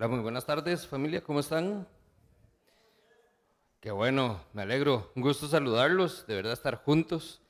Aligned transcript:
Hola, 0.00 0.08
muy 0.08 0.20
buenas 0.20 0.46
tardes 0.46 0.86
familia, 0.86 1.20
¿cómo 1.20 1.40
están? 1.40 1.86
Qué 3.80 3.90
bueno, 3.90 4.40
me 4.54 4.62
alegro, 4.62 5.12
un 5.14 5.20
gusto 5.20 5.46
saludarlos, 5.46 6.26
de 6.26 6.36
verdad 6.36 6.54
estar 6.54 6.76
juntos. 6.76 7.42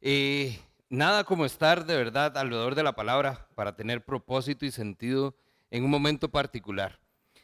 Y 0.00 0.56
nada 0.88 1.24
como 1.24 1.44
estar 1.44 1.84
de 1.84 1.94
verdad 1.94 2.38
alrededor 2.38 2.76
de 2.76 2.82
la 2.82 2.94
palabra 2.94 3.46
para 3.54 3.76
tener 3.76 4.06
propósito 4.06 4.64
y 4.64 4.70
sentido 4.70 5.36
en 5.70 5.84
un 5.84 5.90
momento 5.90 6.30
particular. 6.30 6.98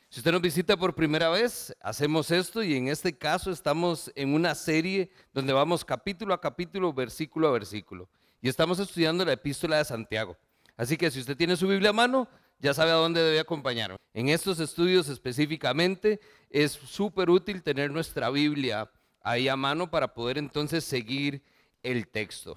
Si 0.09 0.21
usted 0.21 0.33
nos 0.33 0.41
visita 0.41 0.79
por 0.79 0.95
primera 0.95 1.29
vez, 1.29 1.77
hacemos 1.83 2.31
esto 2.31 2.63
y 2.63 2.75
en 2.75 2.89
este 2.89 3.19
caso 3.19 3.51
estamos 3.51 4.11
en 4.15 4.33
una 4.33 4.55
serie 4.55 5.11
donde 5.35 5.53
vamos 5.53 5.85
capítulo 5.85 6.33
a 6.33 6.41
capítulo, 6.41 6.95
versículo 6.95 7.49
a 7.49 7.53
versículo. 7.53 8.09
Y 8.41 8.49
estamos 8.49 8.79
estudiando 8.79 9.27
la 9.27 9.35
epístola 9.35 9.77
de 9.77 9.85
Santiago. 9.85 10.39
Así 10.75 10.97
que 10.97 11.11
si 11.11 11.21
usted 11.21 11.37
tiene 11.37 11.55
su 11.55 11.69
Biblia 11.69 11.91
a 11.91 11.93
mano, 11.93 12.27
ya 12.59 12.75
sabe 12.75 12.91
a 12.91 12.95
dónde 12.95 13.23
debe 13.23 13.41
acompañarme. 13.41 13.97
En 14.15 14.29
estos 14.29 14.61
estudios 14.61 15.09
específicamente 15.09 16.21
es 16.51 16.73
súper 16.73 17.31
útil 17.31 17.63
tener 17.63 17.91
nuestra 17.91 18.31
Biblia 18.31 18.91
ahí 19.21 19.49
a 19.49 19.57
mano 19.57 19.91
para 19.91 20.15
poder 20.15 20.39
entonces 20.39 20.85
seguir 20.85 21.43
el 21.83 22.09
texto. 22.09 22.57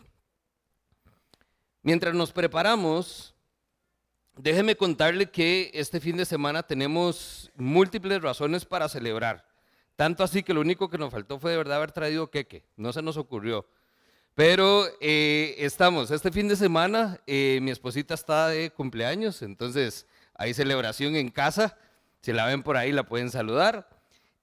Mientras 1.83 2.13
nos 2.13 2.31
preparamos, 2.31 3.35
Déjeme 4.37 4.75
contarle 4.75 5.29
que 5.29 5.69
este 5.73 5.99
fin 5.99 6.17
de 6.17 6.25
semana 6.25 6.63
tenemos 6.63 7.51
múltiples 7.55 8.21
razones 8.21 8.65
para 8.65 8.87
celebrar. 8.87 9.45
Tanto 9.95 10.23
así 10.23 10.41
que 10.41 10.53
lo 10.53 10.61
único 10.61 10.89
que 10.89 10.97
nos 10.97 11.11
faltó 11.11 11.37
fue 11.37 11.51
de 11.51 11.57
verdad 11.57 11.77
haber 11.77 11.91
traído 11.91 12.31
queque. 12.31 12.65
No 12.75 12.93
se 12.93 13.01
nos 13.01 13.17
ocurrió. 13.17 13.67
Pero 14.33 14.85
eh, 15.01 15.55
estamos, 15.57 16.09
este 16.09 16.31
fin 16.31 16.47
de 16.47 16.55
semana 16.55 17.19
eh, 17.27 17.59
mi 17.61 17.71
esposita 17.71 18.13
está 18.13 18.47
de 18.47 18.71
cumpleaños, 18.71 19.41
entonces 19.41 20.07
hay 20.35 20.53
celebración 20.53 21.15
en 21.15 21.29
casa. 21.29 21.77
Si 22.21 22.31
la 22.31 22.45
ven 22.45 22.63
por 22.63 22.77
ahí 22.77 22.91
la 22.91 23.03
pueden 23.03 23.29
saludar. 23.29 23.89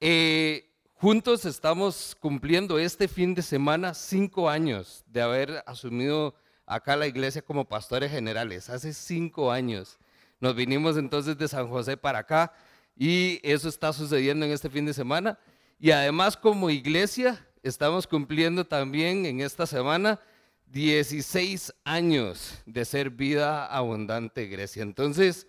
Eh, 0.01 0.69
juntos 0.95 1.45
estamos 1.47 2.17
cumpliendo 2.21 2.79
este 2.79 3.09
fin 3.09 3.35
de 3.35 3.43
semana 3.43 3.95
cinco 3.95 4.51
años 4.51 5.05
de 5.07 5.23
haber 5.23 5.63
asumido 5.67 6.35
acá 6.67 6.95
la 6.97 7.07
iglesia 7.07 7.41
como 7.41 7.65
pastores 7.65 8.11
generales. 8.11 8.69
Hace 8.69 8.93
cinco 8.93 9.51
años 9.51 9.99
nos 10.39 10.55
vinimos 10.55 10.99
entonces 10.99 11.39
de 11.39 11.49
San 11.49 11.69
José 11.69 11.97
para 11.97 12.19
acá 12.19 12.53
y 12.95 13.41
eso 13.43 13.69
está 13.69 13.93
sucediendo 13.95 14.45
en 14.45 14.53
este 14.53 14.69
fin 14.69 14.85
de 14.85 14.93
semana. 14.93 15.39
Y 15.81 15.93
además 15.93 16.37
como 16.37 16.69
iglesia 16.69 17.48
estamos 17.63 18.07
cumpliendo 18.07 18.67
también 18.67 19.27
en 19.27 19.41
esta 19.41 19.67
semana 19.67 20.21
16 20.67 21.75
años 21.85 22.63
de 22.67 22.85
ser 22.85 23.11
vida 23.11 23.67
abundante 23.67 24.47
Grecia. 24.47 24.83
Entonces 24.83 25.47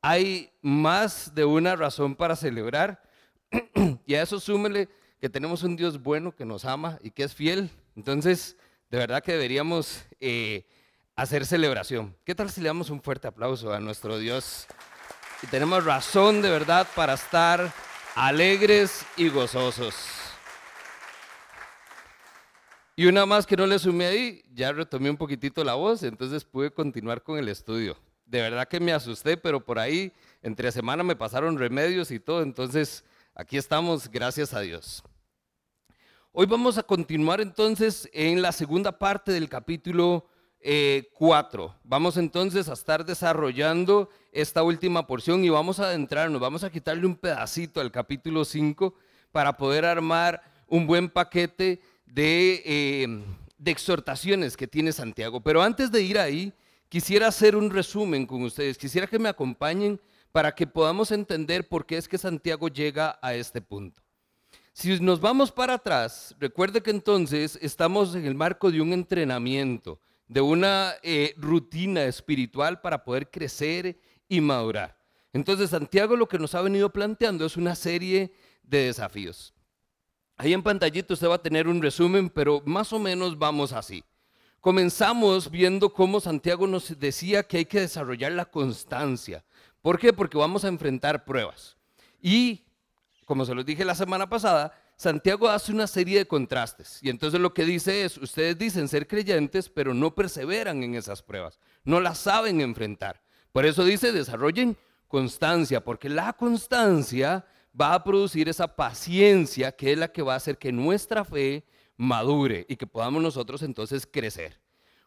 hay 0.00 0.50
más 0.62 1.34
de 1.34 1.44
una 1.44 1.76
razón 1.76 2.14
para 2.14 2.36
celebrar 2.36 3.02
y 4.06 4.14
a 4.14 4.22
eso 4.22 4.38
súmele 4.40 4.88
que 5.20 5.28
tenemos 5.28 5.62
un 5.62 5.76
Dios 5.76 6.02
bueno 6.02 6.34
que 6.34 6.44
nos 6.44 6.64
ama 6.64 6.98
y 7.02 7.10
que 7.10 7.24
es 7.24 7.34
fiel. 7.34 7.70
Entonces 7.96 8.56
de 8.90 8.98
verdad 8.98 9.22
que 9.22 9.32
deberíamos 9.32 10.04
eh, 10.20 10.66
hacer 11.16 11.46
celebración. 11.46 12.16
¿Qué 12.24 12.34
tal 12.34 12.50
si 12.50 12.60
le 12.60 12.68
damos 12.68 12.90
un 12.90 13.02
fuerte 13.02 13.28
aplauso 13.28 13.72
a 13.72 13.80
nuestro 13.80 14.18
Dios? 14.18 14.66
Y 15.42 15.46
tenemos 15.46 15.84
razón 15.84 16.42
de 16.42 16.50
verdad 16.50 16.86
para 16.94 17.14
estar 17.14 17.72
alegres 18.14 19.04
y 19.16 19.28
gozosos. 19.28 20.19
Y 23.00 23.06
una 23.06 23.24
más 23.24 23.46
que 23.46 23.56
no 23.56 23.66
le 23.66 23.78
sumé 23.78 24.04
ahí, 24.04 24.42
ya 24.52 24.72
retomé 24.72 25.08
un 25.08 25.16
poquitito 25.16 25.64
la 25.64 25.72
voz, 25.72 26.02
entonces 26.02 26.44
pude 26.44 26.70
continuar 26.70 27.22
con 27.22 27.38
el 27.38 27.48
estudio. 27.48 27.96
De 28.26 28.42
verdad 28.42 28.68
que 28.68 28.78
me 28.78 28.92
asusté, 28.92 29.38
pero 29.38 29.64
por 29.64 29.78
ahí 29.78 30.12
entre 30.42 30.70
semana 30.70 31.02
me 31.02 31.16
pasaron 31.16 31.56
remedios 31.56 32.10
y 32.10 32.20
todo, 32.20 32.42
entonces 32.42 33.02
aquí 33.34 33.56
estamos, 33.56 34.10
gracias 34.10 34.52
a 34.52 34.60
Dios. 34.60 35.02
Hoy 36.32 36.44
vamos 36.44 36.76
a 36.76 36.82
continuar 36.82 37.40
entonces 37.40 38.06
en 38.12 38.42
la 38.42 38.52
segunda 38.52 38.98
parte 38.98 39.32
del 39.32 39.48
capítulo 39.48 40.26
4. 41.14 41.64
Eh, 41.64 41.80
vamos 41.84 42.18
entonces 42.18 42.68
a 42.68 42.74
estar 42.74 43.06
desarrollando 43.06 44.10
esta 44.30 44.62
última 44.62 45.06
porción 45.06 45.42
y 45.42 45.48
vamos 45.48 45.80
a 45.80 45.84
adentrarnos, 45.84 46.38
vamos 46.38 46.64
a 46.64 46.70
quitarle 46.70 47.06
un 47.06 47.16
pedacito 47.16 47.80
al 47.80 47.92
capítulo 47.92 48.44
5 48.44 48.92
para 49.32 49.56
poder 49.56 49.86
armar 49.86 50.42
un 50.70 50.86
buen 50.86 51.08
paquete 51.08 51.80
de, 52.12 52.62
eh, 52.64 53.24
de 53.58 53.70
exhortaciones 53.70 54.56
que 54.56 54.66
tiene 54.66 54.92
Santiago. 54.92 55.40
Pero 55.40 55.62
antes 55.62 55.90
de 55.90 56.02
ir 56.02 56.18
ahí, 56.18 56.52
quisiera 56.88 57.28
hacer 57.28 57.56
un 57.56 57.70
resumen 57.70 58.26
con 58.26 58.42
ustedes, 58.42 58.78
quisiera 58.78 59.06
que 59.06 59.18
me 59.18 59.28
acompañen 59.28 60.00
para 60.32 60.54
que 60.54 60.66
podamos 60.66 61.10
entender 61.10 61.68
por 61.68 61.86
qué 61.86 61.96
es 61.96 62.08
que 62.08 62.18
Santiago 62.18 62.68
llega 62.68 63.18
a 63.22 63.34
este 63.34 63.60
punto. 63.60 64.02
Si 64.72 64.98
nos 65.00 65.20
vamos 65.20 65.50
para 65.50 65.74
atrás, 65.74 66.34
recuerde 66.38 66.80
que 66.80 66.90
entonces 66.90 67.58
estamos 67.60 68.14
en 68.14 68.24
el 68.24 68.34
marco 68.34 68.70
de 68.70 68.80
un 68.80 68.92
entrenamiento, 68.92 70.00
de 70.28 70.40
una 70.40 70.94
eh, 71.02 71.34
rutina 71.36 72.04
espiritual 72.04 72.80
para 72.80 73.04
poder 73.04 73.30
crecer 73.30 74.00
y 74.28 74.40
madurar. 74.40 74.96
Entonces 75.32 75.70
Santiago 75.70 76.16
lo 76.16 76.28
que 76.28 76.38
nos 76.38 76.54
ha 76.54 76.62
venido 76.62 76.90
planteando 76.90 77.44
es 77.44 77.56
una 77.56 77.74
serie 77.74 78.32
de 78.62 78.86
desafíos. 78.86 79.52
Ahí 80.40 80.54
en 80.54 80.62
pantallito 80.62 81.12
usted 81.12 81.28
va 81.28 81.34
a 81.34 81.42
tener 81.42 81.68
un 81.68 81.82
resumen, 81.82 82.30
pero 82.30 82.62
más 82.64 82.94
o 82.94 82.98
menos 82.98 83.38
vamos 83.38 83.74
así. 83.74 84.02
Comenzamos 84.58 85.50
viendo 85.50 85.92
cómo 85.92 86.18
Santiago 86.18 86.66
nos 86.66 86.98
decía 86.98 87.42
que 87.42 87.58
hay 87.58 87.66
que 87.66 87.80
desarrollar 87.80 88.32
la 88.32 88.46
constancia. 88.46 89.44
¿Por 89.82 89.98
qué? 89.98 90.14
Porque 90.14 90.38
vamos 90.38 90.64
a 90.64 90.68
enfrentar 90.68 91.26
pruebas. 91.26 91.76
Y 92.22 92.64
como 93.26 93.44
se 93.44 93.54
los 93.54 93.66
dije 93.66 93.84
la 93.84 93.94
semana 93.94 94.30
pasada, 94.30 94.72
Santiago 94.96 95.46
hace 95.46 95.72
una 95.72 95.86
serie 95.86 96.16
de 96.16 96.26
contrastes. 96.26 97.00
Y 97.02 97.10
entonces 97.10 97.38
lo 97.38 97.52
que 97.52 97.66
dice 97.66 98.06
es, 98.06 98.16
ustedes 98.16 98.56
dicen 98.56 98.88
ser 98.88 99.06
creyentes, 99.06 99.68
pero 99.68 99.92
no 99.92 100.14
perseveran 100.14 100.82
en 100.82 100.94
esas 100.94 101.20
pruebas, 101.20 101.58
no 101.84 102.00
las 102.00 102.16
saben 102.16 102.62
enfrentar. 102.62 103.20
Por 103.52 103.66
eso 103.66 103.84
dice, 103.84 104.10
desarrollen 104.10 104.78
constancia, 105.06 105.84
porque 105.84 106.08
la 106.08 106.32
constancia 106.32 107.44
va 107.78 107.94
a 107.94 108.04
producir 108.04 108.48
esa 108.48 108.76
paciencia 108.76 109.72
que 109.72 109.92
es 109.92 109.98
la 109.98 110.08
que 110.08 110.22
va 110.22 110.34
a 110.34 110.36
hacer 110.36 110.58
que 110.58 110.72
nuestra 110.72 111.24
fe 111.24 111.64
madure 111.96 112.66
y 112.68 112.76
que 112.76 112.86
podamos 112.86 113.22
nosotros 113.22 113.62
entonces 113.62 114.06
crecer. 114.10 114.58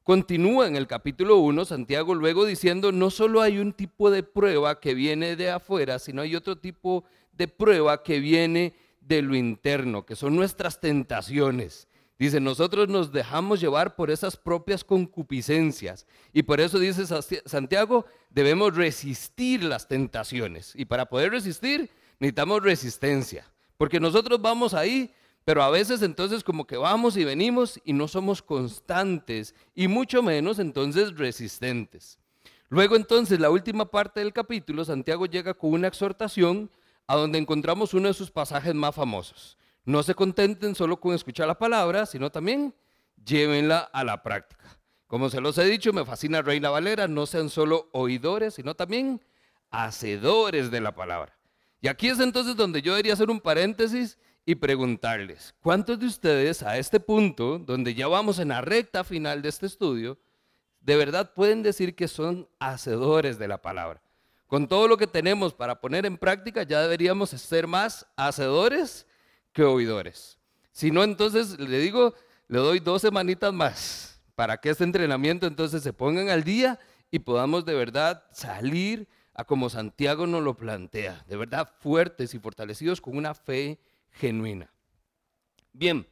Continúa 0.03 0.68
en 0.68 0.75
el 0.75 0.85
capítulo 0.85 1.38
1 1.38 1.66
Santiago 1.66 2.13
luego 2.13 2.46
diciendo, 2.46 2.91
no 2.91 3.09
solo 3.09 3.41
hay 3.41 3.57
un 3.57 3.72
tipo 3.72 4.12
de 4.12 4.22
prueba 4.22 4.79
que 4.79 4.94
viene 4.94 5.35
de 5.35 5.50
afuera, 5.50 5.97
sino 5.97 6.22
hay 6.22 6.35
otro 6.35 6.57
tipo 6.57 7.06
de 7.31 7.47
prueba 7.47 8.03
que 8.03 8.19
viene 8.19 8.74
de 9.00 9.22
lo 9.22 9.35
interno, 9.35 10.06
que 10.06 10.16
son 10.16 10.35
nuestras 10.35 10.80
tentaciones. 10.80 11.88
Dice, 12.19 12.40
nosotros 12.40 12.90
nos 12.90 13.12
dejamos 13.12 13.59
llevar 13.59 13.95
por 13.95 14.12
esas 14.12 14.38
propias 14.38 14.84
concupiscencias. 14.84 16.06
Y 16.31 16.44
por 16.44 16.62
eso 16.62 16.80
dice 16.80 17.03
Santiago, 17.45 18.06
debemos 18.30 18.75
resistir 18.75 19.63
las 19.63 19.88
tentaciones. 19.88 20.74
Y 20.75 20.85
para 20.85 21.07
poder 21.07 21.31
resistir, 21.31 21.90
necesitamos 22.19 22.63
resistencia. 22.63 23.46
Porque 23.78 24.00
nosotros 24.00 24.41
vamos 24.41 24.74
ahí, 24.74 25.13
pero 25.46 25.63
a 25.63 25.69
veces 25.69 26.01
entonces 26.01 26.44
como 26.44 26.66
que 26.66 26.78
vamos 26.78 27.18
y 27.18 27.24
venimos 27.24 27.79
y 27.84 27.94
no 27.94 28.07
somos 28.07 28.41
constantes 28.41 29.56
y 29.75 29.88
mucho 29.88 30.24
menos 30.24 30.59
entonces 30.59 31.18
resistentes. 31.18 32.19
Luego 32.69 32.96
entonces, 32.96 33.40
la 33.40 33.51
última 33.51 33.91
parte 33.91 34.19
del 34.19 34.34
capítulo, 34.34 34.84
Santiago 34.84 35.28
llega 35.28 35.53
con 35.53 35.74
una 35.74 35.88
exhortación 35.88 36.72
a 37.06 37.16
donde 37.16 37.38
encontramos 37.38 37.94
uno 37.94 38.07
de 38.07 38.16
sus 38.16 38.31
pasajes 38.31 38.74
más 38.74 38.95
famosos. 38.95 39.57
No 39.85 40.01
se 40.01 40.16
contenten 40.16 40.74
solo 40.74 41.00
con 41.00 41.13
escuchar 41.13 41.47
la 41.47 41.59
palabra, 41.59 42.06
sino 42.06 42.31
también 42.31 42.74
llévenla 43.24 43.80
a 43.80 44.03
la 44.03 44.24
práctica. 44.24 44.80
Como 45.06 45.30
se 45.30 45.41
los 45.41 45.57
he 45.59 45.66
dicho, 45.66 45.94
me 45.94 46.06
fascina 46.06 46.41
Reina 46.41 46.72
Valera, 46.72 47.07
no 47.07 47.28
sean 47.28 47.50
solo 47.50 47.90
oidores, 47.91 48.56
sino 48.56 48.74
también 48.74 49.22
hacedores 49.69 50.72
de 50.72 50.81
la 50.81 50.95
palabra. 50.95 51.38
Y 51.84 51.90
aquí 51.90 52.07
es 52.07 52.22
entonces 52.22 52.56
donde 52.56 52.81
yo 52.81 52.94
debería 52.94 53.12
hacer 53.12 53.30
un 53.30 53.42
paréntesis 53.42 54.18
y 54.46 54.56
preguntarles, 54.56 55.54
¿cuántos 55.60 56.00
de 56.00 56.06
ustedes 56.06 56.63
a 56.63 56.78
este 56.78 56.98
punto, 57.02 57.60
donde 57.60 57.94
ya 57.94 58.07
vamos 58.07 58.40
en 58.40 58.48
la 58.48 58.62
recta 58.62 59.04
final 59.04 59.42
de 59.42 59.50
este 59.50 59.66
estudio, 59.66 60.18
de 60.80 60.96
verdad 60.96 61.34
pueden 61.34 61.62
decir 61.62 61.94
que 61.94 62.07
son 62.07 62.48
hacedores 62.57 63.38
de 63.38 63.50
la 63.50 63.62
palabra? 63.62 64.02
Con 64.48 64.69
todo 64.69 64.88
lo 64.88 64.96
que 64.96 65.07
tenemos 65.07 65.54
para 65.54 65.81
poner 65.81 66.06
en 66.06 66.18
práctica, 66.18 66.63
ya 66.63 66.81
deberíamos 66.81 67.31
ser 67.31 67.68
más 67.68 68.07
hacedores 68.16 69.06
que 69.52 69.63
oidores. 69.63 70.40
Si 70.72 70.90
no, 70.90 71.04
entonces 71.04 71.60
le 71.60 71.80
digo, 71.80 72.13
le 72.48 72.60
doy 72.60 72.80
dos 72.80 73.02
semanitas 73.02 73.52
más 73.52 74.22
para 74.36 74.56
que 74.56 74.69
este 74.69 74.86
entrenamiento 74.86 75.48
entonces 75.48 75.84
se 75.84 75.92
pongan 75.92 76.30
al 76.30 76.46
día 76.46 76.80
y 77.12 77.19
podamos 77.19 77.66
de 77.66 77.74
verdad 77.74 78.24
salir 78.31 79.06
a 79.33 79.44
como 79.44 79.69
Santiago 79.69 80.27
nos 80.27 80.44
lo 80.44 80.56
plantea, 80.56 81.24
de 81.27 81.38
verdad 81.38 81.71
fuertes 81.80 82.33
y 82.33 82.39
fortalecidos 82.39 83.01
con 83.01 83.18
una 83.18 83.33
fe 83.33 83.80
genuina. 84.12 84.71
Bien, 85.71 86.07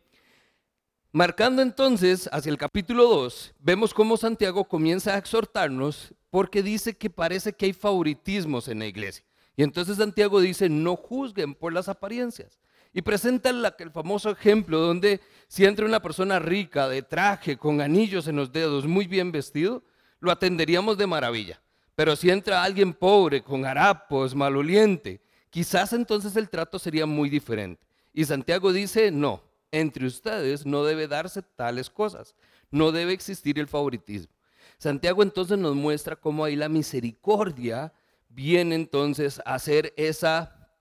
marcando 1.11 1.61
entonces 1.61 2.29
hacia 2.31 2.49
el 2.49 2.57
capítulo 2.57 3.07
2, 3.07 3.53
vemos 3.59 3.93
cómo 3.93 4.17
Santiago 4.17 4.63
comienza 4.65 5.13
a 5.13 5.17
exhortarnos 5.17 6.13
porque 6.29 6.63
dice 6.63 6.97
que 6.97 7.09
parece 7.09 7.53
que 7.53 7.67
hay 7.67 7.73
favoritismos 7.73 8.67
en 8.67 8.79
la 8.79 8.87
iglesia. 8.87 9.23
Y 9.55 9.63
entonces 9.63 9.97
Santiago 9.97 10.39
dice, 10.39 10.69
no 10.69 10.95
juzguen 10.95 11.53
por 11.53 11.73
las 11.73 11.89
apariencias. 11.89 12.57
Y 12.93 13.01
presenta 13.03 13.49
el 13.49 13.91
famoso 13.91 14.31
ejemplo 14.31 14.79
donde 14.79 15.21
si 15.47 15.65
entra 15.65 15.85
una 15.85 16.01
persona 16.01 16.39
rica, 16.39 16.89
de 16.89 17.03
traje, 17.03 17.57
con 17.57 17.81
anillos 17.81 18.27
en 18.27 18.35
los 18.35 18.51
dedos, 18.51 18.85
muy 18.85 19.07
bien 19.07 19.31
vestido, 19.31 19.83
lo 20.19 20.31
atenderíamos 20.31 20.97
de 20.97 21.07
maravilla. 21.07 21.61
Pero 22.01 22.15
si 22.15 22.31
entra 22.31 22.63
alguien 22.63 22.95
pobre, 22.95 23.43
con 23.43 23.63
harapos, 23.63 24.33
maloliente, 24.33 25.21
quizás 25.51 25.93
entonces 25.93 26.35
el 26.35 26.49
trato 26.49 26.79
sería 26.79 27.05
muy 27.05 27.29
diferente. 27.29 27.85
Y 28.11 28.25
Santiago 28.25 28.73
dice, 28.73 29.11
no, 29.11 29.43
entre 29.69 30.07
ustedes 30.07 30.65
no 30.65 30.83
debe 30.83 31.07
darse 31.07 31.43
tales 31.43 31.91
cosas, 31.91 32.33
no 32.71 32.91
debe 32.91 33.13
existir 33.13 33.59
el 33.59 33.67
favoritismo. 33.67 34.33
Santiago 34.79 35.21
entonces 35.21 35.59
nos 35.59 35.75
muestra 35.75 36.15
cómo 36.15 36.43
ahí 36.43 36.55
la 36.55 36.69
misericordia 36.69 37.93
viene 38.29 38.73
entonces 38.73 39.39
a 39.45 39.59
ser 39.59 39.93
esa 39.95 40.71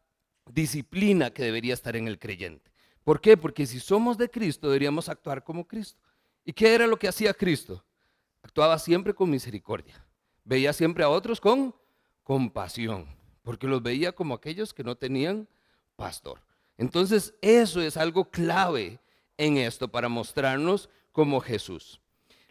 disciplina 0.50 1.28
que 1.28 1.42
debería 1.42 1.74
estar 1.74 1.96
en 1.96 2.08
el 2.08 2.18
creyente. 2.18 2.72
¿Por 3.04 3.20
qué? 3.20 3.36
Porque 3.36 3.66
si 3.66 3.78
somos 3.78 4.16
de 4.16 4.30
Cristo 4.30 4.68
deberíamos 4.68 5.10
actuar 5.10 5.44
como 5.44 5.68
Cristo. 5.68 6.00
¿Y 6.46 6.54
qué 6.54 6.74
era 6.74 6.86
lo 6.86 6.98
que 6.98 7.08
hacía 7.08 7.34
Cristo? 7.34 7.84
Actuaba 8.42 8.78
siempre 8.78 9.12
con 9.12 9.28
misericordia. 9.28 10.02
Veía 10.44 10.72
siempre 10.72 11.04
a 11.04 11.08
otros 11.08 11.40
con 11.40 11.74
compasión, 12.22 13.06
porque 13.42 13.66
los 13.66 13.82
veía 13.82 14.12
como 14.12 14.34
aquellos 14.34 14.72
que 14.72 14.84
no 14.84 14.96
tenían 14.96 15.48
pastor. 15.96 16.40
Entonces 16.78 17.34
eso 17.42 17.80
es 17.80 17.96
algo 17.96 18.30
clave 18.30 18.98
en 19.36 19.56
esto 19.56 19.88
para 19.88 20.08
mostrarnos 20.08 20.88
como 21.12 21.40
Jesús. 21.40 22.00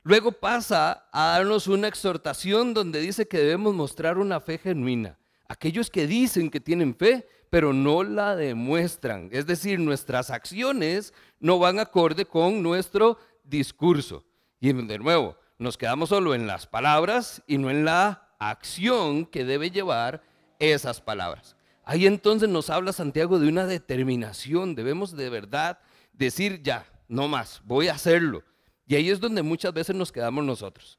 Luego 0.03 0.31
pasa 0.31 1.07
a 1.11 1.37
darnos 1.37 1.67
una 1.67 1.87
exhortación 1.87 2.73
donde 2.73 3.01
dice 3.01 3.27
que 3.27 3.37
debemos 3.37 3.73
mostrar 3.73 4.17
una 4.17 4.39
fe 4.39 4.57
genuina. 4.57 5.17
Aquellos 5.47 5.89
que 5.89 6.07
dicen 6.07 6.49
que 6.49 6.59
tienen 6.59 6.95
fe, 6.95 7.27
pero 7.49 7.73
no 7.73 8.03
la 8.03 8.35
demuestran. 8.35 9.29
Es 9.31 9.45
decir, 9.45 9.79
nuestras 9.79 10.29
acciones 10.29 11.13
no 11.39 11.59
van 11.59 11.79
acorde 11.79 12.25
con 12.25 12.61
nuestro 12.61 13.17
discurso. 13.43 14.23
Y 14.59 14.71
de 14.71 14.99
nuevo, 14.99 15.35
nos 15.59 15.77
quedamos 15.77 16.09
solo 16.09 16.33
en 16.33 16.47
las 16.47 16.65
palabras 16.65 17.43
y 17.45 17.57
no 17.57 17.69
en 17.69 17.85
la 17.85 18.29
acción 18.39 19.25
que 19.25 19.45
debe 19.45 19.69
llevar 19.69 20.23
esas 20.57 21.01
palabras. 21.01 21.55
Ahí 21.83 22.07
entonces 22.07 22.47
nos 22.49 22.69
habla 22.69 22.93
Santiago 22.93 23.39
de 23.39 23.47
una 23.49 23.65
determinación. 23.65 24.73
Debemos 24.73 25.15
de 25.15 25.29
verdad 25.29 25.79
decir 26.13 26.61
ya, 26.63 26.85
no 27.07 27.27
más, 27.27 27.61
voy 27.65 27.89
a 27.89 27.93
hacerlo. 27.93 28.43
Y 28.87 28.95
ahí 28.95 29.09
es 29.09 29.19
donde 29.19 29.43
muchas 29.43 29.73
veces 29.73 29.95
nos 29.95 30.11
quedamos 30.11 30.43
nosotros. 30.45 30.97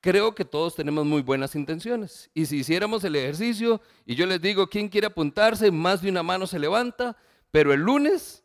Creo 0.00 0.34
que 0.34 0.44
todos 0.44 0.74
tenemos 0.74 1.04
muy 1.04 1.22
buenas 1.22 1.54
intenciones. 1.54 2.30
Y 2.32 2.46
si 2.46 2.58
hiciéramos 2.58 3.04
el 3.04 3.16
ejercicio 3.16 3.80
y 4.06 4.14
yo 4.14 4.26
les 4.26 4.40
digo, 4.40 4.68
¿quién 4.68 4.88
quiere 4.88 5.08
apuntarse? 5.08 5.70
Más 5.70 6.00
de 6.00 6.08
una 6.08 6.22
mano 6.22 6.46
se 6.46 6.58
levanta, 6.58 7.16
pero 7.50 7.72
el 7.72 7.80
lunes 7.80 8.42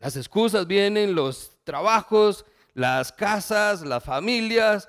las 0.00 0.16
excusas 0.16 0.66
vienen, 0.66 1.14
los 1.14 1.56
trabajos, 1.64 2.44
las 2.76 3.10
casas, 3.10 3.80
las 3.80 4.04
familias 4.04 4.86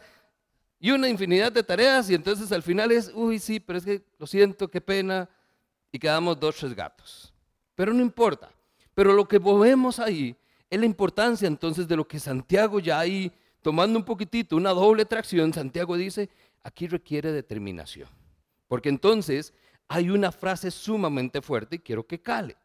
y 0.77 0.91
una 0.91 1.07
infinidad 1.07 1.53
de 1.53 1.63
tareas 1.63 2.09
y 2.09 2.15
entonces 2.15 2.51
al 2.51 2.61
final 2.61 2.91
es, 2.91 3.09
uy, 3.15 3.39
sí, 3.39 3.61
pero 3.61 3.79
es 3.79 3.85
que 3.85 4.03
lo 4.19 4.27
siento, 4.27 4.69
qué 4.69 4.81
pena, 4.81 5.29
y 5.89 5.97
quedamos 5.97 6.37
dos, 6.37 6.57
tres 6.57 6.75
gatos. 6.75 7.33
Pero 7.75 7.93
no 7.93 8.01
importa. 8.01 8.51
Pero 8.93 9.13
lo 9.13 9.25
que 9.25 9.39
vemos 9.39 9.99
ahí 9.99 10.35
es 10.69 10.77
la 10.77 10.85
importancia 10.85 11.47
entonces 11.47 11.87
de 11.87 11.95
lo 11.95 12.05
que 12.05 12.19
Santiago 12.19 12.81
ya 12.81 12.99
ahí, 12.99 13.31
tomando 13.61 13.97
un 13.97 14.03
poquitito, 14.03 14.57
una 14.57 14.71
doble 14.71 15.05
tracción, 15.05 15.53
Santiago 15.53 15.95
dice, 15.95 16.29
aquí 16.63 16.87
requiere 16.87 17.31
determinación. 17.31 18.09
Porque 18.67 18.89
entonces 18.89 19.53
hay 19.87 20.09
una 20.09 20.33
frase 20.33 20.71
sumamente 20.71 21.41
fuerte 21.41 21.77
y 21.77 21.79
quiero 21.79 22.05
que 22.05 22.21
cale. 22.21 22.57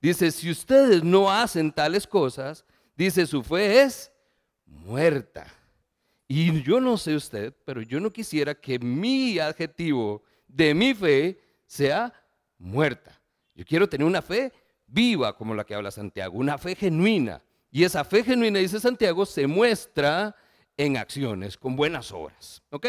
Dice, 0.00 0.30
si 0.30 0.50
ustedes 0.50 1.04
no 1.04 1.30
hacen 1.30 1.72
tales 1.72 2.06
cosas, 2.06 2.64
dice, 2.96 3.26
su 3.26 3.42
fe 3.42 3.82
es 3.82 4.11
muerta. 4.72 5.46
Y 6.26 6.62
yo 6.62 6.80
no 6.80 6.96
sé 6.96 7.14
usted, 7.14 7.54
pero 7.64 7.82
yo 7.82 8.00
no 8.00 8.12
quisiera 8.12 8.54
que 8.54 8.78
mi 8.78 9.38
adjetivo 9.38 10.22
de 10.48 10.74
mi 10.74 10.94
fe 10.94 11.38
sea 11.66 12.12
muerta. 12.58 13.20
Yo 13.54 13.64
quiero 13.64 13.88
tener 13.88 14.06
una 14.06 14.22
fe 14.22 14.52
viva 14.86 15.36
como 15.36 15.54
la 15.54 15.64
que 15.64 15.74
habla 15.74 15.90
Santiago, 15.90 16.38
una 16.38 16.58
fe 16.58 16.74
genuina. 16.74 17.42
Y 17.70 17.84
esa 17.84 18.04
fe 18.04 18.24
genuina, 18.24 18.58
dice 18.58 18.80
Santiago, 18.80 19.26
se 19.26 19.46
muestra 19.46 20.34
en 20.76 20.96
acciones, 20.96 21.56
con 21.56 21.76
buenas 21.76 22.12
obras. 22.12 22.62
¿Ok? 22.70 22.88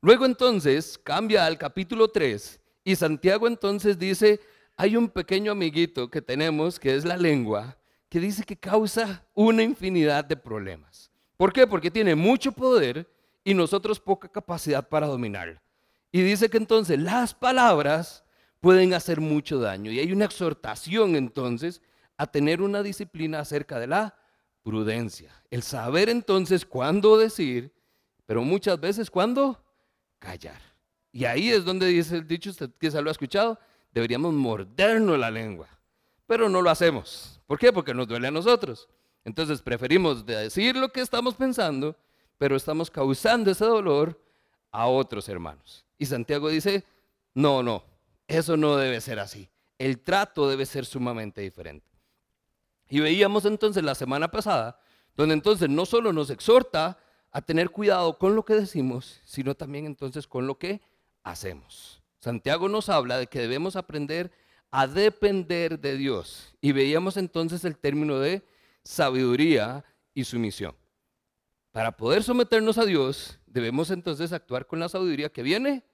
Luego 0.00 0.26
entonces 0.26 0.98
cambia 0.98 1.46
al 1.46 1.58
capítulo 1.58 2.08
3 2.08 2.60
y 2.84 2.96
Santiago 2.96 3.48
entonces 3.48 3.98
dice, 3.98 4.40
hay 4.76 4.96
un 4.96 5.08
pequeño 5.08 5.52
amiguito 5.52 6.10
que 6.10 6.22
tenemos 6.22 6.78
que 6.78 6.94
es 6.94 7.04
la 7.04 7.16
lengua, 7.16 7.77
que 8.08 8.20
dice 8.20 8.44
que 8.44 8.56
causa 8.56 9.24
una 9.34 9.62
infinidad 9.62 10.24
de 10.24 10.36
problemas. 10.36 11.10
¿Por 11.36 11.52
qué? 11.52 11.66
Porque 11.66 11.90
tiene 11.90 12.14
mucho 12.14 12.52
poder 12.52 13.08
y 13.44 13.54
nosotros 13.54 14.00
poca 14.00 14.28
capacidad 14.28 14.88
para 14.88 15.06
dominarla. 15.06 15.62
Y 16.10 16.22
dice 16.22 16.48
que 16.48 16.56
entonces 16.56 16.98
las 16.98 17.34
palabras 17.34 18.24
pueden 18.60 18.94
hacer 18.94 19.20
mucho 19.20 19.58
daño. 19.58 19.90
Y 19.90 20.00
hay 20.00 20.12
una 20.12 20.24
exhortación 20.24 21.16
entonces 21.16 21.82
a 22.16 22.26
tener 22.26 22.62
una 22.62 22.82
disciplina 22.82 23.40
acerca 23.40 23.78
de 23.78 23.86
la 23.86 24.16
prudencia. 24.62 25.32
El 25.50 25.62
saber 25.62 26.08
entonces 26.08 26.66
cuándo 26.66 27.16
decir, 27.16 27.72
pero 28.26 28.42
muchas 28.42 28.80
veces 28.80 29.10
cuándo 29.10 29.62
callar. 30.18 30.60
Y 31.12 31.24
ahí 31.24 31.50
es 31.50 31.64
donde 31.64 31.86
dice 31.86 32.16
el 32.16 32.26
dicho, 32.26 32.50
usted 32.50 32.70
quizá 32.78 33.00
lo 33.00 33.10
ha 33.10 33.12
escuchado, 33.12 33.58
deberíamos 33.92 34.34
mordernos 34.34 35.18
la 35.18 35.30
lengua. 35.30 35.68
Pero 36.28 36.48
no 36.48 36.60
lo 36.62 36.70
hacemos. 36.70 37.40
¿Por 37.46 37.58
qué? 37.58 37.72
Porque 37.72 37.94
nos 37.94 38.06
duele 38.06 38.28
a 38.28 38.30
nosotros. 38.30 38.86
Entonces 39.24 39.62
preferimos 39.62 40.24
decir 40.24 40.76
lo 40.76 40.90
que 40.90 41.00
estamos 41.00 41.34
pensando, 41.34 41.96
pero 42.36 42.54
estamos 42.54 42.90
causando 42.90 43.50
ese 43.50 43.64
dolor 43.64 44.22
a 44.70 44.86
otros 44.86 45.28
hermanos. 45.30 45.86
Y 45.96 46.04
Santiago 46.04 46.50
dice, 46.50 46.84
no, 47.32 47.62
no, 47.62 47.82
eso 48.26 48.58
no 48.58 48.76
debe 48.76 49.00
ser 49.00 49.18
así. 49.18 49.48
El 49.78 50.00
trato 50.00 50.48
debe 50.48 50.66
ser 50.66 50.84
sumamente 50.84 51.40
diferente. 51.40 51.88
Y 52.90 53.00
veíamos 53.00 53.46
entonces 53.46 53.82
la 53.82 53.94
semana 53.94 54.30
pasada, 54.30 54.78
donde 55.16 55.32
entonces 55.32 55.70
no 55.70 55.86
solo 55.86 56.12
nos 56.12 56.28
exhorta 56.28 56.98
a 57.30 57.40
tener 57.40 57.70
cuidado 57.70 58.18
con 58.18 58.34
lo 58.34 58.44
que 58.44 58.54
decimos, 58.54 59.22
sino 59.24 59.54
también 59.54 59.86
entonces 59.86 60.26
con 60.26 60.46
lo 60.46 60.58
que 60.58 60.82
hacemos. 61.22 62.02
Santiago 62.18 62.68
nos 62.68 62.90
habla 62.90 63.16
de 63.16 63.28
que 63.28 63.40
debemos 63.40 63.76
aprender 63.76 64.30
a 64.70 64.86
depender 64.86 65.78
de 65.78 65.96
Dios. 65.96 66.54
Y 66.60 66.72
veíamos 66.72 67.16
entonces 67.16 67.64
el 67.64 67.76
término 67.76 68.18
de 68.18 68.42
sabiduría 68.82 69.84
y 70.14 70.24
sumisión. 70.24 70.74
Para 71.72 71.96
poder 71.96 72.22
someternos 72.22 72.78
a 72.78 72.84
Dios, 72.84 73.38
debemos 73.46 73.90
entonces 73.90 74.32
actuar 74.32 74.66
con 74.66 74.80
la 74.80 74.88
sabiduría 74.88 75.28
que 75.28 75.42
viene 75.42 75.84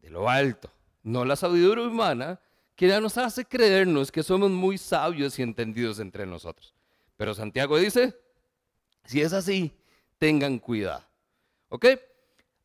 de 0.00 0.10
lo 0.10 0.28
alto 0.28 0.70
no 1.04 1.24
la 1.24 1.36
sabiduría 1.36 1.86
humana, 1.86 2.40
que 2.74 2.88
ya 2.88 2.98
nos 2.98 3.16
hace 3.18 3.44
creernos 3.44 4.10
que 4.10 4.24
somos 4.24 4.50
muy 4.50 4.78
sabios 4.78 5.38
y 5.38 5.42
entendidos 5.42 6.00
entre 6.00 6.26
nosotros. 6.26 6.74
Pero 7.16 7.34
Santiago 7.34 7.78
dice, 7.78 8.18
si 9.04 9.20
es 9.20 9.32
así, 9.32 9.70
tengan 10.18 10.58
cuidado. 10.58 11.04
¿Ok? 11.68 11.86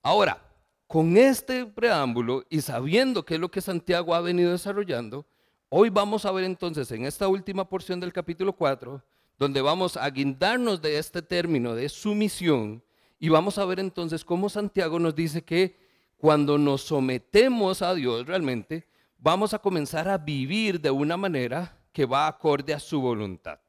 Ahora, 0.01 0.41
con 0.89 1.17
este 1.17 1.67
preámbulo 1.67 2.45
y 2.49 2.61
sabiendo 2.61 3.23
qué 3.23 3.35
es 3.35 3.39
lo 3.39 3.51
que 3.51 3.61
Santiago 3.61 4.15
ha 4.15 4.21
venido 4.21 4.49
desarrollando, 4.49 5.23
hoy 5.69 5.91
vamos 5.91 6.25
a 6.25 6.31
ver 6.31 6.45
entonces 6.45 6.91
en 6.91 7.05
esta 7.05 7.27
última 7.27 7.69
porción 7.69 7.99
del 7.99 8.11
capítulo 8.11 8.53
4, 8.53 8.99
donde 9.37 9.61
vamos 9.61 9.97
a 9.97 10.09
guindarnos 10.09 10.81
de 10.81 10.97
este 10.97 11.21
término 11.21 11.75
de 11.75 11.89
sumisión 11.89 12.83
y 13.19 13.29
vamos 13.29 13.59
a 13.59 13.65
ver 13.65 13.79
entonces 13.79 14.25
cómo 14.25 14.49
Santiago 14.49 14.97
nos 14.97 15.13
dice 15.13 15.43
que 15.43 15.77
cuando 16.17 16.57
nos 16.57 16.81
sometemos 16.81 17.83
a 17.83 17.93
Dios 17.93 18.25
realmente, 18.25 18.87
vamos 19.19 19.53
a 19.53 19.59
comenzar 19.59 20.09
a 20.09 20.17
vivir 20.17 20.81
de 20.81 20.89
una 20.89 21.17
manera 21.17 21.77
que 21.93 22.07
va 22.07 22.25
acorde 22.25 22.73
a 22.73 22.79
su 22.79 22.99
voluntad. 22.99 23.59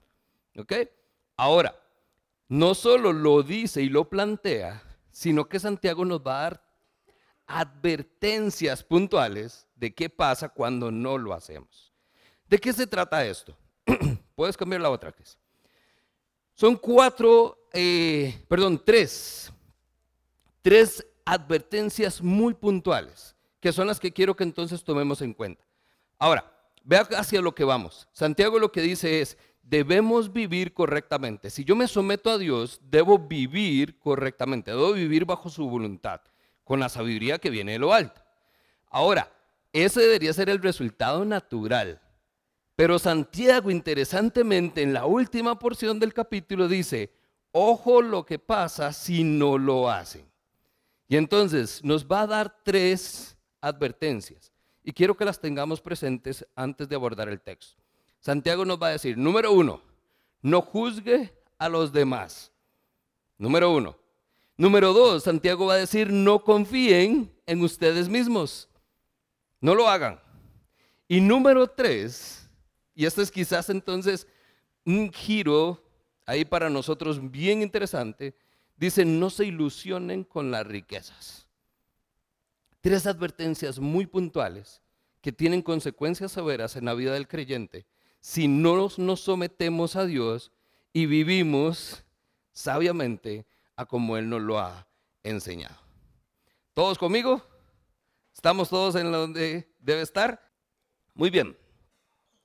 ¿Ok? 0.57 0.73
Ahora, 1.37 1.79
no 2.49 2.75
solo 2.75 3.13
lo 3.13 3.43
dice 3.43 3.83
y 3.83 3.91
lo 3.91 4.09
plantea, 4.09 4.83
sino 5.11 5.51
que 5.51 5.61
Santiago 5.61 6.07
nos 6.07 6.27
va 6.27 6.39
a 6.39 6.43
dar 6.45 6.70
advertencias 7.51 8.85
puntuales 8.85 9.67
de 9.75 9.93
qué 9.93 10.09
pasa 10.09 10.49
cuando 10.49 10.93
no 10.93 11.19
lo 11.19 11.35
hacemos. 11.35 11.93
¿De 12.49 12.59
qué 12.59 12.73
se 12.73 12.87
trata 12.87 13.27
esto? 13.27 13.57
Puedes 14.37 14.57
cambiar 14.57 14.81
la 14.81 14.91
otra 14.91 15.13
es. 15.21 15.37
Son 16.55 16.77
cuatro, 16.77 17.69
eh, 17.73 18.45
perdón, 18.49 18.81
tres, 18.85 19.53
tres 20.63 21.05
advertencias 21.25 22.23
muy 22.23 22.55
puntuales, 22.55 23.35
que 23.59 23.73
son 23.73 23.89
las 23.89 23.99
que 23.99 24.13
quiero 24.13 24.37
que 24.37 24.45
entonces 24.45 24.85
tomemos 24.85 25.21
en 25.21 25.35
cuenta. 25.35 25.65
Ahora, 26.19 26.53
vea 26.85 27.01
hacia 27.17 27.41
lo 27.41 27.55
que 27.55 27.65
vamos. 27.65 28.07
Santiago 28.13 28.59
lo 28.59 28.71
que 28.71 28.83
dice 28.83 29.21
es, 29.21 29.37
debemos 29.63 30.33
vivir 30.33 30.73
correctamente. 30.73 31.51
Si 31.51 31.65
yo 31.65 31.75
me 31.75 31.89
someto 31.89 32.31
a 32.31 32.39
Dios, 32.39 32.81
debo 32.83 33.19
vivir 33.19 33.99
correctamente, 33.99 34.71
debo 34.71 34.93
vivir 34.93 35.25
bajo 35.25 35.49
su 35.49 35.69
voluntad, 35.69 36.21
con 36.71 36.79
la 36.79 36.89
sabiduría 36.89 37.41
que 37.41 37.51
viene 37.51 37.73
de 37.73 37.81
lo 37.81 37.93
alto. 37.93 38.23
Ahora, 38.91 39.29
ese 39.73 40.03
debería 40.03 40.33
ser 40.33 40.49
el 40.49 40.63
resultado 40.63 41.25
natural. 41.25 42.01
Pero 42.77 42.97
Santiago, 43.01 43.73
interesantemente, 43.73 44.81
en 44.81 44.93
la 44.93 45.05
última 45.05 45.59
porción 45.59 45.99
del 45.99 46.15
capítulo 46.15 46.69
dice, 46.69 47.13
ojo 47.51 48.03
lo 48.03 48.25
que 48.25 48.39
pasa 48.39 48.93
si 48.93 49.25
no 49.25 49.59
lo 49.59 49.91
hacen. 49.91 50.25
Y 51.09 51.17
entonces 51.17 51.83
nos 51.83 52.07
va 52.07 52.21
a 52.21 52.29
dar 52.29 52.63
tres 52.63 53.37
advertencias. 53.61 54.53
Y 54.85 54.93
quiero 54.93 55.17
que 55.17 55.25
las 55.25 55.41
tengamos 55.41 55.81
presentes 55.81 56.47
antes 56.55 56.89
de 56.89 56.95
abordar 56.95 57.29
el 57.29 57.41
texto. 57.41 57.83
Santiago 58.21 58.65
nos 58.65 58.81
va 58.81 58.87
a 58.87 58.93
decir, 58.93 59.19
número 59.19 59.51
uno, 59.51 59.83
no 60.41 60.63
juzgue 60.63 61.35
a 61.59 61.69
los 61.69 61.93
demás. 61.93 62.53
Número 63.39 63.73
uno. 63.73 64.00
Número 64.61 64.93
dos, 64.93 65.23
Santiago 65.23 65.65
va 65.65 65.73
a 65.73 65.79
decir, 65.79 66.13
no 66.13 66.45
confíen 66.45 67.33
en 67.47 67.63
ustedes 67.63 68.11
mismos. 68.11 68.69
No 69.59 69.75
lo 69.75 69.89
hagan. 69.89 70.21
Y 71.09 71.23
número 71.23 71.67
tres, 71.67 72.47
y 72.95 73.07
esto 73.07 73.23
es 73.23 73.31
quizás 73.31 73.71
entonces 73.71 74.27
un 74.85 75.11
giro 75.15 75.83
ahí 76.27 76.45
para 76.45 76.69
nosotros 76.69 77.31
bien 77.31 77.63
interesante, 77.63 78.35
dice, 78.77 79.07
no 79.07 79.31
se 79.31 79.47
ilusionen 79.47 80.25
con 80.25 80.51
las 80.51 80.67
riquezas. 80.67 81.49
Tres 82.83 83.07
advertencias 83.07 83.79
muy 83.79 84.05
puntuales 84.05 84.83
que 85.23 85.33
tienen 85.33 85.63
consecuencias 85.63 86.33
severas 86.33 86.77
en 86.77 86.85
la 86.85 86.93
vida 86.93 87.15
del 87.15 87.29
creyente 87.29 87.87
si 88.21 88.47
no 88.47 88.91
nos 88.99 89.21
sometemos 89.21 89.97
a 89.97 90.05
Dios 90.05 90.53
y 90.93 91.07
vivimos 91.07 92.05
sabiamente 92.53 93.47
como 93.87 94.17
Él 94.17 94.29
nos 94.29 94.43
lo 94.43 94.59
ha 94.59 94.87
enseñado. 95.23 95.77
¿Todos 96.75 96.99
conmigo? 96.99 97.43
¿Estamos 98.35 98.69
todos 98.69 98.95
en 98.95 99.11
donde 99.11 99.75
debe 99.79 100.03
estar? 100.03 100.41
Muy 101.15 101.31
bien. 101.31 101.57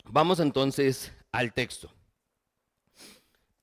Vamos 0.06 0.40
entonces 0.40 1.14
al 1.32 1.54
texto. 1.54 1.90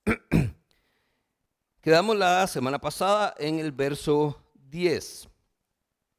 Quedamos 1.81 2.17
la 2.17 2.47
semana 2.47 2.79
pasada 2.79 3.35
en 3.37 3.59
el 3.59 3.71
verso 3.71 4.41
10. 4.69 5.29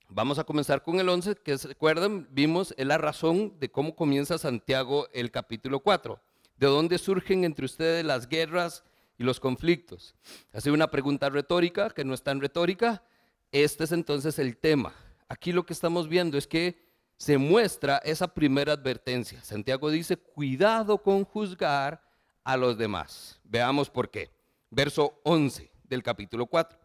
Vamos 0.09 0.39
a 0.39 0.45
comenzar 0.45 0.83
con 0.83 1.01
el 1.01 1.09
11, 1.09 1.37
que 1.37 1.59
se 1.59 1.77
vimos 2.31 2.75
la 2.77 2.99
razón 2.99 3.59
de 3.59 3.71
cómo 3.71 3.97
comienza 3.97 4.39
Santiago 4.39 5.09
el 5.13 5.31
capítulo 5.31 5.81
4, 5.81 6.21
de 6.57 6.67
dónde 6.67 6.99
surgen 6.99 7.45
entre 7.45 7.65
ustedes 7.65 8.05
las 8.05 8.29
guerras 8.29 8.85
y 9.19 9.25
los 9.25 9.41
conflictos. 9.41 10.15
Hace 10.53 10.71
una 10.71 10.91
pregunta 10.91 11.29
retórica, 11.29 11.91
que 11.91 12.05
no 12.05 12.15
es 12.15 12.23
tan 12.23 12.41
retórica. 12.41 13.03
Este 13.53 13.85
es 13.85 13.93
entonces 13.93 14.39
el 14.39 14.57
tema. 14.57 14.95
Aquí 15.29 15.53
lo 15.53 15.65
que 15.65 15.73
estamos 15.73 16.09
viendo 16.09 16.37
es 16.37 16.47
que 16.47 16.85
se 17.17 17.39
muestra 17.39 17.99
esa 17.99 18.29
primera 18.29 18.73
advertencia. 18.73 19.43
Santiago 19.43 19.91
dice, 19.91 20.17
cuidado 20.17 20.99
con 20.99 21.25
juzgar 21.25 22.03
a 22.43 22.57
los 22.57 22.77
demás. 22.77 23.41
Veamos 23.45 23.89
por 23.89 24.11
qué. 24.11 24.31
Verso 24.71 25.21
11 25.25 25.71
del 25.85 26.03
capítulo 26.03 26.47
4. 26.47 26.79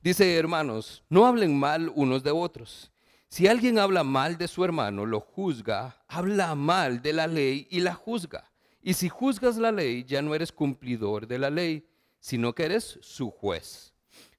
Dice, 0.00 0.36
hermanos, 0.36 1.02
no 1.08 1.26
hablen 1.26 1.58
mal 1.58 1.90
unos 1.94 2.22
de 2.22 2.30
otros. 2.30 2.92
Si 3.28 3.46
alguien 3.46 3.78
habla 3.78 4.04
mal 4.04 4.38
de 4.38 4.48
su 4.48 4.64
hermano, 4.64 5.04
lo 5.04 5.20
juzga, 5.20 6.04
habla 6.06 6.54
mal 6.54 7.02
de 7.02 7.12
la 7.12 7.26
ley 7.26 7.66
y 7.70 7.80
la 7.80 7.94
juzga. 7.94 8.50
Y 8.86 8.94
si 8.94 9.08
juzgas 9.08 9.56
la 9.56 9.72
ley, 9.72 10.04
ya 10.04 10.22
no 10.22 10.32
eres 10.32 10.52
cumplidor 10.52 11.26
de 11.26 11.40
la 11.40 11.50
ley, 11.50 11.84
sino 12.20 12.54
que 12.54 12.66
eres 12.66 13.00
su 13.02 13.32
juez. 13.32 13.92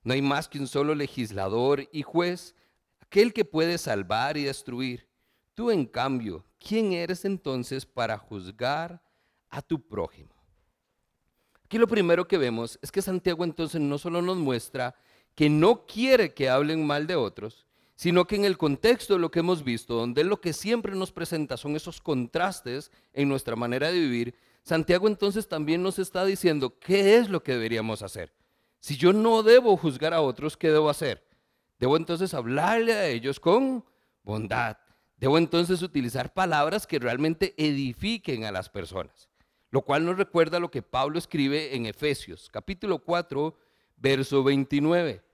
No 0.03 0.13
hay 0.13 0.21
más 0.21 0.47
que 0.47 0.57
un 0.57 0.67
solo 0.67 0.95
legislador 0.95 1.85
y 1.91 2.01
juez, 2.01 2.55
aquel 3.01 3.33
que 3.33 3.43
puede 3.43 3.77
salvar 3.77 4.37
y 4.37 4.45
destruir. 4.45 5.05
Tú, 5.53 5.69
en 5.69 5.85
cambio, 5.85 6.45
¿quién 6.65 6.93
eres 6.93 7.25
entonces 7.25 7.85
para 7.85 8.17
juzgar 8.17 9.03
a 9.49 9.61
tu 9.61 9.85
prójimo? 9.85 10.33
Aquí 11.65 11.77
lo 11.77 11.85
primero 11.85 12.25
que 12.25 12.37
vemos 12.37 12.79
es 12.81 12.89
que 12.89 13.01
Santiago 13.01 13.43
entonces 13.43 13.81
no 13.81 13.97
solo 13.97 14.21
nos 14.21 14.37
muestra 14.37 14.95
que 15.35 15.49
no 15.49 15.85
quiere 15.85 16.33
que 16.33 16.47
hablen 16.47 16.87
mal 16.87 17.05
de 17.05 17.17
otros, 17.17 17.66
sino 17.97 18.25
que 18.25 18.35
en 18.35 18.45
el 18.45 18.57
contexto 18.57 19.15
de 19.15 19.19
lo 19.19 19.31
que 19.31 19.39
hemos 19.39 19.63
visto, 19.63 19.95
donde 19.95 20.23
lo 20.23 20.39
que 20.39 20.53
siempre 20.53 20.95
nos 20.95 21.11
presenta 21.11 21.57
son 21.57 21.75
esos 21.75 21.99
contrastes 21.99 22.91
en 23.11 23.27
nuestra 23.27 23.55
manera 23.55 23.91
de 23.91 23.99
vivir, 23.99 24.35
Santiago 24.61 25.07
entonces 25.07 25.47
también 25.47 25.81
nos 25.81 25.97
está 25.97 26.23
diciendo 26.23 26.77
qué 26.79 27.17
es 27.17 27.29
lo 27.29 27.41
que 27.41 27.53
deberíamos 27.53 28.03
hacer. 28.03 28.31
Si 28.79 28.97
yo 28.97 29.13
no 29.13 29.41
debo 29.41 29.75
juzgar 29.77 30.13
a 30.13 30.21
otros, 30.21 30.55
¿qué 30.55 30.69
debo 30.69 30.89
hacer? 30.89 31.25
Debo 31.79 31.97
entonces 31.97 32.35
hablarle 32.35 32.93
a 32.93 33.07
ellos 33.07 33.39
con 33.39 33.83
bondad. 34.21 34.77
Debo 35.17 35.39
entonces 35.39 35.81
utilizar 35.81 36.33
palabras 36.33 36.85
que 36.85 36.99
realmente 36.99 37.55
edifiquen 37.57 38.45
a 38.45 38.51
las 38.51 38.69
personas. 38.69 39.27
Lo 39.71 39.81
cual 39.81 40.05
nos 40.05 40.17
recuerda 40.17 40.59
lo 40.59 40.69
que 40.69 40.83
Pablo 40.83 41.17
escribe 41.17 41.75
en 41.75 41.87
Efesios, 41.87 42.47
capítulo 42.51 42.99
4, 42.99 43.57
verso 43.97 44.43
29. 44.43 45.26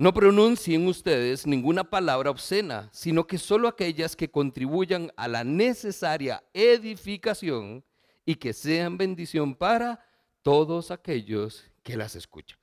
No 0.00 0.14
pronuncien 0.14 0.86
ustedes 0.88 1.46
ninguna 1.46 1.84
palabra 1.84 2.30
obscena, 2.30 2.88
sino 2.90 3.26
que 3.26 3.36
solo 3.36 3.68
aquellas 3.68 4.16
que 4.16 4.30
contribuyan 4.30 5.12
a 5.14 5.28
la 5.28 5.44
necesaria 5.44 6.42
edificación 6.54 7.84
y 8.24 8.36
que 8.36 8.54
sean 8.54 8.96
bendición 8.96 9.54
para 9.54 10.02
todos 10.40 10.90
aquellos 10.90 11.70
que 11.82 11.98
las 11.98 12.16
escuchan. 12.16 12.58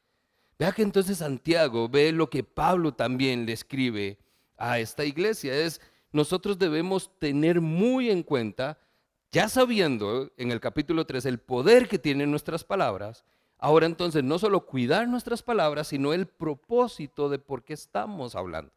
Vea 0.58 0.72
que 0.72 0.82
entonces 0.82 1.20
Santiago 1.20 1.88
ve 1.88 2.12
lo 2.12 2.28
que 2.28 2.44
Pablo 2.44 2.96
también 2.96 3.46
le 3.46 3.54
escribe 3.54 4.18
a 4.58 4.80
esta 4.80 5.06
iglesia. 5.06 5.54
Es, 5.56 5.80
nosotros 6.12 6.58
debemos 6.58 7.20
tener 7.20 7.62
muy 7.62 8.10
en 8.10 8.24
cuenta, 8.24 8.80
ya 9.32 9.48
sabiendo 9.48 10.32
en 10.38 10.50
el 10.50 10.60
capítulo 10.60 11.06
3 11.06 11.28
el 11.28 11.38
poder 11.38 11.88
que 11.88 12.00
tienen 12.00 12.32
nuestras 12.32 12.64
palabras, 12.64 13.24
Ahora 13.60 13.88
entonces, 13.88 14.24
no 14.24 14.38
solo 14.38 14.66
cuidar 14.66 15.08
nuestras 15.08 15.42
palabras, 15.42 15.88
sino 15.88 16.14
el 16.14 16.28
propósito 16.28 17.30
de 17.30 17.40
por 17.40 17.64
qué 17.64 17.74
estamos 17.74 18.36
hablando. 18.36 18.72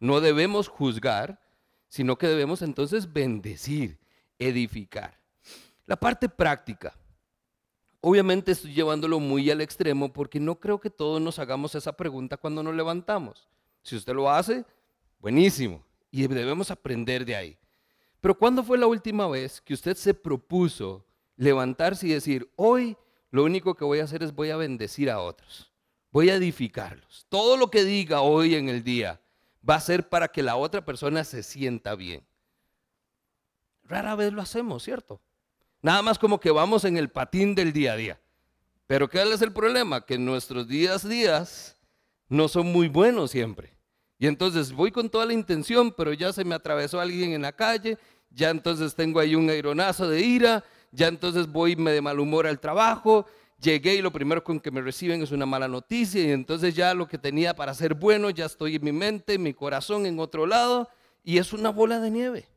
No 0.00 0.20
debemos 0.20 0.68
juzgar, 0.68 1.40
sino 1.88 2.16
que 2.16 2.26
debemos 2.26 2.62
entonces 2.62 3.12
bendecir, 3.12 3.98
edificar. 4.38 5.18
La 5.86 5.96
parte 5.96 6.28
práctica. 6.28 6.96
Obviamente 8.00 8.52
estoy 8.52 8.74
llevándolo 8.74 9.20
muy 9.20 9.50
al 9.50 9.60
extremo 9.60 10.12
porque 10.12 10.40
no 10.40 10.58
creo 10.58 10.80
que 10.80 10.90
todos 10.90 11.20
nos 11.20 11.38
hagamos 11.38 11.74
esa 11.74 11.92
pregunta 11.92 12.36
cuando 12.36 12.62
nos 12.62 12.74
levantamos. 12.74 13.48
Si 13.82 13.96
usted 13.96 14.14
lo 14.14 14.30
hace, 14.30 14.64
buenísimo. 15.20 15.84
Y 16.10 16.26
debemos 16.26 16.70
aprender 16.70 17.24
de 17.24 17.36
ahí. 17.36 17.58
Pero 18.20 18.36
¿cuándo 18.36 18.62
fue 18.62 18.78
la 18.78 18.86
última 18.86 19.28
vez 19.28 19.60
que 19.60 19.74
usted 19.74 19.96
se 19.96 20.14
propuso 20.14 21.04
levantarse 21.36 22.06
y 22.06 22.10
decir, 22.10 22.50
hoy 22.56 22.96
lo 23.34 23.42
único 23.42 23.74
que 23.74 23.84
voy 23.84 23.98
a 23.98 24.04
hacer 24.04 24.22
es 24.22 24.32
voy 24.32 24.50
a 24.50 24.56
bendecir 24.56 25.10
a 25.10 25.18
otros, 25.18 25.72
voy 26.12 26.30
a 26.30 26.36
edificarlos. 26.36 27.26
Todo 27.28 27.56
lo 27.56 27.68
que 27.68 27.82
diga 27.82 28.20
hoy 28.20 28.54
en 28.54 28.68
el 28.68 28.84
día 28.84 29.20
va 29.68 29.74
a 29.74 29.80
ser 29.80 30.08
para 30.08 30.28
que 30.28 30.40
la 30.40 30.54
otra 30.54 30.84
persona 30.84 31.24
se 31.24 31.42
sienta 31.42 31.96
bien. 31.96 32.24
Rara 33.82 34.14
vez 34.14 34.32
lo 34.32 34.40
hacemos, 34.40 34.84
¿cierto? 34.84 35.20
Nada 35.82 36.00
más 36.00 36.16
como 36.16 36.38
que 36.38 36.52
vamos 36.52 36.84
en 36.84 36.96
el 36.96 37.10
patín 37.10 37.56
del 37.56 37.72
día 37.72 37.94
a 37.94 37.96
día. 37.96 38.20
Pero 38.86 39.10
¿qué 39.10 39.20
es 39.20 39.42
el 39.42 39.52
problema? 39.52 40.06
Que 40.06 40.16
nuestros 40.16 40.68
días 40.68 41.08
días 41.08 41.76
no 42.28 42.46
son 42.46 42.68
muy 42.68 42.86
buenos 42.86 43.32
siempre. 43.32 43.76
Y 44.16 44.28
entonces 44.28 44.70
voy 44.70 44.92
con 44.92 45.10
toda 45.10 45.26
la 45.26 45.32
intención, 45.32 45.90
pero 45.90 46.12
ya 46.12 46.32
se 46.32 46.44
me 46.44 46.54
atravesó 46.54 47.00
alguien 47.00 47.32
en 47.32 47.42
la 47.42 47.50
calle, 47.50 47.98
ya 48.30 48.50
entonces 48.50 48.94
tengo 48.94 49.18
ahí 49.18 49.34
un 49.34 49.50
aironazo 49.50 50.08
de 50.08 50.20
ira, 50.20 50.62
ya 50.94 51.08
entonces 51.08 51.50
voy 51.50 51.74
de 51.74 52.00
mal 52.00 52.20
humor 52.20 52.46
al 52.46 52.60
trabajo, 52.60 53.26
llegué 53.60 53.96
y 53.96 54.02
lo 54.02 54.12
primero 54.12 54.44
con 54.44 54.60
que 54.60 54.70
me 54.70 54.80
reciben 54.80 55.22
es 55.22 55.32
una 55.32 55.44
mala 55.44 55.66
noticia 55.66 56.22
y 56.22 56.30
entonces 56.30 56.74
ya 56.74 56.94
lo 56.94 57.08
que 57.08 57.18
tenía 57.18 57.54
para 57.54 57.74
ser 57.74 57.94
bueno 57.94 58.30
ya 58.30 58.46
estoy 58.46 58.76
en 58.76 58.84
mi 58.84 58.92
mente, 58.92 59.34
en 59.34 59.42
mi 59.42 59.52
corazón 59.52 60.06
en 60.06 60.18
otro 60.20 60.46
lado 60.46 60.88
y 61.22 61.38
es 61.38 61.52
una 61.52 61.70
bola 61.70 61.98
de 61.98 62.10
nieve. 62.10 62.48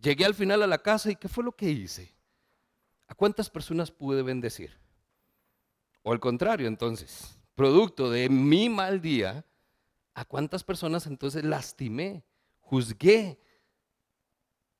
Llegué 0.00 0.24
al 0.24 0.34
final 0.34 0.62
a 0.62 0.66
la 0.66 0.78
casa 0.78 1.10
y 1.10 1.16
¿qué 1.16 1.28
fue 1.28 1.42
lo 1.42 1.52
que 1.52 1.70
hice? 1.70 2.14
¿A 3.08 3.14
cuántas 3.14 3.50
personas 3.50 3.90
pude 3.90 4.22
bendecir? 4.22 4.78
O 6.02 6.12
al 6.12 6.20
contrario, 6.20 6.68
entonces, 6.68 7.36
producto 7.54 8.10
de 8.10 8.28
mi 8.28 8.68
mal 8.68 9.00
día, 9.00 9.44
¿a 10.14 10.24
cuántas 10.24 10.62
personas 10.62 11.06
entonces 11.06 11.44
lastimé, 11.44 12.24
juzgué? 12.60 13.40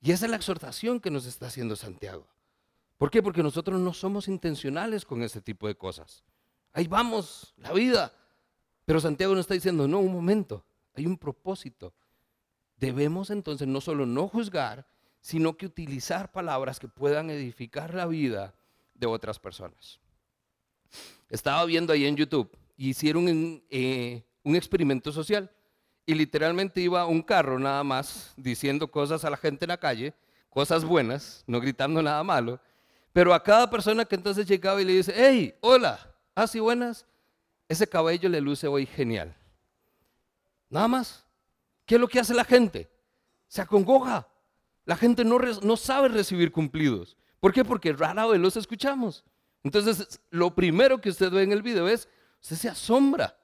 Y 0.00 0.12
esa 0.12 0.26
es 0.26 0.30
la 0.30 0.36
exhortación 0.36 1.00
que 1.00 1.10
nos 1.10 1.26
está 1.26 1.46
haciendo 1.46 1.74
Santiago. 1.74 2.28
¿Por 2.96 3.10
qué? 3.10 3.22
Porque 3.22 3.42
nosotros 3.42 3.78
no 3.80 3.92
somos 3.92 4.28
intencionales 4.28 5.04
con 5.04 5.22
ese 5.22 5.40
tipo 5.40 5.66
de 5.66 5.76
cosas. 5.76 6.24
Ahí 6.72 6.86
vamos, 6.86 7.54
la 7.58 7.72
vida. 7.72 8.12
Pero 8.84 9.00
Santiago 9.00 9.34
nos 9.34 9.42
está 9.42 9.54
diciendo, 9.54 9.86
no, 9.86 9.98
un 9.98 10.12
momento, 10.12 10.64
hay 10.94 11.06
un 11.06 11.18
propósito. 11.18 11.92
Debemos 12.76 13.30
entonces 13.30 13.66
no 13.66 13.80
solo 13.80 14.06
no 14.06 14.28
juzgar, 14.28 14.86
sino 15.20 15.56
que 15.56 15.66
utilizar 15.66 16.30
palabras 16.30 16.78
que 16.78 16.88
puedan 16.88 17.30
edificar 17.30 17.94
la 17.94 18.06
vida 18.06 18.54
de 18.94 19.06
otras 19.06 19.38
personas. 19.38 19.98
Estaba 21.28 21.64
viendo 21.64 21.92
ahí 21.92 22.06
en 22.06 22.16
YouTube, 22.16 22.56
hicieron 22.76 23.26
un, 23.28 23.64
eh, 23.70 24.22
un 24.44 24.54
experimento 24.54 25.10
social 25.10 25.50
y 26.06 26.14
literalmente 26.14 26.80
iba 26.80 27.04
un 27.06 27.22
carro 27.22 27.58
nada 27.58 27.82
más 27.82 28.32
diciendo 28.36 28.88
cosas 28.88 29.24
a 29.24 29.30
la 29.30 29.36
gente 29.36 29.64
en 29.64 29.70
la 29.70 29.80
calle, 29.80 30.14
cosas 30.48 30.84
buenas, 30.84 31.42
no 31.48 31.60
gritando 31.60 32.00
nada 32.00 32.22
malo, 32.22 32.60
pero 33.16 33.32
a 33.32 33.42
cada 33.42 33.70
persona 33.70 34.04
que 34.04 34.14
entonces 34.14 34.46
llegaba 34.46 34.82
y 34.82 34.84
le 34.84 34.92
dice, 34.92 35.10
hey, 35.16 35.54
hola, 35.62 35.98
así 36.34 36.60
buenas, 36.60 37.06
ese 37.66 37.86
cabello 37.86 38.28
le 38.28 38.42
luce 38.42 38.66
hoy 38.66 38.84
genial. 38.84 39.34
Nada 40.68 40.86
más. 40.86 41.24
¿Qué 41.86 41.94
es 41.94 42.00
lo 42.02 42.08
que 42.08 42.20
hace 42.20 42.34
la 42.34 42.44
gente? 42.44 42.90
Se 43.48 43.62
acongoja. 43.62 44.28
La 44.84 44.96
gente 44.96 45.24
no, 45.24 45.38
no 45.38 45.78
sabe 45.78 46.08
recibir 46.08 46.52
cumplidos. 46.52 47.16
¿Por 47.40 47.54
qué? 47.54 47.64
Porque 47.64 47.94
rara 47.94 48.26
vez 48.26 48.38
los 48.38 48.54
escuchamos. 48.58 49.24
Entonces, 49.64 50.20
lo 50.28 50.54
primero 50.54 51.00
que 51.00 51.08
usted 51.08 51.30
ve 51.30 51.42
en 51.42 51.52
el 51.52 51.62
video 51.62 51.88
es, 51.88 52.10
usted 52.42 52.56
se 52.56 52.68
asombra. 52.68 53.34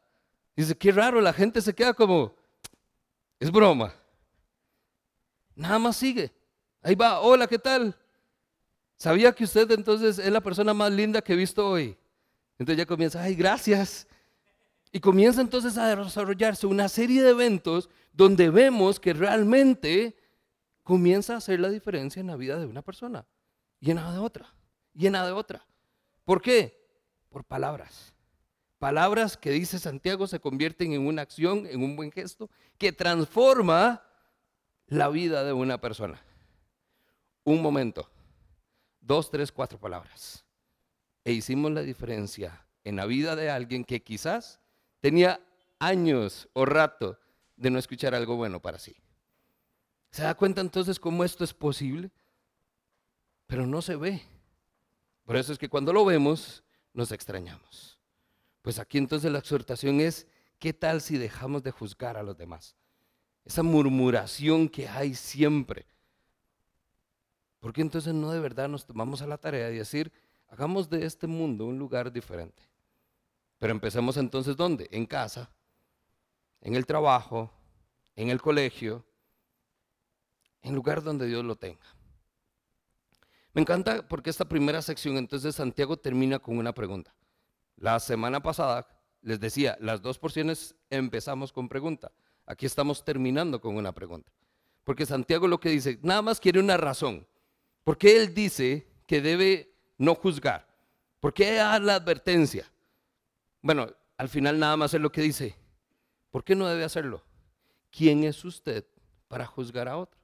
Dice, 0.55 0.77
qué 0.77 0.93
raro, 0.93 1.19
la 1.23 1.33
gente 1.33 1.63
se 1.63 1.75
queda 1.75 1.95
como, 1.95 2.37
es 3.41 3.51
broma. 3.51 3.95
Nada 5.55 5.79
más 5.79 5.97
sigue. 5.97 6.31
Ahí 6.83 6.95
va, 6.95 7.21
hola, 7.21 7.47
¿qué 7.47 7.59
tal? 7.59 7.97
¿Sabía 9.03 9.33
que 9.33 9.43
usted 9.43 9.69
entonces 9.73 10.21
es 10.21 10.31
la 10.31 10.41
persona 10.41 10.73
más 10.73 10.93
linda 10.93 11.23
que 11.23 11.33
he 11.33 11.37
visto 11.37 11.69
hoy? 11.69 11.99
Entonces 12.57 12.79
ya 12.79 12.87
comienza, 12.87 13.21
ay, 13.21 13.35
gracias. 13.35 14.07
Y 14.93 15.01
comienza 15.01 15.41
entonces 15.41 15.77
a 15.77 15.93
desarrollarse 15.97 16.69
una 16.69 16.89
serie 16.89 17.21
de 17.21 17.31
eventos 17.31 17.91
donde 18.13 18.49
vemos 18.49 19.01
que 19.01 19.13
realmente 19.13 20.15
comienza 20.85 21.35
a 21.35 21.39
hacer 21.39 21.59
la 21.59 21.69
diferencia 21.69 22.21
en 22.21 22.29
la 22.29 22.37
vida 22.37 22.61
de 22.61 22.67
una 22.67 22.81
persona 22.81 23.27
y 23.81 23.91
en 23.91 23.97
la 23.97 24.13
de 24.13 24.21
otra, 24.21 24.55
y 24.95 25.09
en 25.09 25.15
la 25.15 25.27
de 25.27 25.33
otra. 25.33 25.67
¿Por 26.25 26.41
qué? 26.41 26.87
Por 27.29 27.43
palabras. 27.43 28.15
Palabras 28.79 29.37
que 29.37 29.51
dice 29.51 29.81
Santiago 29.81 30.29
se 30.29 30.39
convierten 30.39 30.93
en 30.93 31.09
una 31.09 31.23
acción, 31.23 31.67
en 31.67 31.83
un 31.83 31.97
buen 31.97 32.13
gesto, 32.13 32.51
que 32.79 32.93
transforma 32.93 34.05
la 34.87 35.09
vida 35.09 35.43
de 35.43 35.53
una 35.53 35.81
persona. 35.81 36.23
Un 37.43 37.61
momento, 37.61 38.09
dos, 39.03 39.31
tres, 39.31 39.53
cuatro 39.53 39.79
palabras. 39.79 40.47
E 41.25 41.33
hicimos 41.33 41.71
la 41.73 41.83
diferencia 41.83 42.67
en 42.85 42.97
la 42.97 43.05
vida 43.05 43.37
de 43.37 43.51
alguien 43.51 43.85
que 43.85 44.03
quizás 44.03 44.63
Tenía 45.03 45.45
años 45.81 46.49
o 46.53 46.65
rato 46.65 47.19
de 47.57 47.71
no 47.71 47.81
escuchar 47.81 48.15
algo 48.15 48.37
bueno 48.37 48.63
para 48.63 48.79
sí. 48.79 48.95
¿Se 50.13 50.23
da 50.23 50.37
cuenta 50.37 50.61
entonces 50.61 51.01
cómo 51.01 51.25
esto 51.25 51.43
es 51.43 51.53
posible? 51.53 52.13
Pero 53.49 53.67
no 53.67 53.83
se 53.83 53.97
ve. 53.97 54.23
Por 55.25 55.37
eso 55.37 55.53
es 55.53 55.59
que 55.59 55.69
cuando 55.69 55.93
lo 55.93 56.05
vemos, 56.05 56.63
nos 56.95 57.11
extrañamos. 57.11 57.99
Pues 58.63 58.79
aquí 58.79 58.97
entonces 58.97 59.33
la 59.33 59.41
exhortación 59.41 60.01
es, 60.01 60.29
¿qué 60.61 60.73
tal 60.73 61.01
si 61.01 61.19
dejamos 61.19 61.65
de 61.65 61.73
juzgar 61.73 62.17
a 62.17 62.23
los 62.23 62.39
demás? 62.39 62.77
Esa 63.45 63.65
murmuración 63.65 64.69
que 64.69 64.89
hay 64.89 65.17
siempre. 65.17 65.85
¿Por 67.63 67.73
qué 67.73 67.81
entonces 67.81 68.13
no 68.13 68.33
de 68.33 68.41
verdad 68.41 68.69
nos 68.69 68.85
tomamos 68.85 69.23
a 69.23 69.27
la 69.29 69.39
tarea 69.39 69.69
de 69.69 69.79
decir, 69.79 70.11
hagamos 70.49 70.91
de 70.91 71.07
este 71.07 71.29
mundo 71.29 71.65
un 71.65 71.79
lugar 71.79 72.11
diferente? 72.11 72.61
Pero 73.61 73.71
empecemos 73.71 74.17
entonces 74.17 74.57
¿dónde? 74.57 74.89
En 74.91 75.07
casa, 75.07 75.49
en 76.61 76.75
el 76.75 76.85
trabajo, 76.85 77.53
en 78.17 78.31
el 78.31 78.43
colegio, 78.43 79.05
en 80.63 80.75
lugar 80.75 81.05
donde 81.05 81.29
Dios 81.29 81.45
lo 81.45 81.55
tenga. 81.55 81.87
Me 83.53 83.61
encanta 83.61 84.09
porque 84.09 84.31
esta 84.31 84.45
primera 84.45 84.83
sección 84.83 85.17
entonces 85.17 85.55
Santiago 85.55 85.97
termina 85.97 86.41
con 86.41 86.59
una 86.59 86.75
pregunta. 86.75 87.15
La 87.77 88.01
semana 88.01 88.43
pasada 88.43 88.89
les 89.21 89.39
decía, 89.39 89.77
las 89.79 90.03
dos 90.03 90.19
porciones 90.19 90.75
empezamos 90.91 91.53
con 91.53 91.69
pregunta. 91.69 92.11
Aquí 92.45 92.67
estamos 92.67 93.05
terminando 93.05 93.61
con 93.61 93.77
una 93.77 93.93
pregunta. 93.93 94.33
Porque 94.83 95.07
Santiago 95.07 95.47
lo 95.47 95.61
que 95.61 95.69
dice, 95.69 96.01
nada 96.03 96.23
más 96.23 96.41
quiere 96.41 96.59
una 96.59 96.77
razón. 96.77 97.25
¿Por 97.85 97.99
qué 97.99 98.17
él 98.17 98.35
dice 98.35 98.87
que 99.07 99.21
debe 99.21 99.75
no 99.99 100.15
juzgar? 100.15 100.67
¿Por 101.21 101.35
qué 101.35 101.55
da 101.55 101.79
la 101.79 101.97
advertencia? 101.97 102.71
Bueno, 103.61 103.89
al 104.17 104.29
final 104.29 104.59
nada 104.59 104.77
más 104.77 104.95
es 104.95 105.01
lo 105.01 105.11
que 105.11 105.21
dice. 105.21 105.57
¿Por 106.31 106.45
qué 106.45 106.55
no 106.55 106.67
debe 106.67 106.85
hacerlo? 106.85 107.25
¿Quién 107.91 108.25
es 108.25 108.45
usted 108.45 108.87
para 109.29 109.47
juzgar 109.47 109.89
a 109.89 109.97
otro? 109.97 110.21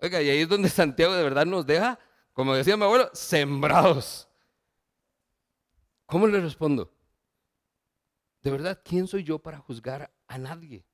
Oiga, 0.00 0.20
y 0.20 0.28
ahí 0.28 0.40
es 0.40 0.48
donde 0.48 0.68
Santiago 0.70 1.14
de 1.14 1.22
verdad 1.22 1.46
nos 1.46 1.66
deja, 1.66 1.98
como 2.32 2.54
decía 2.54 2.76
mi 2.76 2.84
abuelo, 2.84 3.10
sembrados. 3.12 4.28
¿Cómo 6.06 6.26
le 6.26 6.40
respondo? 6.40 6.92
De 8.42 8.50
verdad, 8.50 8.80
¿quién 8.84 9.06
soy 9.06 9.24
yo 9.24 9.38
para 9.38 9.58
juzgar 9.58 10.12
a 10.26 10.38
nadie? 10.38 10.84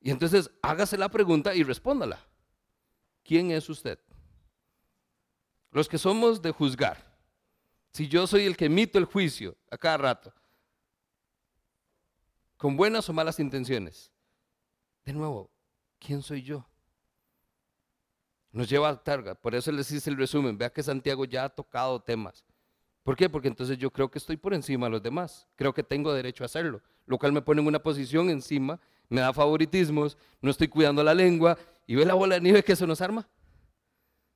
Y 0.00 0.10
entonces 0.10 0.50
hágase 0.60 0.98
la 0.98 1.08
pregunta 1.08 1.54
y 1.54 1.62
respóndala. 1.62 2.26
¿Quién 3.24 3.50
es 3.50 3.68
usted? 3.68 3.98
Los 5.70 5.88
que 5.88 5.98
somos 5.98 6.40
de 6.40 6.52
juzgar, 6.52 7.02
si 7.90 8.06
yo 8.06 8.26
soy 8.26 8.44
el 8.44 8.56
que 8.56 8.66
emito 8.66 8.98
el 8.98 9.06
juicio 9.06 9.56
a 9.70 9.78
cada 9.78 9.96
rato, 9.96 10.32
con 12.56 12.76
buenas 12.76 13.08
o 13.08 13.12
malas 13.12 13.40
intenciones, 13.40 14.12
de 15.04 15.12
nuevo, 15.12 15.50
¿quién 15.98 16.22
soy 16.22 16.42
yo? 16.42 16.64
Nos 18.52 18.68
lleva 18.68 18.88
a 18.88 19.02
targa, 19.02 19.34
por 19.34 19.54
eso 19.54 19.72
les 19.72 19.90
hice 19.90 20.10
el 20.10 20.16
resumen, 20.16 20.56
vea 20.56 20.72
que 20.72 20.82
Santiago 20.82 21.24
ya 21.24 21.44
ha 21.44 21.48
tocado 21.48 22.00
temas. 22.00 22.44
¿Por 23.02 23.16
qué? 23.16 23.28
Porque 23.28 23.48
entonces 23.48 23.76
yo 23.78 23.90
creo 23.90 24.10
que 24.10 24.18
estoy 24.18 24.36
por 24.36 24.54
encima 24.54 24.86
de 24.86 24.92
los 24.92 25.02
demás, 25.02 25.48
creo 25.56 25.74
que 25.74 25.82
tengo 25.82 26.12
derecho 26.12 26.44
a 26.44 26.46
hacerlo, 26.46 26.82
lo 27.06 27.18
cual 27.18 27.32
me 27.32 27.42
pone 27.42 27.60
en 27.60 27.66
una 27.66 27.82
posición 27.82 28.30
encima, 28.30 28.80
me 29.08 29.20
da 29.20 29.32
favoritismos, 29.32 30.16
no 30.40 30.50
estoy 30.50 30.68
cuidando 30.68 31.02
la 31.02 31.14
lengua 31.14 31.58
y 31.86 31.94
ve 31.94 32.04
la 32.04 32.14
bola 32.14 32.36
de 32.36 32.40
nieve 32.40 32.62
que 32.62 32.76
se 32.76 32.86
nos 32.86 33.00
arma. 33.00 33.28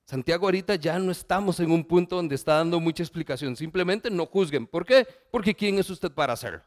Santiago 0.05 0.47
ahorita 0.47 0.75
ya 0.77 0.99
no 0.99 1.13
estamos 1.13 1.61
en 1.61 1.71
un 1.71 1.85
punto 1.85 2.17
donde 2.17 2.35
está 2.35 2.55
dando 2.55 2.81
mucha 2.81 3.03
explicación, 3.03 3.57
simplemente 3.57 4.11
no 4.11 4.25
juzguen. 4.27 4.67
¿Por 4.67 4.87
qué? 4.87 5.07
Porque 5.31 5.55
¿quién 5.55 5.79
es 5.79 5.91
usted 5.91 6.11
para 6.11 6.33
hacerlo? 6.33 6.63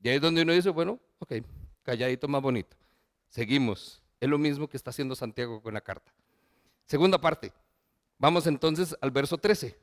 Y 0.00 0.08
ahí 0.08 0.16
es 0.16 0.22
donde 0.22 0.42
uno 0.42 0.52
dice, 0.52 0.70
bueno, 0.70 0.98
ok, 1.18 1.34
calladito 1.82 2.28
más 2.28 2.42
bonito. 2.42 2.76
Seguimos. 3.28 4.02
Es 4.20 4.28
lo 4.28 4.38
mismo 4.38 4.68
que 4.68 4.76
está 4.76 4.90
haciendo 4.90 5.14
Santiago 5.14 5.60
con 5.60 5.74
la 5.74 5.80
carta. 5.80 6.12
Segunda 6.86 7.18
parte. 7.18 7.52
Vamos 8.18 8.46
entonces 8.46 8.96
al 9.00 9.10
verso 9.10 9.36
13. 9.36 9.78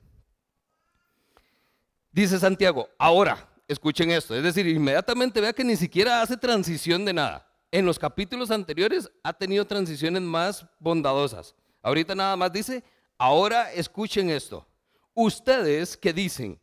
Dice 2.12 2.40
Santiago, 2.40 2.90
ahora, 2.98 3.51
escuchen 3.72 4.12
esto, 4.12 4.36
es 4.36 4.44
decir, 4.44 4.68
inmediatamente 4.68 5.40
vea 5.40 5.54
que 5.54 5.64
ni 5.64 5.76
siquiera 5.76 6.22
hace 6.22 6.36
transición 6.36 7.06
de 7.06 7.14
nada. 7.14 7.48
En 7.72 7.86
los 7.86 7.98
capítulos 7.98 8.52
anteriores 8.52 9.10
ha 9.24 9.32
tenido 9.32 9.66
transiciones 9.66 10.22
más 10.22 10.66
bondadosas. 10.80 11.56
Ahorita 11.82 12.14
nada 12.14 12.36
más 12.36 12.52
dice, 12.52 12.84
ahora 13.18 13.72
escuchen 13.72 14.30
esto. 14.30 14.68
Ustedes 15.14 15.96
que 15.96 16.12
dicen, 16.12 16.60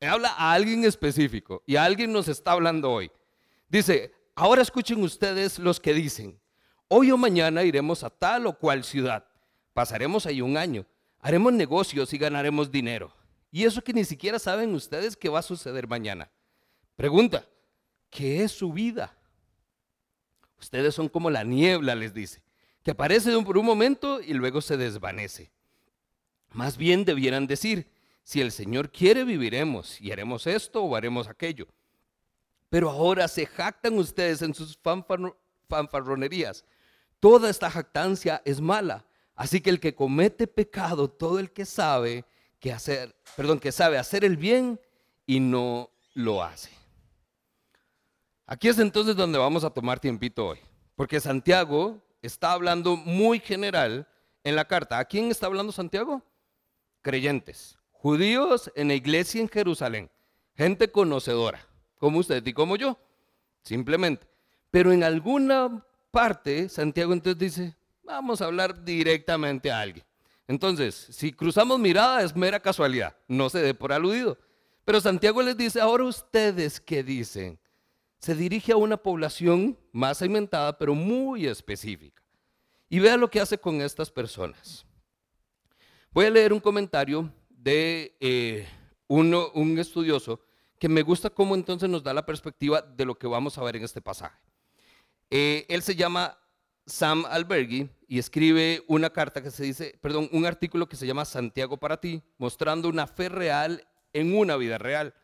habla 0.00 0.30
a 0.30 0.52
alguien 0.52 0.84
específico 0.84 1.62
y 1.66 1.76
alguien 1.76 2.10
nos 2.10 2.26
está 2.28 2.52
hablando 2.52 2.90
hoy. 2.90 3.10
Dice, 3.68 4.12
ahora 4.34 4.62
escuchen 4.62 5.02
ustedes 5.02 5.58
los 5.58 5.78
que 5.78 5.92
dicen, 5.92 6.40
hoy 6.88 7.10
o 7.10 7.18
mañana 7.18 7.64
iremos 7.64 8.02
a 8.02 8.08
tal 8.08 8.46
o 8.46 8.58
cual 8.58 8.82
ciudad, 8.82 9.26
pasaremos 9.74 10.24
ahí 10.24 10.40
un 10.40 10.56
año, 10.56 10.86
haremos 11.20 11.52
negocios 11.52 12.14
y 12.14 12.18
ganaremos 12.18 12.70
dinero. 12.70 13.12
Y 13.52 13.64
eso 13.64 13.82
que 13.82 13.92
ni 13.92 14.04
siquiera 14.04 14.38
saben 14.38 14.74
ustedes 14.74 15.16
que 15.16 15.28
va 15.28 15.40
a 15.40 15.42
suceder 15.42 15.86
mañana. 15.86 16.30
Pregunta, 16.96 17.46
¿qué 18.10 18.42
es 18.42 18.52
su 18.52 18.72
vida? 18.72 19.16
Ustedes 20.58 20.94
son 20.94 21.08
como 21.08 21.30
la 21.30 21.44
niebla, 21.44 21.94
les 21.94 22.12
dice 22.14 22.42
que 22.86 22.92
aparece 22.92 23.36
por 23.42 23.58
un 23.58 23.66
momento 23.66 24.20
y 24.20 24.32
luego 24.32 24.60
se 24.60 24.76
desvanece. 24.76 25.50
Más 26.52 26.76
bien 26.76 27.04
debieran 27.04 27.48
decir, 27.48 27.90
si 28.22 28.40
el 28.40 28.52
Señor 28.52 28.92
quiere, 28.92 29.24
viviremos 29.24 30.00
y 30.00 30.12
haremos 30.12 30.46
esto 30.46 30.84
o 30.84 30.94
haremos 30.94 31.26
aquello. 31.26 31.66
Pero 32.70 32.88
ahora 32.88 33.26
se 33.26 33.44
jactan 33.44 33.98
ustedes 33.98 34.40
en 34.40 34.54
sus 34.54 34.78
fanfarronerías. 35.68 36.64
Toda 37.18 37.50
esta 37.50 37.72
jactancia 37.72 38.40
es 38.44 38.60
mala. 38.60 39.04
Así 39.34 39.60
que 39.60 39.70
el 39.70 39.80
que 39.80 39.96
comete 39.96 40.46
pecado, 40.46 41.10
todo 41.10 41.40
el 41.40 41.50
que 41.50 41.66
sabe 41.66 42.24
que 42.60 42.72
hacer, 42.72 43.16
perdón, 43.36 43.58
que 43.58 43.72
sabe 43.72 43.98
hacer 43.98 44.24
el 44.24 44.36
bien 44.36 44.80
y 45.26 45.40
no 45.40 45.90
lo 46.14 46.44
hace. 46.44 46.70
Aquí 48.48 48.68
es 48.68 48.78
entonces 48.78 49.16
donde 49.16 49.38
vamos 49.38 49.64
a 49.64 49.70
tomar 49.70 49.98
tiempito 49.98 50.46
hoy, 50.46 50.58
porque 50.94 51.18
Santiago 51.18 52.00
está 52.22 52.52
hablando 52.52 52.96
muy 52.96 53.40
general 53.40 54.06
en 54.44 54.54
la 54.54 54.64
carta. 54.64 55.00
¿A 55.00 55.04
quién 55.04 55.32
está 55.32 55.46
hablando 55.46 55.72
Santiago? 55.72 56.22
Creyentes, 57.02 57.76
judíos 57.90 58.70
en 58.76 58.86
la 58.86 58.94
iglesia 58.94 59.40
en 59.40 59.48
Jerusalén, 59.48 60.08
gente 60.54 60.92
conocedora, 60.92 61.66
como 61.98 62.20
usted 62.20 62.46
y 62.46 62.52
como 62.52 62.76
yo, 62.76 62.96
simplemente. 63.64 64.28
Pero 64.70 64.92
en 64.92 65.02
alguna 65.02 65.84
parte, 66.12 66.68
Santiago 66.68 67.12
entonces 67.12 67.38
dice, 67.40 67.76
vamos 68.04 68.40
a 68.40 68.44
hablar 68.44 68.84
directamente 68.84 69.72
a 69.72 69.80
alguien. 69.80 70.04
Entonces, 70.46 71.08
si 71.10 71.32
cruzamos 71.32 71.80
mirada 71.80 72.22
es 72.22 72.36
mera 72.36 72.60
casualidad, 72.60 73.16
no 73.26 73.50
se 73.50 73.60
dé 73.60 73.74
por 73.74 73.92
aludido. 73.92 74.38
Pero 74.84 75.00
Santiago 75.00 75.42
les 75.42 75.56
dice, 75.56 75.80
ahora 75.80 76.04
ustedes 76.04 76.78
qué 76.78 77.02
dicen. 77.02 77.58
Se 78.18 78.34
dirige 78.34 78.72
a 78.72 78.76
una 78.76 78.96
población 78.96 79.78
más 79.92 80.18
segmentada, 80.18 80.78
pero 80.78 80.94
muy 80.94 81.46
específica. 81.46 82.22
Y 82.88 82.98
vea 82.98 83.16
lo 83.16 83.30
que 83.30 83.40
hace 83.40 83.58
con 83.58 83.80
estas 83.80 84.10
personas. 84.10 84.86
Voy 86.10 86.26
a 86.26 86.30
leer 86.30 86.52
un 86.52 86.60
comentario 86.60 87.32
de 87.48 88.16
eh, 88.20 88.66
un 89.08 89.78
estudioso 89.78 90.40
que 90.78 90.88
me 90.88 91.02
gusta 91.02 91.30
cómo 91.30 91.54
entonces 91.54 91.88
nos 91.88 92.02
da 92.02 92.12
la 92.12 92.26
perspectiva 92.26 92.82
de 92.82 93.04
lo 93.04 93.18
que 93.18 93.26
vamos 93.26 93.56
a 93.58 93.62
ver 93.64 93.76
en 93.76 93.84
este 93.84 94.02
pasaje. 94.02 94.38
Eh, 95.30 95.66
él 95.68 95.82
se 95.82 95.96
llama 95.96 96.38
Sam 96.86 97.24
Alberghi 97.28 97.88
y 98.06 98.18
escribe 98.18 98.84
una 98.86 99.10
carta 99.10 99.42
que 99.42 99.50
se 99.50 99.64
dice, 99.64 99.98
perdón, 100.00 100.28
un 100.32 100.46
artículo 100.46 100.88
que 100.88 100.96
se 100.96 101.06
llama 101.06 101.24
Santiago 101.24 101.78
para 101.78 102.00
ti, 102.00 102.22
mostrando 102.38 102.88
una 102.88 103.06
fe 103.06 103.28
real 103.28 103.86
en 104.12 104.36
una 104.36 104.56
vida 104.56 104.78
real. 104.78 105.14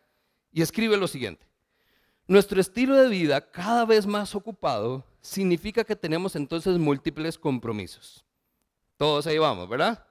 Y 0.50 0.62
escribe 0.62 0.96
lo 0.96 1.06
siguiente. 1.06 1.46
Nuestro 2.26 2.60
estilo 2.60 2.94
de 2.96 3.08
vida 3.08 3.40
cada 3.50 3.84
vez 3.84 4.06
más 4.06 4.34
ocupado 4.34 5.04
significa 5.20 5.84
que 5.84 5.96
tenemos 5.96 6.36
entonces 6.36 6.78
múltiples 6.78 7.38
compromisos. 7.38 8.24
Todos 8.96 9.26
ahí 9.26 9.38
vamos, 9.38 9.68
¿verdad? 9.68 10.06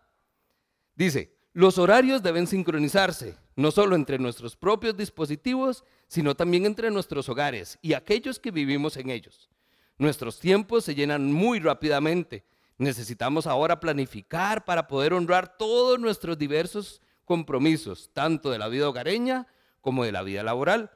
Dice, 0.95 1.33
los 1.53 1.77
horarios 1.77 2.21
deben 2.21 2.47
sincronizarse, 2.47 3.37
no 3.55 3.71
solo 3.71 3.95
entre 3.95 4.19
nuestros 4.19 4.55
propios 4.55 4.95
dispositivos, 4.97 5.83
sino 6.07 6.35
también 6.35 6.65
entre 6.65 6.91
nuestros 6.91 7.29
hogares 7.29 7.79
y 7.81 7.93
aquellos 7.93 8.39
que 8.39 8.51
vivimos 8.51 8.97
en 8.97 9.09
ellos. 9.09 9.49
Nuestros 9.97 10.39
tiempos 10.39 10.83
se 10.83 10.95
llenan 10.95 11.31
muy 11.31 11.59
rápidamente. 11.59 12.43
Necesitamos 12.77 13.47
ahora 13.47 13.79
planificar 13.79 14.65
para 14.65 14.87
poder 14.87 15.13
honrar 15.13 15.57
todos 15.57 15.99
nuestros 15.99 16.37
diversos 16.37 17.01
compromisos, 17.23 18.09
tanto 18.11 18.49
de 18.49 18.57
la 18.57 18.67
vida 18.67 18.89
hogareña 18.89 19.47
como 19.79 20.03
de 20.03 20.11
la 20.11 20.23
vida 20.23 20.43
laboral. 20.43 20.91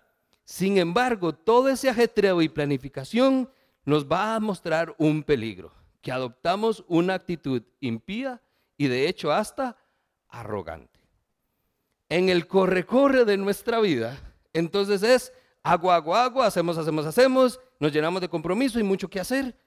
Sin 0.45 0.77
embargo, 0.77 1.33
todo 1.33 1.69
ese 1.69 1.89
ajetreo 1.89 2.41
y 2.41 2.49
planificación 2.49 3.49
nos 3.83 4.05
va 4.05 4.35
a 4.35 4.39
mostrar 4.39 4.95
un 4.97 5.23
peligro, 5.23 5.73
que 6.01 6.11
adoptamos 6.11 6.85
una 6.87 7.15
actitud 7.15 7.63
impía 7.79 8.41
y 8.77 8.87
de 8.87 9.07
hecho 9.07 9.31
hasta 9.31 9.77
arrogante. 10.29 10.99
En 12.09 12.29
el 12.29 12.47
corre-corre 12.47 13.25
de 13.25 13.37
nuestra 13.37 13.79
vida, 13.79 14.17
entonces 14.53 15.01
es 15.01 15.33
agua, 15.63 15.95
agua, 15.95 16.23
agua, 16.23 16.45
hacemos, 16.45 16.77
hacemos, 16.77 17.05
hacemos, 17.05 17.59
nos 17.79 17.91
llenamos 17.91 18.21
de 18.21 18.29
compromiso 18.29 18.79
y 18.79 18.83
mucho 18.83 19.09
que 19.09 19.19
hacer. 19.19 19.57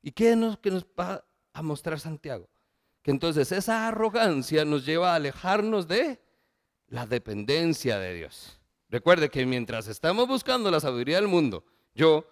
¿Y 0.00 0.12
qué 0.12 0.36
nos, 0.36 0.56
va 0.98 1.24
a 1.52 1.62
mostrar 1.62 1.98
Santiago? 1.98 2.48
Que 3.02 3.10
entonces 3.10 3.50
esa 3.50 3.88
arrogancia 3.88 4.64
nos 4.64 4.86
lleva 4.86 5.12
a 5.12 5.16
alejarnos 5.16 5.88
de 5.88 6.20
la 6.88 7.06
dependencia 7.06 7.98
de 7.98 8.14
Dios. 8.14 8.60
Recuerde 8.94 9.28
que 9.28 9.44
mientras 9.44 9.88
estamos 9.88 10.28
buscando 10.28 10.70
la 10.70 10.78
sabiduría 10.78 11.16
del 11.16 11.26
mundo, 11.26 11.64
yo 11.96 12.30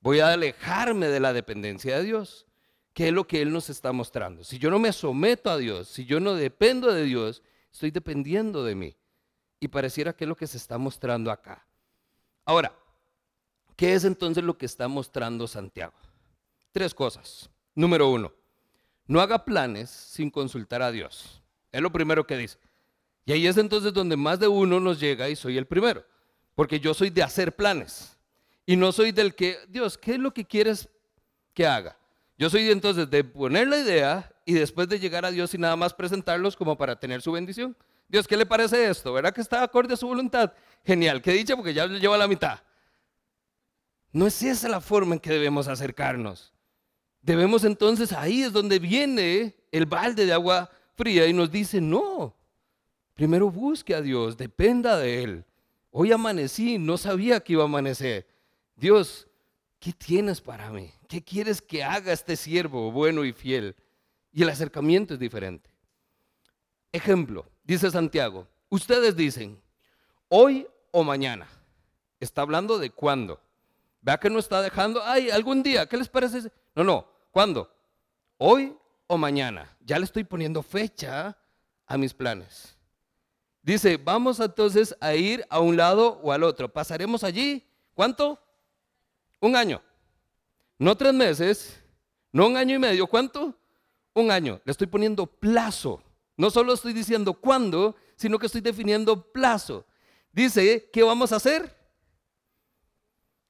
voy 0.00 0.20
a 0.20 0.32
alejarme 0.32 1.08
de 1.08 1.20
la 1.20 1.34
dependencia 1.34 1.98
de 1.98 2.04
Dios, 2.04 2.46
que 2.94 3.08
es 3.08 3.12
lo 3.12 3.26
que 3.26 3.42
Él 3.42 3.52
nos 3.52 3.68
está 3.68 3.92
mostrando. 3.92 4.42
Si 4.42 4.58
yo 4.58 4.70
no 4.70 4.78
me 4.78 4.94
someto 4.94 5.50
a 5.50 5.58
Dios, 5.58 5.88
si 5.88 6.06
yo 6.06 6.18
no 6.18 6.32
dependo 6.32 6.90
de 6.90 7.04
Dios, 7.04 7.42
estoy 7.70 7.90
dependiendo 7.90 8.64
de 8.64 8.74
mí. 8.76 8.96
Y 9.60 9.68
pareciera 9.68 10.14
que 10.14 10.24
es 10.24 10.28
lo 10.28 10.36
que 10.36 10.46
se 10.46 10.56
está 10.56 10.78
mostrando 10.78 11.30
acá. 11.30 11.66
Ahora, 12.46 12.74
¿qué 13.76 13.92
es 13.92 14.04
entonces 14.04 14.42
lo 14.42 14.56
que 14.56 14.64
está 14.64 14.88
mostrando 14.88 15.46
Santiago? 15.46 15.98
Tres 16.72 16.94
cosas. 16.94 17.50
Número 17.74 18.08
uno, 18.08 18.32
no 19.06 19.20
haga 19.20 19.44
planes 19.44 19.90
sin 19.90 20.30
consultar 20.30 20.80
a 20.80 20.92
Dios. 20.92 21.42
Es 21.70 21.82
lo 21.82 21.92
primero 21.92 22.26
que 22.26 22.38
dice. 22.38 22.56
Y 23.30 23.32
ahí 23.32 23.46
es 23.46 23.56
entonces 23.58 23.92
donde 23.92 24.16
más 24.16 24.40
de 24.40 24.48
uno 24.48 24.80
nos 24.80 24.98
llega 24.98 25.28
y 25.28 25.36
soy 25.36 25.56
el 25.56 25.64
primero. 25.64 26.04
Porque 26.56 26.80
yo 26.80 26.92
soy 26.92 27.10
de 27.10 27.22
hacer 27.22 27.54
planes. 27.54 28.18
Y 28.66 28.74
no 28.74 28.90
soy 28.90 29.12
del 29.12 29.36
que, 29.36 29.56
Dios, 29.68 29.96
¿qué 29.96 30.14
es 30.14 30.18
lo 30.18 30.34
que 30.34 30.44
quieres 30.44 30.88
que 31.54 31.64
haga? 31.64 31.96
Yo 32.36 32.50
soy 32.50 32.68
entonces 32.68 33.08
de 33.08 33.22
poner 33.22 33.68
la 33.68 33.78
idea 33.78 34.32
y 34.44 34.54
después 34.54 34.88
de 34.88 34.98
llegar 34.98 35.24
a 35.24 35.30
Dios 35.30 35.54
y 35.54 35.58
nada 35.58 35.76
más 35.76 35.94
presentarlos 35.94 36.56
como 36.56 36.76
para 36.76 36.98
tener 36.98 37.22
su 37.22 37.30
bendición. 37.30 37.76
Dios, 38.08 38.26
¿qué 38.26 38.36
le 38.36 38.46
parece 38.46 38.90
esto? 38.90 39.12
¿Verdad 39.12 39.32
que 39.32 39.42
está 39.42 39.62
acorde 39.62 39.94
a 39.94 39.96
su 39.96 40.08
voluntad? 40.08 40.52
Genial, 40.84 41.22
qué 41.22 41.30
dicha 41.30 41.54
porque 41.54 41.72
ya 41.72 41.86
lo 41.86 41.98
lleva 41.98 42.16
a 42.16 42.18
la 42.18 42.26
mitad. 42.26 42.58
No 44.10 44.26
es 44.26 44.42
esa 44.42 44.68
la 44.68 44.80
forma 44.80 45.14
en 45.14 45.20
que 45.20 45.30
debemos 45.30 45.68
acercarnos. 45.68 46.52
Debemos 47.22 47.62
entonces, 47.62 48.12
ahí 48.12 48.42
es 48.42 48.52
donde 48.52 48.80
viene 48.80 49.54
el 49.70 49.86
balde 49.86 50.26
de 50.26 50.32
agua 50.32 50.68
fría 50.96 51.28
y 51.28 51.32
nos 51.32 51.48
dice, 51.52 51.80
no, 51.80 52.34
Primero 53.20 53.50
busque 53.50 53.94
a 53.94 54.00
Dios, 54.00 54.38
dependa 54.38 54.96
de 54.96 55.22
Él. 55.22 55.44
Hoy 55.90 56.10
amanecí, 56.10 56.78
no 56.78 56.96
sabía 56.96 57.40
que 57.40 57.52
iba 57.52 57.60
a 57.60 57.66
amanecer. 57.66 58.26
Dios, 58.76 59.28
¿qué 59.78 59.92
tienes 59.92 60.40
para 60.40 60.70
mí? 60.70 60.90
¿Qué 61.06 61.22
quieres 61.22 61.60
que 61.60 61.84
haga 61.84 62.14
este 62.14 62.34
siervo 62.34 62.90
bueno 62.90 63.26
y 63.26 63.34
fiel? 63.34 63.76
Y 64.32 64.42
el 64.42 64.48
acercamiento 64.48 65.12
es 65.12 65.20
diferente. 65.20 65.68
Ejemplo, 66.92 67.44
dice 67.62 67.90
Santiago, 67.90 68.48
ustedes 68.70 69.14
dicen, 69.14 69.60
hoy 70.30 70.66
o 70.90 71.04
mañana. 71.04 71.46
Está 72.20 72.40
hablando 72.40 72.78
de 72.78 72.88
cuándo. 72.88 73.38
Vea 74.00 74.16
que 74.16 74.30
no 74.30 74.38
está 74.38 74.62
dejando, 74.62 75.02
ay, 75.04 75.28
algún 75.28 75.62
día, 75.62 75.84
¿qué 75.84 75.98
les 75.98 76.08
parece? 76.08 76.50
No, 76.74 76.84
no, 76.84 77.06
¿cuándo? 77.32 77.70
Hoy 78.38 78.74
o 79.08 79.18
mañana. 79.18 79.76
Ya 79.84 79.98
le 79.98 80.06
estoy 80.06 80.24
poniendo 80.24 80.62
fecha 80.62 81.36
a 81.86 81.98
mis 81.98 82.14
planes. 82.14 82.79
Dice, 83.62 83.98
vamos 83.98 84.40
entonces 84.40 84.96
a 85.00 85.14
ir 85.14 85.44
a 85.50 85.60
un 85.60 85.76
lado 85.76 86.20
o 86.22 86.32
al 86.32 86.42
otro. 86.42 86.72
Pasaremos 86.72 87.22
allí, 87.24 87.66
¿cuánto? 87.94 88.38
Un 89.40 89.54
año. 89.54 89.82
No 90.78 90.96
tres 90.96 91.12
meses, 91.12 91.82
no 92.32 92.46
un 92.46 92.56
año 92.56 92.76
y 92.76 92.78
medio. 92.78 93.06
¿Cuánto? 93.06 93.54
Un 94.14 94.30
año. 94.30 94.60
Le 94.64 94.72
estoy 94.72 94.86
poniendo 94.86 95.26
plazo. 95.26 96.02
No 96.36 96.50
solo 96.50 96.72
estoy 96.72 96.94
diciendo 96.94 97.34
cuándo, 97.34 97.96
sino 98.16 98.38
que 98.38 98.46
estoy 98.46 98.62
definiendo 98.62 99.30
plazo. 99.30 99.84
Dice, 100.32 100.88
¿qué 100.90 101.02
vamos 101.02 101.32
a 101.32 101.36
hacer? 101.36 101.76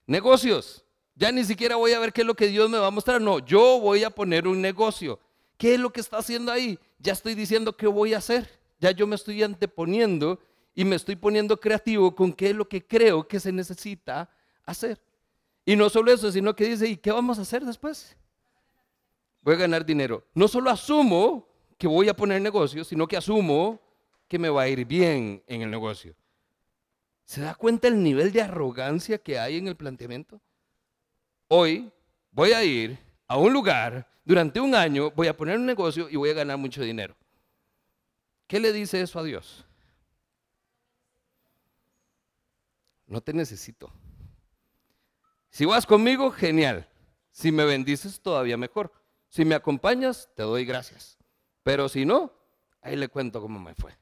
Negocios. 0.06 0.84
Ya 1.14 1.30
ni 1.30 1.44
siquiera 1.44 1.76
voy 1.76 1.92
a 1.92 2.00
ver 2.00 2.12
qué 2.12 2.22
es 2.22 2.26
lo 2.26 2.34
que 2.34 2.48
Dios 2.48 2.68
me 2.68 2.78
va 2.78 2.88
a 2.88 2.90
mostrar. 2.90 3.20
No, 3.20 3.38
yo 3.38 3.78
voy 3.78 4.02
a 4.02 4.10
poner 4.10 4.48
un 4.48 4.60
negocio. 4.60 5.20
¿Qué 5.56 5.74
es 5.74 5.80
lo 5.80 5.92
que 5.92 6.00
está 6.00 6.18
haciendo 6.18 6.50
ahí? 6.50 6.78
Ya 6.98 7.12
estoy 7.12 7.34
diciendo 7.34 7.76
qué 7.76 7.86
voy 7.86 8.14
a 8.14 8.18
hacer 8.18 8.59
ya 8.80 8.90
yo 8.90 9.06
me 9.06 9.14
estoy 9.14 9.42
anteponiendo 9.42 10.40
y 10.74 10.84
me 10.84 10.96
estoy 10.96 11.16
poniendo 11.16 11.60
creativo 11.60 12.14
con 12.14 12.32
qué 12.32 12.50
es 12.50 12.56
lo 12.56 12.68
que 12.68 12.86
creo 12.86 13.28
que 13.28 13.38
se 13.38 13.52
necesita 13.52 14.28
hacer. 14.64 15.00
Y 15.64 15.76
no 15.76 15.90
solo 15.90 16.10
eso, 16.10 16.32
sino 16.32 16.56
que 16.56 16.64
dice, 16.64 16.88
¿y 16.88 16.96
qué 16.96 17.12
vamos 17.12 17.38
a 17.38 17.42
hacer 17.42 17.64
después? 17.64 18.16
Voy 19.42 19.54
a 19.54 19.58
ganar 19.58 19.84
dinero. 19.84 20.24
No 20.34 20.48
solo 20.48 20.70
asumo 20.70 21.46
que 21.76 21.86
voy 21.86 22.08
a 22.08 22.16
poner 22.16 22.40
negocio, 22.40 22.82
sino 22.82 23.06
que 23.06 23.16
asumo 23.16 23.80
que 24.26 24.38
me 24.38 24.48
va 24.48 24.62
a 24.62 24.68
ir 24.68 24.84
bien 24.84 25.42
en 25.46 25.62
el 25.62 25.70
negocio. 25.70 26.14
¿Se 27.24 27.42
da 27.42 27.54
cuenta 27.54 27.88
el 27.88 28.02
nivel 28.02 28.32
de 28.32 28.42
arrogancia 28.42 29.18
que 29.18 29.38
hay 29.38 29.58
en 29.58 29.68
el 29.68 29.76
planteamiento? 29.76 30.40
Hoy 31.48 31.90
voy 32.30 32.52
a 32.52 32.64
ir 32.64 32.98
a 33.26 33.36
un 33.36 33.52
lugar, 33.52 34.08
durante 34.24 34.60
un 34.60 34.74
año 34.74 35.10
voy 35.12 35.26
a 35.26 35.36
poner 35.36 35.56
un 35.56 35.66
negocio 35.66 36.08
y 36.08 36.16
voy 36.16 36.30
a 36.30 36.34
ganar 36.34 36.58
mucho 36.58 36.82
dinero. 36.82 37.16
¿Qué 38.50 38.58
le 38.58 38.72
dice 38.72 39.00
eso 39.00 39.20
a 39.20 39.22
Dios? 39.22 39.64
No 43.06 43.20
te 43.20 43.32
necesito. 43.32 43.92
Si 45.50 45.64
vas 45.64 45.86
conmigo, 45.86 46.32
genial. 46.32 46.88
Si 47.30 47.52
me 47.52 47.64
bendices, 47.64 48.20
todavía 48.20 48.56
mejor. 48.56 48.92
Si 49.28 49.44
me 49.44 49.54
acompañas, 49.54 50.28
te 50.34 50.42
doy 50.42 50.64
gracias. 50.64 51.16
Pero 51.62 51.88
si 51.88 52.04
no, 52.04 52.32
ahí 52.80 52.96
le 52.96 53.06
cuento 53.06 53.40
cómo 53.40 53.60
me 53.60 53.72
fue. 53.76 53.96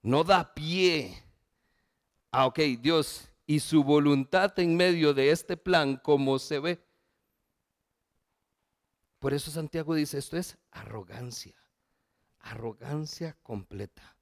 No 0.00 0.24
da 0.24 0.54
pie. 0.54 1.22
Ah, 2.30 2.46
ok, 2.46 2.60
Dios, 2.80 3.28
y 3.44 3.60
su 3.60 3.84
voluntad 3.84 4.58
en 4.58 4.74
medio 4.74 5.12
de 5.12 5.30
este 5.30 5.58
plan, 5.58 6.00
¿cómo 6.02 6.38
se 6.38 6.60
ve? 6.60 6.82
Por 9.18 9.34
eso 9.34 9.50
Santiago 9.50 9.94
dice, 9.94 10.16
esto 10.16 10.38
es 10.38 10.56
arrogancia 10.70 11.54
arrogancia 12.44 13.36
completa. 13.42 14.16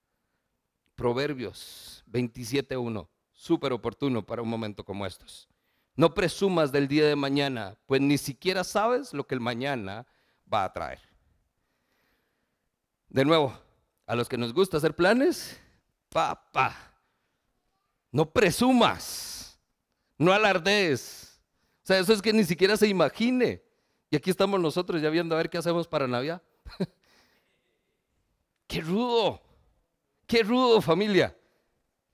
Proverbios 0.95 2.05
27.1, 2.07 3.09
súper 3.33 3.73
oportuno 3.73 4.25
para 4.25 4.43
un 4.43 4.49
momento 4.49 4.85
como 4.85 5.05
estos. 5.05 5.49
No 5.97 6.15
presumas 6.15 6.73
del 6.73 6.89
día 6.89 7.07
de 7.07 7.17
mañana, 7.17 7.77
pues 7.87 8.01
ni 8.01 8.17
siquiera 8.17 8.65
sabes 8.65 9.13
lo 9.13 9.27
que 9.27 9.35
el 9.35 9.41
mañana 9.41 10.07
va 10.53 10.65
a 10.65 10.73
traer. 10.73 11.01
De 13.09 13.25
nuevo, 13.25 13.53
a 14.07 14.15
los 14.15 14.29
que 14.29 14.39
nos 14.39 14.55
gusta 14.55 14.77
hacer 14.77 14.95
planes, 14.95 15.61
papá, 16.09 16.75
no 18.11 18.31
presumas, 18.31 19.59
no 20.17 20.33
alardees. 20.33 21.41
O 21.83 21.87
sea, 21.87 21.99
eso 21.99 22.13
es 22.13 22.23
que 22.23 22.33
ni 22.33 22.45
siquiera 22.45 22.77
se 22.77 22.87
imagine. 22.87 23.63
Y 24.11 24.17
aquí 24.17 24.31
estamos 24.31 24.61
nosotros 24.61 25.03
ya 25.03 25.11
viendo 25.11 25.35
a 25.35 25.39
ver 25.39 25.51
qué 25.51 25.59
hacemos 25.59 25.89
para 25.89 26.07
Navidad. 26.07 26.43
Qué 28.73 28.81
rudo, 28.81 29.39
qué 30.27 30.43
rudo 30.43 30.81
familia. 30.81 31.37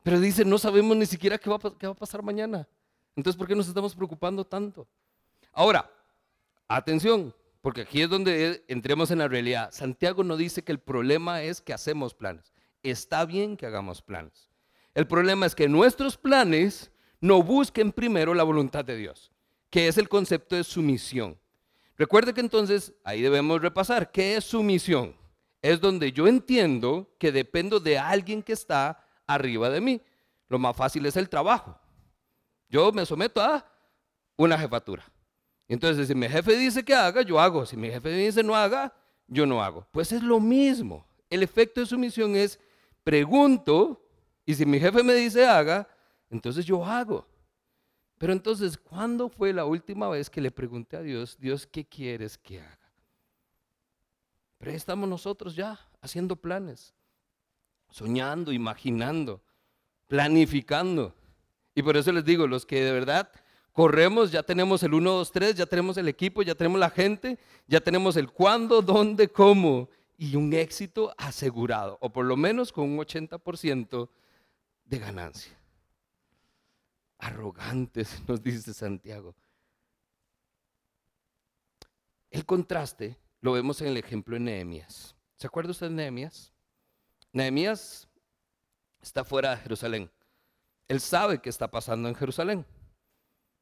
Pero 0.03 0.19
dice, 0.19 0.45
no 0.45 0.59
sabemos 0.59 0.97
ni 0.97 1.07
siquiera 1.07 1.39
qué 1.39 1.49
va, 1.49 1.55
a 1.55 1.95
pasar 1.95 2.21
mañana. 2.21 2.67
Entonces, 3.15 3.39
¿por 3.39 3.47
qué 3.47 3.55
nos 3.55 3.69
estamos 3.69 3.95
preocupando 3.95 4.45
tanto? 4.45 4.85
Ahora, 5.53 5.89
atención, 6.67 7.33
porque 7.61 7.83
aquí 7.83 8.03
es 8.03 8.11
donde 8.11 8.65
entremos 8.67 9.13
en 9.13 9.21
la 9.21 9.29
realidad. 9.29 9.71
Santiago 9.71 10.25
no 10.25 10.37
dice 10.37 10.65
que 10.65 10.73
el 10.73 10.81
problema 10.81 11.43
es 11.43 11.61
que 11.61 11.73
hacemos 11.73 12.13
planes. 12.13 12.53
Está 12.83 13.25
bien 13.25 13.57
que 13.57 13.67
hagamos 13.67 14.03
planes. 14.03 14.51
El 14.95 15.07
problema 15.07 15.47
es 15.47 15.55
que 15.55 15.69
nuestros 15.69 16.17
planes 16.17 16.91
no 17.21 17.41
busquen 17.41 17.93
primero 17.93 18.35
la 18.35 18.43
voluntad 18.43 18.85
de 18.85 18.97
Dios, 18.97 19.31
que 19.71 19.87
es 19.87 19.97
el 19.97 20.09
concepto 20.09 20.57
de 20.57 20.65
sumisión. 20.65 21.39
Recuerde 21.97 22.35
que 22.35 22.41
entonces 22.41 22.93
ahí 23.05 23.23
debemos 23.23 23.63
repasar, 23.63 24.11
¿qué 24.11 24.35
es 24.35 24.45
sumisión? 24.45 25.15
Es 25.63 25.81
donde 25.81 26.13
yo 26.13 26.27
entiendo 26.27 27.15
que 27.19 27.33
dependo 27.33 27.81
de 27.81 27.99
alguien 27.99 28.43
que 28.43 28.53
está 28.53 29.05
arriba 29.27 29.71
de 29.71 29.81
mí. 29.81 30.03
Lo 30.49 30.59
más 30.59 30.77
fácil 30.77 31.05
es 31.07 31.17
el 31.17 31.29
trabajo. 31.29 31.79
Yo 32.69 32.93
me 32.93 33.05
someto 33.05 33.41
a 33.41 33.65
una 34.37 34.59
jefatura. 34.59 35.05
Entonces, 35.67 36.09
si 36.09 36.15
mi 36.15 36.29
jefe 36.29 36.57
dice 36.57 36.85
que 36.85 36.95
haga, 36.95 37.23
yo 37.23 37.39
hago. 37.39 37.67
Si 37.67 37.77
mi 37.77 37.91
jefe 37.91 38.11
dice 38.11 38.43
no 38.43 38.57
haga, 38.57 38.95
yo 39.27 39.47
no 39.47 39.63
hago. 39.63 39.87
Pues 39.93 40.13
es 40.13 40.23
lo 40.23 40.41
mismo. 40.41 41.07
El 41.29 41.43
efecto 41.43 41.81
de 41.81 41.87
sumisión 41.87 42.35
es 42.37 42.59
pregunto 43.05 44.03
y 44.47 44.55
si 44.55 44.65
mi 44.65 44.81
jefe 44.81 45.03
me 45.03 45.15
dice 45.15 45.47
haga, 45.47 45.87
entonces 46.31 46.65
yo 46.65 46.85
hago. 46.85 47.27
Pero 48.17 48.33
entonces, 48.33 48.77
¿cuándo 48.77 49.29
fue 49.29 49.53
la 49.53 49.65
última 49.65 50.09
vez 50.09 50.29
que 50.29 50.41
le 50.41 50.51
pregunté 50.51 50.97
a 50.97 51.03
Dios, 51.03 51.37
Dios, 51.39 51.67
¿qué 51.67 51.85
quieres 51.85 52.37
que 52.39 52.61
haga? 52.61 52.88
Pero 54.59 54.71
ahí 54.71 54.77
estamos 54.77 55.09
nosotros 55.09 55.55
ya 55.55 55.79
haciendo 56.01 56.37
planes, 56.37 56.95
soñando, 57.91 58.53
imaginando, 58.53 59.41
planificando. 60.07 61.15
Y 61.75 61.83
por 61.83 61.97
eso 61.97 62.11
les 62.13 62.25
digo, 62.25 62.47
los 62.47 62.67
que 62.67 62.83
de 62.83 62.93
verdad 62.93 63.31
corremos, 63.73 64.33
ya 64.33 64.43
tenemos 64.43 64.83
el 64.83 64.95
1, 64.95 65.11
2, 65.11 65.33
3, 65.33 65.55
ya 65.55 65.67
tenemos 65.67 65.97
el 65.97 66.09
equipo, 66.09 66.43
ya 66.43 66.57
tenemos 66.57 66.81
la 66.81 66.91
gente, 66.91 67.39
ya 67.69 67.81
tenemos 67.81 68.17
el 68.17 68.31
cuándo, 68.33 68.83
dónde, 68.83 69.29
cómo 69.29 69.89
y 70.17 70.35
un 70.35 70.53
éxito 70.53 71.15
asegurado, 71.17 71.97
o 72.01 72.11
por 72.11 72.27
lo 72.27 72.37
menos 72.37 72.73
con 72.73 72.91
un 72.91 72.99
80% 72.99 74.09
de 74.85 74.99
ganancia. 74.99 75.57
Arrogantes, 77.19 78.21
nos 78.27 78.43
dice 78.43 78.75
Santiago. 78.75 79.37
El 82.31 82.45
contraste 82.45 83.17
lo 83.41 83.53
vemos 83.53 83.81
en 83.81 83.89
el 83.89 83.97
ejemplo 83.97 84.35
de 84.35 84.41
Nehemías. 84.41 85.15
¿Se 85.37 85.47
acuerda 85.47 85.71
usted 85.71 85.89
de 85.89 85.95
Nehemías? 85.95 86.53
Nehemías 87.33 88.09
está 89.01 89.25
fuera 89.25 89.51
de 89.51 89.59
Jerusalén. 89.59 90.11
Él 90.89 91.01
sabe 91.01 91.41
qué 91.41 91.49
está 91.49 91.71
pasando 91.71 92.09
en 92.09 92.15
Jerusalén. 92.15 92.67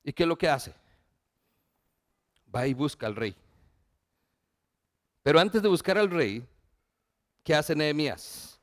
¿Y 0.03 0.12
qué 0.12 0.23
es 0.23 0.29
lo 0.29 0.39
que 0.39 0.49
hace? 0.49 0.73
Va 2.55 2.67
y 2.67 2.75
busca 2.75 3.07
al 3.07 3.17
rey. 3.17 3.37
Pero 5.23 5.41
antes 5.41 5.61
de 5.61 5.69
buscar 5.69 5.99
al 5.99 6.09
rey, 6.09 6.47
¿qué 7.43 7.55
hace 7.55 7.75
Nehemías? 7.75 8.61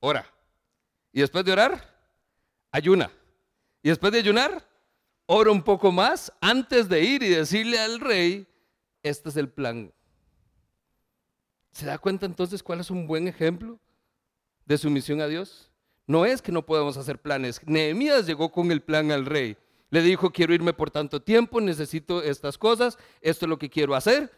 Ora. 0.00 0.26
Y 1.12 1.20
después 1.20 1.44
de 1.44 1.52
orar, 1.52 1.86
ayuna. 2.70 3.12
Y 3.82 3.90
después 3.90 4.12
de 4.12 4.20
ayunar, 4.20 4.66
ora 5.26 5.50
un 5.50 5.62
poco 5.62 5.92
más 5.92 6.32
antes 6.40 6.88
de 6.88 7.02
ir 7.02 7.22
y 7.22 7.28
decirle 7.28 7.78
al 7.78 8.00
rey, 8.00 8.46
este 9.02 9.28
es 9.28 9.36
el 9.36 9.48
plan. 9.48 9.92
¿Se 11.70 11.86
da 11.86 11.98
cuenta 11.98 12.26
entonces 12.26 12.62
cuál 12.62 12.80
es 12.80 12.90
un 12.90 13.06
buen 13.06 13.28
ejemplo 13.28 13.78
de 14.66 14.78
sumisión 14.78 15.20
a 15.20 15.26
Dios? 15.26 15.70
No 16.06 16.24
es 16.24 16.42
que 16.42 16.52
no 16.52 16.66
podamos 16.66 16.96
hacer 16.96 17.20
planes. 17.20 17.60
Nehemías 17.66 18.26
llegó 18.26 18.50
con 18.50 18.72
el 18.72 18.82
plan 18.82 19.12
al 19.12 19.26
rey. 19.26 19.56
Le 19.90 20.02
dijo, 20.02 20.30
quiero 20.30 20.54
irme 20.54 20.72
por 20.72 20.90
tanto 20.90 21.22
tiempo, 21.22 21.60
necesito 21.60 22.22
estas 22.22 22.58
cosas, 22.58 22.98
esto 23.20 23.46
es 23.46 23.50
lo 23.50 23.58
que 23.58 23.70
quiero 23.70 23.94
hacer. 23.94 24.30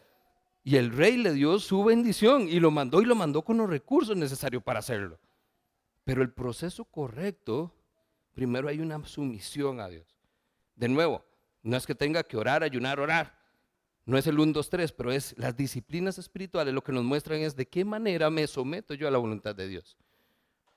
Y 0.64 0.76
el 0.76 0.92
rey 0.92 1.16
le 1.16 1.32
dio 1.32 1.58
su 1.58 1.82
bendición 1.84 2.48
y 2.48 2.60
lo 2.60 2.70
mandó 2.70 3.02
y 3.02 3.04
lo 3.04 3.14
mandó 3.14 3.42
con 3.42 3.56
los 3.56 3.68
recursos 3.68 4.16
necesarios 4.16 4.62
para 4.62 4.78
hacerlo. 4.78 5.18
Pero 6.04 6.22
el 6.22 6.30
proceso 6.30 6.84
correcto 6.84 7.74
Primero 8.34 8.68
hay 8.68 8.80
una 8.80 9.04
sumisión 9.06 9.80
a 9.80 9.88
Dios. 9.88 10.06
De 10.74 10.88
nuevo, 10.88 11.24
no 11.62 11.76
es 11.76 11.86
que 11.86 11.94
tenga 11.94 12.22
que 12.22 12.36
orar, 12.36 12.62
ayunar, 12.62 12.98
orar. 12.98 13.38
No 14.04 14.18
es 14.18 14.26
el 14.26 14.38
1, 14.38 14.52
2, 14.52 14.70
3, 14.70 14.92
pero 14.92 15.12
es 15.12 15.34
las 15.38 15.56
disciplinas 15.56 16.18
espirituales 16.18 16.74
lo 16.74 16.82
que 16.82 16.92
nos 16.92 17.04
muestran 17.04 17.40
es 17.40 17.54
de 17.54 17.68
qué 17.68 17.84
manera 17.84 18.30
me 18.30 18.46
someto 18.46 18.94
yo 18.94 19.06
a 19.06 19.10
la 19.10 19.18
voluntad 19.18 19.54
de 19.54 19.68
Dios. 19.68 19.96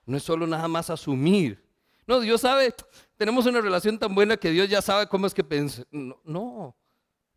No 0.06 0.18
es 0.18 0.24
solo 0.24 0.46
nada 0.46 0.68
más 0.68 0.90
asumir. 0.90 1.66
No, 2.06 2.20
Dios 2.20 2.42
sabe, 2.42 2.74
tenemos 3.18 3.48
una 3.48 3.62
relación 3.62 3.98
tan 3.98 4.14
buena 4.14 4.38
que 4.38 4.52
Dios 4.52 4.70
ya 4.70 4.82
sabe 4.82 5.08
cómo 5.08 5.26
es 5.26 5.34
que 5.34 5.44
piensa. 5.44 5.84
No, 5.90 6.22
no, 6.24 6.76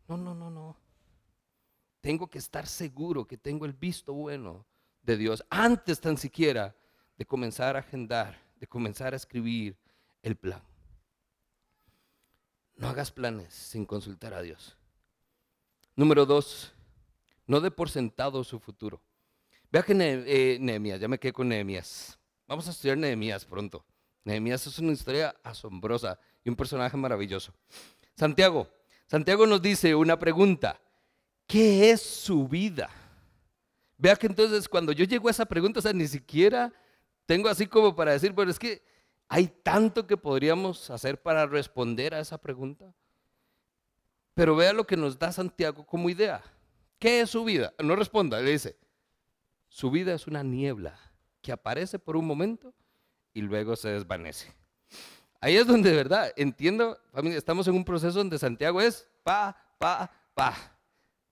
no, 0.07 0.17
no, 0.17 0.35
no, 0.35 0.51
no. 0.51 0.77
Tengo 2.01 2.27
que 2.27 2.37
estar 2.37 2.67
seguro 2.67 3.25
que 3.25 3.37
tengo 3.37 3.65
el 3.65 3.73
visto 3.73 4.13
bueno 4.13 4.65
de 5.01 5.17
Dios 5.17 5.43
antes 5.49 5.99
tan 5.99 6.17
siquiera 6.17 6.75
de 7.17 7.25
comenzar 7.25 7.75
a 7.75 7.79
agendar, 7.79 8.39
de 8.59 8.67
comenzar 8.67 9.13
a 9.13 9.17
escribir, 9.17 9.75
el 10.21 10.35
plan. 10.35 10.61
No 12.75 12.87
hagas 12.87 13.11
planes 13.11 13.53
sin 13.53 13.85
consultar 13.85 14.33
a 14.33 14.41
Dios. 14.41 14.78
Número 15.95 16.25
dos, 16.25 16.73
no 17.45 17.59
dé 17.61 17.71
por 17.71 17.89
sentado 17.89 18.43
su 18.43 18.59
futuro. 18.59 19.01
Vea 19.71 19.83
que 19.83 19.93
eh, 19.93 20.57
Nehemías, 20.59 20.99
ya 20.99 21.07
me 21.07 21.19
quedé 21.19 21.33
con 21.33 21.47
Nehemías. 21.47 22.17
Vamos 22.47 22.67
a 22.67 22.71
estudiar 22.71 22.97
Nehemías 22.97 23.45
pronto. 23.45 23.85
Nehemías 24.23 24.65
es 24.65 24.79
una 24.79 24.91
historia 24.91 25.35
asombrosa 25.43 26.19
y 26.43 26.49
un 26.49 26.55
personaje 26.55 26.97
maravilloso. 26.97 27.53
Santiago, 28.15 28.67
Santiago 29.07 29.45
nos 29.45 29.61
dice 29.61 29.95
una 29.95 30.17
pregunta. 30.17 30.79
¿Qué 31.47 31.91
es 31.91 32.01
su 32.01 32.47
vida? 32.47 32.89
Vea 33.97 34.15
que 34.15 34.27
entonces 34.27 34.69
cuando 34.69 34.91
yo 34.91 35.05
llego 35.05 35.27
a 35.27 35.31
esa 35.31 35.45
pregunta, 35.45 35.79
o 35.79 35.81
sea, 35.81 35.93
ni 35.93 36.07
siquiera 36.07 36.71
tengo 37.25 37.49
así 37.49 37.67
como 37.67 37.95
para 37.95 38.11
decir, 38.11 38.33
pero 38.33 38.49
es 38.49 38.57
que 38.57 38.83
hay 39.27 39.47
tanto 39.47 40.07
que 40.07 40.17
podríamos 40.17 40.89
hacer 40.89 41.21
para 41.21 41.45
responder 41.45 42.13
a 42.13 42.19
esa 42.19 42.37
pregunta. 42.37 42.93
Pero 44.39 44.55
vea 44.55 44.71
lo 44.71 44.87
que 44.87 44.95
nos 44.95 45.19
da 45.19 45.33
Santiago 45.33 45.85
como 45.85 46.09
idea. 46.09 46.41
¿Qué 46.97 47.19
es 47.19 47.29
su 47.29 47.43
vida? 47.43 47.73
No 47.83 47.93
responda, 47.97 48.39
le 48.39 48.51
dice, 48.51 48.77
su 49.67 49.91
vida 49.91 50.13
es 50.13 50.27
una 50.27 50.43
niebla 50.43 50.97
que 51.41 51.51
aparece 51.51 51.99
por 51.99 52.15
un 52.15 52.25
momento 52.25 52.73
y 53.33 53.41
luego 53.41 53.75
se 53.75 53.89
desvanece. 53.89 54.55
Ahí 55.41 55.57
es 55.57 55.67
donde 55.67 55.89
de 55.89 55.95
verdad 55.97 56.31
entiendo, 56.37 56.97
familia, 57.11 57.37
estamos 57.37 57.67
en 57.67 57.75
un 57.75 57.83
proceso 57.83 58.17
donde 58.17 58.39
Santiago 58.39 58.79
es 58.79 59.09
pa, 59.23 59.57
pa, 59.77 60.09
pa. 60.33 60.55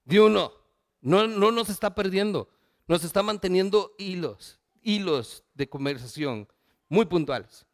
De 0.03 0.19
uno, 0.19 0.51
no, 0.99 1.27
no 1.27 1.53
nos 1.53 1.69
está 1.69 1.95
perdiendo, 1.95 2.49
nos 2.89 3.05
está 3.05 3.23
manteniendo 3.23 3.95
hilos, 3.97 4.59
hilos 4.81 5.45
de 5.53 5.69
conversación 5.69 6.45
muy 6.89 7.05
puntuales. 7.05 7.65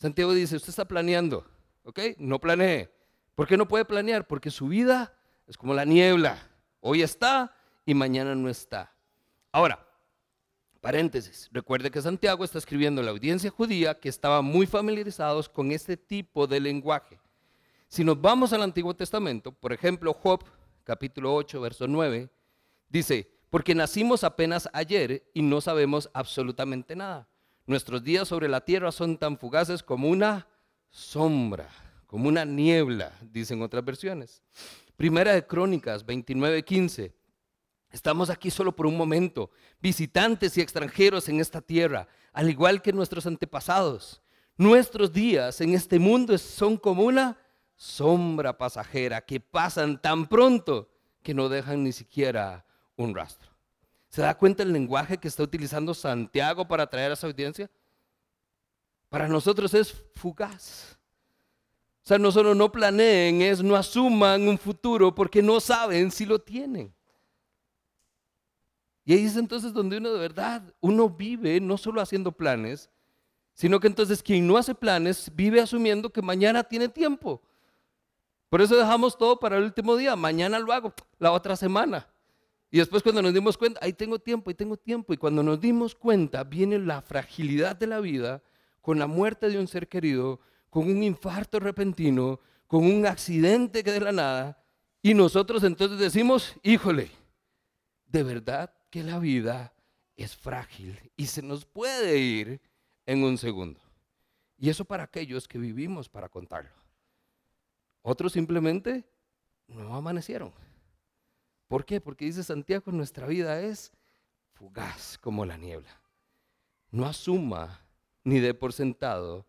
Santiago 0.00 0.34
dice, 0.34 0.56
usted 0.56 0.70
está 0.70 0.88
planeando, 0.88 1.46
¿ok? 1.84 2.00
No 2.18 2.40
planee. 2.40 2.95
¿Por 3.36 3.46
qué 3.46 3.56
no 3.58 3.68
puede 3.68 3.84
planear? 3.84 4.26
Porque 4.26 4.50
su 4.50 4.66
vida 4.66 5.14
es 5.46 5.58
como 5.58 5.74
la 5.74 5.84
niebla. 5.84 6.38
Hoy 6.80 7.02
está 7.02 7.54
y 7.84 7.92
mañana 7.92 8.34
no 8.34 8.48
está. 8.48 8.94
Ahora, 9.52 9.86
paréntesis, 10.80 11.50
recuerde 11.52 11.90
que 11.90 12.00
Santiago 12.00 12.44
está 12.44 12.56
escribiendo 12.56 13.02
a 13.02 13.04
la 13.04 13.10
audiencia 13.10 13.50
judía 13.50 14.00
que 14.00 14.08
estaba 14.08 14.40
muy 14.40 14.66
familiarizados 14.66 15.50
con 15.50 15.70
este 15.70 15.98
tipo 15.98 16.46
de 16.46 16.60
lenguaje. 16.60 17.20
Si 17.88 18.04
nos 18.04 18.18
vamos 18.18 18.54
al 18.54 18.62
Antiguo 18.62 18.96
Testamento, 18.96 19.52
por 19.52 19.72
ejemplo, 19.72 20.14
Job, 20.14 20.42
capítulo 20.82 21.34
8, 21.34 21.60
verso 21.60 21.86
9, 21.86 22.30
dice, 22.88 23.30
porque 23.50 23.74
nacimos 23.74 24.24
apenas 24.24 24.66
ayer 24.72 25.30
y 25.34 25.42
no 25.42 25.60
sabemos 25.60 26.08
absolutamente 26.14 26.96
nada. 26.96 27.28
Nuestros 27.66 28.02
días 28.02 28.28
sobre 28.28 28.48
la 28.48 28.62
tierra 28.62 28.92
son 28.92 29.18
tan 29.18 29.36
fugaces 29.36 29.82
como 29.82 30.08
una 30.08 30.46
sombra, 30.88 31.68
como 32.06 32.28
una 32.28 32.44
niebla, 32.44 33.12
dicen 33.20 33.62
otras 33.62 33.84
versiones. 33.84 34.42
Primera 34.96 35.32
de 35.32 35.46
Crónicas 35.46 36.04
29:15. 36.04 37.12
Estamos 37.90 38.30
aquí 38.30 38.50
solo 38.50 38.74
por 38.74 38.86
un 38.86 38.96
momento, 38.96 39.50
visitantes 39.80 40.56
y 40.56 40.60
extranjeros 40.60 41.28
en 41.28 41.40
esta 41.40 41.60
tierra, 41.60 42.08
al 42.32 42.50
igual 42.50 42.82
que 42.82 42.92
nuestros 42.92 43.26
antepasados. 43.26 44.20
Nuestros 44.56 45.12
días 45.12 45.60
en 45.60 45.74
este 45.74 45.98
mundo 45.98 46.36
son 46.38 46.76
como 46.76 47.04
una 47.04 47.38
sombra 47.74 48.56
pasajera 48.56 49.20
que 49.20 49.38
pasan 49.38 50.00
tan 50.00 50.26
pronto 50.26 50.88
que 51.22 51.34
no 51.34 51.48
dejan 51.48 51.84
ni 51.84 51.92
siquiera 51.92 52.64
un 52.96 53.14
rastro. 53.14 53.50
¿Se 54.08 54.22
da 54.22 54.36
cuenta 54.36 54.62
el 54.62 54.72
lenguaje 54.72 55.18
que 55.18 55.28
está 55.28 55.42
utilizando 55.42 55.92
Santiago 55.92 56.66
para 56.66 56.84
atraer 56.84 57.10
a 57.10 57.14
esa 57.14 57.26
audiencia? 57.26 57.70
Para 59.08 59.28
nosotros 59.28 59.74
es 59.74 59.94
fugaz. 60.14 60.95
O 62.06 62.08
sea, 62.08 62.18
no 62.18 62.30
solo 62.30 62.54
no 62.54 62.70
planeen, 62.70 63.42
es 63.42 63.64
no 63.64 63.74
asuman 63.74 64.46
un 64.46 64.56
futuro 64.56 65.12
porque 65.12 65.42
no 65.42 65.58
saben 65.58 66.12
si 66.12 66.24
lo 66.24 66.38
tienen. 66.38 66.94
Y 69.04 69.12
ahí 69.12 69.24
es 69.24 69.36
entonces 69.36 69.72
donde 69.72 69.96
uno 69.96 70.12
de 70.12 70.20
verdad, 70.20 70.62
uno 70.80 71.10
vive 71.10 71.60
no 71.60 71.76
solo 71.76 72.00
haciendo 72.00 72.30
planes, 72.30 72.88
sino 73.54 73.80
que 73.80 73.88
entonces 73.88 74.22
quien 74.22 74.46
no 74.46 74.56
hace 74.56 74.72
planes 74.72 75.32
vive 75.34 75.60
asumiendo 75.60 76.08
que 76.08 76.22
mañana 76.22 76.62
tiene 76.62 76.88
tiempo. 76.88 77.42
Por 78.50 78.62
eso 78.62 78.76
dejamos 78.76 79.18
todo 79.18 79.40
para 79.40 79.56
el 79.56 79.64
último 79.64 79.96
día, 79.96 80.14
mañana 80.14 80.60
lo 80.60 80.72
hago, 80.72 80.94
la 81.18 81.32
otra 81.32 81.56
semana. 81.56 82.06
Y 82.70 82.78
después 82.78 83.02
cuando 83.02 83.20
nos 83.20 83.34
dimos 83.34 83.58
cuenta, 83.58 83.80
ahí 83.82 83.92
tengo 83.92 84.20
tiempo, 84.20 84.48
ahí 84.48 84.54
tengo 84.54 84.76
tiempo. 84.76 85.12
Y 85.12 85.16
cuando 85.16 85.42
nos 85.42 85.60
dimos 85.60 85.96
cuenta, 85.96 86.44
viene 86.44 86.78
la 86.78 87.02
fragilidad 87.02 87.74
de 87.74 87.88
la 87.88 87.98
vida 87.98 88.44
con 88.80 88.96
la 89.00 89.08
muerte 89.08 89.48
de 89.48 89.58
un 89.58 89.66
ser 89.66 89.88
querido, 89.88 90.38
con 90.76 90.90
un 90.90 91.02
infarto 91.02 91.58
repentino, 91.58 92.38
con 92.66 92.84
un 92.84 93.06
accidente 93.06 93.82
que 93.82 93.92
de 93.92 94.00
la 94.00 94.12
nada. 94.12 94.62
Y 95.00 95.14
nosotros 95.14 95.64
entonces 95.64 95.98
decimos, 95.98 96.54
híjole, 96.62 97.10
de 98.04 98.22
verdad 98.22 98.74
que 98.90 99.02
la 99.02 99.18
vida 99.18 99.72
es 100.16 100.36
frágil 100.36 101.00
y 101.16 101.28
se 101.28 101.40
nos 101.40 101.64
puede 101.64 102.18
ir 102.18 102.60
en 103.06 103.24
un 103.24 103.38
segundo. 103.38 103.80
Y 104.58 104.68
eso 104.68 104.84
para 104.84 105.04
aquellos 105.04 105.48
que 105.48 105.56
vivimos 105.56 106.10
para 106.10 106.28
contarlo. 106.28 106.76
Otros 108.02 108.34
simplemente 108.34 109.08
no 109.68 109.96
amanecieron. 109.96 110.52
¿Por 111.68 111.86
qué? 111.86 112.02
Porque 112.02 112.26
dice 112.26 112.44
Santiago, 112.44 112.92
nuestra 112.92 113.26
vida 113.26 113.62
es 113.62 113.94
fugaz 114.52 115.16
como 115.16 115.46
la 115.46 115.56
niebla. 115.56 116.02
No 116.90 117.06
asuma 117.06 117.80
ni 118.24 118.40
dé 118.40 118.52
por 118.52 118.74
sentado 118.74 119.46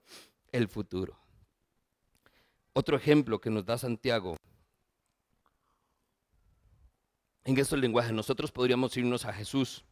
el 0.52 0.68
futuro. 0.68 1.18
Otro 2.74 2.96
ejemplo 2.98 3.42
que 3.42 3.50
nos 3.50 3.66
da 3.66 3.78
Santiago 3.78 4.38
en 7.44 7.58
estos 7.58 7.80
lenguajes, 7.80 8.12
nosotros 8.12 8.52
podríamos 8.52 8.96
irnos 8.98 9.24
a 9.24 9.32
Jesús. 9.32 9.86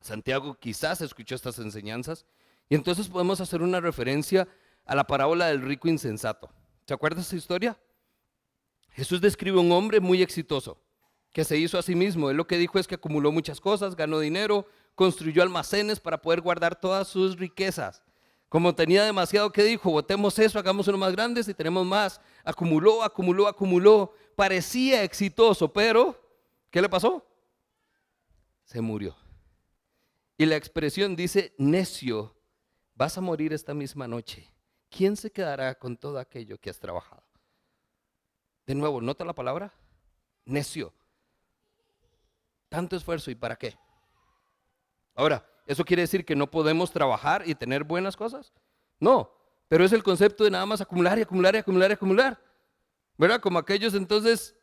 Santiago 0.00 0.54
quizás 0.54 1.00
escuchó 1.00 1.34
estas 1.34 1.58
enseñanzas 1.58 2.26
y 2.68 2.74
entonces 2.74 3.08
podemos 3.08 3.40
hacer 3.40 3.62
una 3.62 3.80
referencia 3.80 4.46
a 4.84 4.94
la 4.94 5.04
parábola 5.04 5.46
del 5.46 5.62
rico 5.62 5.88
insensato. 5.88 6.50
¿Se 6.86 6.94
acuerda 6.94 7.22
esa 7.22 7.36
historia? 7.36 7.78
Jesús 8.90 9.20
describe 9.20 9.58
a 9.58 9.62
un 9.62 9.72
hombre 9.72 9.98
muy 9.98 10.20
exitoso 10.20 10.78
que 11.32 11.44
se 11.44 11.56
hizo 11.56 11.78
a 11.78 11.82
sí 11.82 11.94
mismo. 11.94 12.30
Él 12.30 12.36
lo 12.36 12.46
que 12.46 12.58
dijo 12.58 12.78
es 12.78 12.86
que 12.86 12.96
acumuló 12.96 13.32
muchas 13.32 13.60
cosas, 13.60 13.96
ganó 13.96 14.18
dinero, 14.18 14.66
construyó 14.94 15.42
almacenes 15.42 16.00
para 16.00 16.20
poder 16.20 16.40
guardar 16.40 16.78
todas 16.78 17.08
sus 17.08 17.38
riquezas. 17.38 18.02
Como 18.50 18.74
tenía 18.74 19.04
demasiado 19.04 19.52
que 19.52 19.62
dijo, 19.62 19.92
botemos 19.92 20.36
eso, 20.40 20.58
hagamos 20.58 20.88
uno 20.88 20.98
más 20.98 21.12
grande 21.12 21.40
y 21.46 21.54
tenemos 21.54 21.86
más. 21.86 22.20
Acumuló, 22.42 23.04
acumuló, 23.04 23.46
acumuló. 23.46 24.12
Parecía 24.34 25.04
exitoso, 25.04 25.72
pero 25.72 26.20
¿qué 26.68 26.82
le 26.82 26.88
pasó? 26.88 27.24
Se 28.64 28.80
murió. 28.80 29.16
Y 30.36 30.46
la 30.46 30.56
expresión 30.56 31.14
dice, 31.14 31.54
necio, 31.58 32.34
vas 32.96 33.16
a 33.16 33.20
morir 33.20 33.52
esta 33.52 33.72
misma 33.72 34.08
noche. 34.08 34.52
¿Quién 34.88 35.16
se 35.16 35.30
quedará 35.30 35.76
con 35.76 35.96
todo 35.96 36.18
aquello 36.18 36.58
que 36.58 36.70
has 36.70 36.80
trabajado? 36.80 37.22
De 38.66 38.74
nuevo, 38.74 39.00
nota 39.00 39.24
la 39.24 39.32
palabra, 39.32 39.72
necio. 40.44 40.92
Tanto 42.68 42.96
esfuerzo 42.96 43.30
y 43.30 43.36
para 43.36 43.54
qué. 43.54 43.78
Ahora, 45.14 45.48
¿eso 45.70 45.84
quiere 45.84 46.02
decir 46.02 46.24
que 46.24 46.34
no 46.34 46.50
podemos 46.50 46.90
trabajar 46.90 47.44
y 47.46 47.54
tener 47.54 47.84
buenas 47.84 48.16
cosas? 48.16 48.52
No, 48.98 49.30
pero 49.68 49.84
es 49.84 49.92
el 49.92 50.02
concepto 50.02 50.42
de 50.42 50.50
nada 50.50 50.66
más 50.66 50.80
acumular 50.80 51.16
y 51.16 51.22
acumular 51.22 51.54
y 51.54 51.58
acumular 51.58 51.90
y 51.90 51.94
acumular. 51.94 52.42
¿Verdad? 53.16 53.40
Como 53.40 53.56
aquellos 53.56 53.94
entonces, 53.94 54.56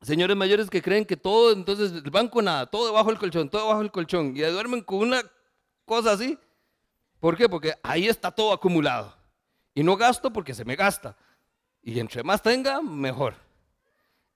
señores 0.00 0.36
mayores 0.36 0.68
que 0.68 0.82
creen 0.82 1.04
que 1.04 1.16
todo, 1.16 1.52
entonces, 1.52 1.92
el 1.92 2.10
banco 2.10 2.42
nada, 2.42 2.66
todo 2.66 2.86
debajo 2.86 3.10
del 3.10 3.20
colchón, 3.20 3.48
todo 3.48 3.62
debajo 3.62 3.80
del 3.82 3.92
colchón, 3.92 4.36
y 4.36 4.40
duermen 4.40 4.82
con 4.82 4.98
una 4.98 5.22
cosa 5.84 6.10
así. 6.10 6.36
¿Por 7.20 7.36
qué? 7.36 7.48
Porque 7.48 7.74
ahí 7.84 8.08
está 8.08 8.32
todo 8.32 8.52
acumulado. 8.52 9.14
Y 9.76 9.84
no 9.84 9.96
gasto 9.96 10.32
porque 10.32 10.54
se 10.54 10.64
me 10.64 10.74
gasta. 10.74 11.16
Y 11.80 12.00
entre 12.00 12.24
más 12.24 12.42
tenga, 12.42 12.82
mejor. 12.82 13.36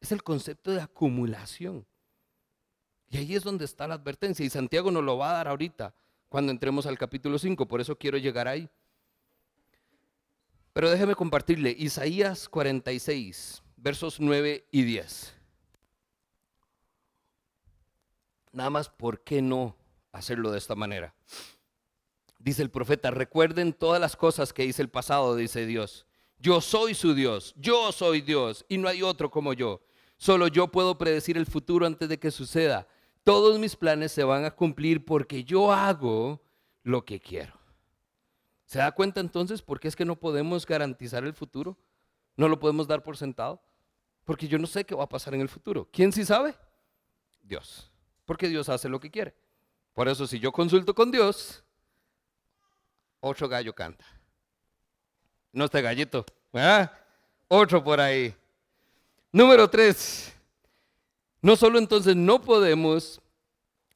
Es 0.01 0.13
el 0.13 0.23
concepto 0.23 0.71
de 0.71 0.83
acumulación. 0.83 1.85
Y 3.09 3.19
ahí 3.19 3.35
es 3.35 3.43
donde 3.43 3.65
está 3.65 3.87
la 3.87 3.95
advertencia. 3.95 4.45
Y 4.45 4.51
Santiago 4.51 4.91
nos 4.91 5.05
lo 5.05 5.17
va 5.19 5.31
a 5.31 5.35
dar 5.35 5.49
ahorita, 5.49 5.95
cuando 6.29 6.53
entremos 6.53 6.87
al 6.87 6.99
capítulo 6.99 7.39
5. 7.39 7.67
Por 7.67 7.81
eso 7.81 7.97
quiero 7.97 8.19
llegar 8.19 8.49
ahí. 8.49 8.69
Pero 10.73 10.91
déjeme 10.91 11.15
compartirle 11.15 11.75
Isaías 11.79 12.49
46, 12.49 13.63
versos 13.77 14.21
9 14.21 14.67
y 14.71 14.83
10. 14.83 15.35
Nada 18.53 18.71
más, 18.71 18.89
¿por 18.89 19.21
qué 19.23 19.41
no 19.41 19.77
hacerlo 20.13 20.51
de 20.51 20.59
esta 20.59 20.75
manera? 20.75 21.15
Dice 22.39 22.63
el 22.63 22.71
profeta, 22.71 23.11
recuerden 23.11 23.73
todas 23.73 24.01
las 24.01 24.17
cosas 24.17 24.53
que 24.53 24.65
hice 24.65 24.83
el 24.83 24.89
pasado, 24.89 25.35
dice 25.35 25.67
Dios. 25.67 26.07
Yo 26.39 26.61
soy 26.61 26.95
su 26.95 27.15
Dios, 27.15 27.55
yo 27.57 27.91
soy 27.93 28.21
Dios 28.21 28.65
y 28.69 28.79
no 28.79 28.89
hay 28.89 29.03
otro 29.03 29.31
como 29.31 29.53
yo. 29.53 29.83
Solo 30.19 30.49
yo 30.49 30.69
puedo 30.69 30.99
predecir 30.99 31.37
el 31.37 31.47
futuro 31.47 31.87
antes 31.87 32.09
de 32.09 32.19
que 32.19 32.31
suceda 32.31 32.87
todos 33.27 33.59
mis 33.59 33.75
planes 33.75 34.13
se 34.13 34.23
van 34.23 34.45
a 34.45 34.53
cumplir 34.53 35.05
porque 35.05 35.43
yo 35.43 35.73
hago 35.73 36.41
lo 36.85 37.05
que 37.05 37.19
quiero. 37.19 37.59
¿Se 38.67 38.79
da 38.79 38.93
cuenta 38.93 39.19
entonces 39.19 39.63
por 39.63 39.81
qué 39.81 39.89
es 39.89 39.97
que 39.97 40.05
no 40.05 40.15
podemos 40.15 40.65
garantizar 40.65 41.25
el 41.25 41.35
futuro? 41.35 41.77
No 42.37 42.47
lo 42.47 42.61
podemos 42.61 42.87
dar 42.87 43.03
por 43.03 43.17
sentado. 43.17 43.61
Porque 44.25 44.47
yo 44.47 44.61
no 44.61 44.69
sé 44.69 44.85
qué 44.85 44.95
va 44.95 45.03
a 45.03 45.09
pasar 45.09 45.35
en 45.35 45.41
el 45.41 45.49
futuro. 45.49 45.89
¿Quién 45.93 46.13
sí 46.13 46.25
sabe? 46.25 46.55
Dios. 47.43 47.91
Porque 48.27 48.47
Dios 48.47 48.69
hace 48.69 48.89
lo 48.89 49.01
que 49.01 49.11
quiere. 49.11 49.35
Por 49.93 50.07
eso 50.07 50.29
si 50.29 50.39
yo 50.39 50.53
consulto 50.53 50.95
con 50.95 51.11
Dios, 51.11 51.65
otro 53.19 53.49
gallo 53.49 53.75
canta. 53.75 54.05
No 55.51 55.65
este 55.65 55.83
gallito. 55.83 56.25
Otro 57.49 57.83
por 57.83 58.01
ahí. 58.01 58.33
Número 59.33 59.69
tres. 59.69 60.33
No 61.47 61.55
solo 61.55 61.79
entonces 61.79 62.17
no 62.17 62.41
podemos 62.41 63.21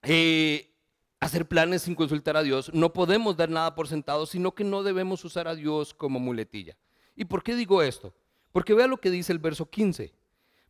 eh, 0.05 0.73
hacer 1.19 1.49
planes 1.49 1.83
sin 1.83 1.97
consultar 1.97 2.37
a 2.37 2.45
Dios, 2.45 2.73
no 2.73 2.93
podemos 2.93 3.37
dar 3.37 3.51
nada 3.51 3.75
por 3.75 3.89
sentado, 3.89 4.25
sino 4.25 4.55
que 4.55 4.63
no 4.63 4.85
debemos 4.85 5.25
usar 5.25 5.49
a 5.49 5.57
Dios 5.57 5.93
como 5.93 6.21
muletilla. 6.21 6.77
¿Y 7.17 7.25
por 7.25 7.43
qué 7.43 7.57
digo 7.57 7.83
esto? 7.83 8.15
Porque 8.53 8.73
vea 8.73 8.87
lo 8.87 9.01
que 9.01 9.11
dice 9.11 9.33
el 9.33 9.41
verso 9.41 9.69
15. 9.69 10.15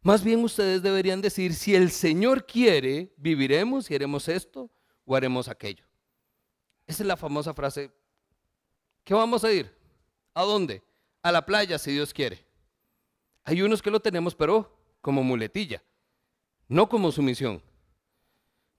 Más 0.00 0.24
bien 0.24 0.42
ustedes 0.42 0.80
deberían 0.80 1.20
decir, 1.20 1.52
si 1.52 1.74
el 1.74 1.90
Señor 1.90 2.46
quiere, 2.46 3.12
viviremos 3.18 3.90
y 3.90 3.94
haremos 3.94 4.26
esto 4.26 4.70
o 5.04 5.14
haremos 5.14 5.48
aquello. 5.48 5.84
Esa 6.86 7.02
es 7.02 7.06
la 7.06 7.18
famosa 7.18 7.52
frase. 7.52 7.92
¿Qué 9.04 9.12
vamos 9.12 9.44
a 9.44 9.52
ir? 9.52 9.70
¿A 10.32 10.44
dónde? 10.44 10.82
A 11.22 11.30
la 11.30 11.44
playa, 11.44 11.78
si 11.78 11.92
Dios 11.92 12.14
quiere. 12.14 12.42
Hay 13.44 13.60
unos 13.60 13.82
que 13.82 13.90
lo 13.90 14.00
tenemos, 14.00 14.34
pero 14.34 14.74
como 15.02 15.22
muletilla 15.22 15.82
no 16.70 16.88
como 16.88 17.10
sumisión. 17.10 17.60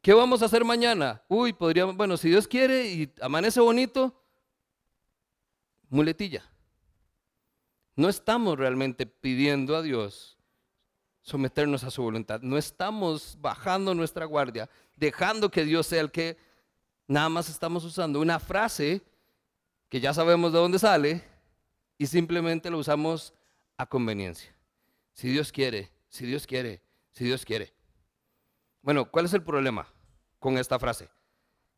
¿Qué 0.02 0.14
vamos 0.14 0.42
a 0.42 0.46
hacer 0.46 0.64
mañana? 0.64 1.22
Uy, 1.28 1.52
podríamos, 1.52 1.96
bueno, 1.96 2.16
si 2.16 2.30
Dios 2.30 2.48
quiere 2.48 2.88
y 2.88 3.14
amanece 3.22 3.60
bonito, 3.60 4.24
muletilla. 5.90 6.50
No 7.98 8.08
estamos 8.08 8.58
realmente 8.58 9.06
pidiendo 9.06 9.76
a 9.76 9.82
Dios 9.82 10.38
someternos 11.22 11.84
a 11.84 11.92
su 11.92 12.02
voluntad. 12.02 12.40
No 12.42 12.58
estamos 12.58 13.38
bajando 13.42 13.94
nuestra 13.94 14.26
guardia, 14.26 14.70
dejando 14.96 15.52
que 15.52 15.66
Dios 15.66 15.86
sea 15.86 16.00
el 16.00 16.12
que 16.12 16.38
nada 17.08 17.28
más 17.28 17.50
estamos 17.50 17.84
usando 17.84 18.22
una 18.22 18.40
frase 18.40 19.02
que 19.90 20.00
ya 20.00 20.14
sabemos 20.14 20.54
de 20.54 20.60
dónde 20.60 20.80
sale 20.80 21.22
y 21.98 22.08
simplemente 22.08 22.70
lo 22.70 22.78
usamos 22.78 23.34
a 23.76 23.86
conveniencia. 23.86 24.56
Si 25.12 25.28
Dios 25.28 25.52
quiere, 25.52 25.92
si 26.08 26.26
Dios 26.26 26.48
quiere, 26.48 26.82
si 27.12 27.26
Dios 27.26 27.44
quiere. 27.44 27.81
Bueno, 28.82 29.10
¿cuál 29.10 29.26
es 29.26 29.34
el 29.34 29.44
problema 29.44 29.88
con 30.40 30.58
esta 30.58 30.80
frase? 30.80 31.10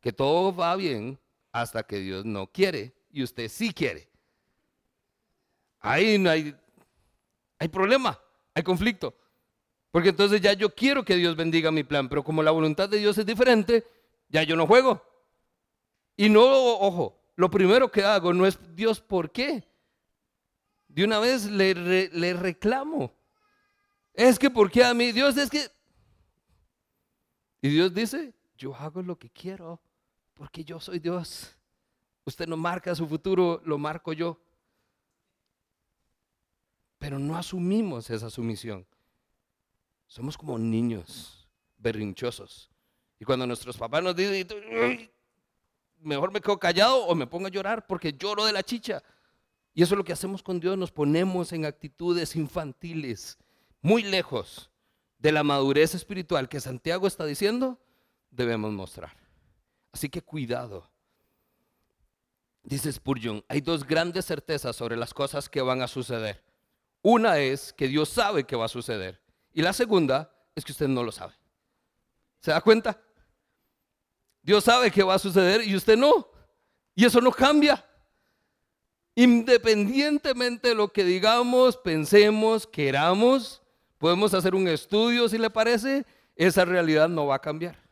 Que 0.00 0.12
todo 0.12 0.54
va 0.54 0.74
bien 0.76 1.18
hasta 1.52 1.82
que 1.82 1.98
Dios 1.98 2.24
no 2.24 2.46
quiere 2.46 2.94
y 3.10 3.22
usted 3.22 3.48
sí 3.48 3.72
quiere. 3.72 4.08
Ahí 5.80 6.18
no 6.18 6.30
hay, 6.30 6.56
hay 7.58 7.68
problema, 7.68 8.18
hay 8.54 8.62
conflicto. 8.62 9.14
Porque 9.90 10.08
entonces 10.08 10.40
ya 10.40 10.54
yo 10.54 10.74
quiero 10.74 11.04
que 11.04 11.14
Dios 11.14 11.36
bendiga 11.36 11.70
mi 11.70 11.84
plan, 11.84 12.08
pero 12.08 12.24
como 12.24 12.42
la 12.42 12.50
voluntad 12.50 12.88
de 12.88 12.98
Dios 12.98 13.16
es 13.18 13.26
diferente, 13.26 13.86
ya 14.28 14.42
yo 14.42 14.56
no 14.56 14.66
juego. 14.66 15.00
Y 16.16 16.28
no, 16.28 16.42
ojo, 16.42 17.20
lo 17.36 17.50
primero 17.50 17.90
que 17.90 18.02
hago 18.02 18.32
no 18.32 18.46
es 18.46 18.58
Dios, 18.74 19.00
¿por 19.00 19.30
qué? 19.30 19.62
De 20.88 21.04
una 21.04 21.18
vez 21.18 21.44
le, 21.44 22.08
le 22.08 22.34
reclamo. 22.34 23.12
Es 24.14 24.38
que, 24.38 24.48
¿por 24.48 24.70
qué 24.70 24.84
a 24.84 24.94
mí? 24.94 25.12
Dios 25.12 25.36
es 25.36 25.50
que 25.50 25.68
y 27.64 27.70
Dios 27.70 27.94
dice, 27.94 28.34
yo 28.58 28.76
hago 28.76 29.00
lo 29.00 29.18
que 29.18 29.30
quiero 29.30 29.80
porque 30.34 30.62
yo 30.62 30.78
soy 30.78 30.98
Dios. 30.98 31.56
Usted 32.26 32.46
no 32.46 32.58
marca 32.58 32.94
su 32.94 33.08
futuro, 33.08 33.62
lo 33.64 33.78
marco 33.78 34.12
yo. 34.12 34.38
Pero 36.98 37.18
no 37.18 37.34
asumimos 37.38 38.10
esa 38.10 38.28
sumisión. 38.28 38.86
Somos 40.06 40.36
como 40.36 40.58
niños 40.58 41.48
berrinchosos. 41.78 42.70
Y 43.18 43.24
cuando 43.24 43.46
nuestros 43.46 43.78
papás 43.78 44.02
nos 44.02 44.14
dicen, 44.14 44.46
mejor 46.00 46.32
me 46.32 46.42
quedo 46.42 46.58
callado 46.58 47.06
o 47.06 47.14
me 47.14 47.26
pongo 47.26 47.46
a 47.46 47.50
llorar 47.50 47.86
porque 47.86 48.12
lloro 48.12 48.44
de 48.44 48.52
la 48.52 48.62
chicha. 48.62 49.02
Y 49.72 49.82
eso 49.82 49.94
es 49.94 49.96
lo 49.96 50.04
que 50.04 50.12
hacemos 50.12 50.42
con 50.42 50.60
Dios, 50.60 50.76
nos 50.76 50.92
ponemos 50.92 51.50
en 51.54 51.64
actitudes 51.64 52.36
infantiles, 52.36 53.38
muy 53.80 54.02
lejos 54.02 54.70
de 55.24 55.32
la 55.32 55.42
madurez 55.42 55.94
espiritual 55.94 56.50
que 56.50 56.60
Santiago 56.60 57.06
está 57.06 57.24
diciendo, 57.24 57.80
debemos 58.30 58.72
mostrar. 58.72 59.16
Así 59.90 60.10
que 60.10 60.20
cuidado. 60.20 60.86
Dice 62.62 62.92
Spurgeon, 62.92 63.42
hay 63.48 63.62
dos 63.62 63.86
grandes 63.86 64.26
certezas 64.26 64.76
sobre 64.76 64.98
las 64.98 65.14
cosas 65.14 65.48
que 65.48 65.62
van 65.62 65.80
a 65.80 65.88
suceder. 65.88 66.44
Una 67.00 67.38
es 67.38 67.72
que 67.72 67.88
Dios 67.88 68.10
sabe 68.10 68.44
que 68.44 68.54
va 68.54 68.66
a 68.66 68.68
suceder. 68.68 69.18
Y 69.54 69.62
la 69.62 69.72
segunda 69.72 70.30
es 70.54 70.62
que 70.62 70.72
usted 70.72 70.88
no 70.88 71.02
lo 71.02 71.10
sabe. 71.10 71.32
¿Se 72.40 72.50
da 72.50 72.60
cuenta? 72.60 73.00
Dios 74.42 74.62
sabe 74.62 74.90
que 74.90 75.02
va 75.02 75.14
a 75.14 75.18
suceder 75.18 75.66
y 75.66 75.74
usted 75.74 75.96
no. 75.96 76.28
Y 76.94 77.06
eso 77.06 77.22
no 77.22 77.32
cambia. 77.32 77.82
Independientemente 79.14 80.68
de 80.68 80.74
lo 80.74 80.92
que 80.92 81.02
digamos, 81.02 81.78
pensemos, 81.78 82.66
queramos, 82.66 83.62
podemos 84.04 84.34
hacer 84.34 84.54
un 84.54 84.68
estudio 84.68 85.30
si 85.30 85.38
le 85.38 85.48
parece, 85.48 86.04
esa 86.36 86.66
realidad 86.66 87.08
no 87.08 87.24
va 87.24 87.36
a 87.36 87.40
cambiar. 87.40 87.88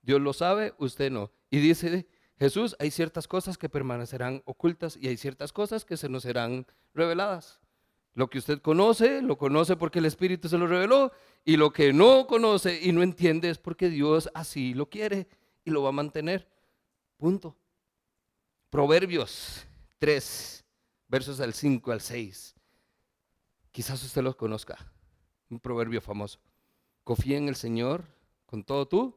Dios 0.00 0.18
lo 0.18 0.32
sabe, 0.32 0.72
usted 0.78 1.10
no. 1.10 1.30
Y 1.50 1.58
dice 1.58 2.06
Jesús, 2.38 2.74
hay 2.78 2.90
ciertas 2.90 3.28
cosas 3.28 3.58
que 3.58 3.68
permanecerán 3.68 4.40
ocultas 4.46 4.96
y 4.98 5.06
hay 5.06 5.18
ciertas 5.18 5.52
cosas 5.52 5.84
que 5.84 5.98
se 5.98 6.08
nos 6.08 6.22
serán 6.22 6.66
reveladas. 6.94 7.60
Lo 8.14 8.30
que 8.30 8.38
usted 8.38 8.62
conoce, 8.62 9.20
lo 9.20 9.36
conoce 9.36 9.76
porque 9.76 9.98
el 9.98 10.06
Espíritu 10.06 10.48
se 10.48 10.56
lo 10.56 10.66
reveló, 10.66 11.12
y 11.44 11.58
lo 11.58 11.74
que 11.74 11.92
no 11.92 12.26
conoce 12.26 12.80
y 12.82 12.92
no 12.92 13.02
entiende 13.02 13.50
es 13.50 13.58
porque 13.58 13.90
Dios 13.90 14.30
así 14.32 14.72
lo 14.72 14.88
quiere 14.88 15.28
y 15.62 15.70
lo 15.70 15.82
va 15.82 15.90
a 15.90 15.92
mantener. 15.92 16.48
Punto. 17.18 17.54
Proverbios 18.70 19.66
3, 19.98 20.64
versos 21.06 21.36
del 21.36 21.52
5 21.52 21.92
al 21.92 22.00
6. 22.00 22.54
Quizás 23.72 24.02
usted 24.02 24.22
los 24.22 24.36
conozca. 24.36 24.93
Un 25.54 25.60
proverbio 25.60 26.00
famoso. 26.00 26.40
Confía 27.04 27.38
en 27.38 27.46
el 27.46 27.54
Señor 27.54 28.04
con 28.44 28.64
todo 28.64 28.88
tu 28.88 29.16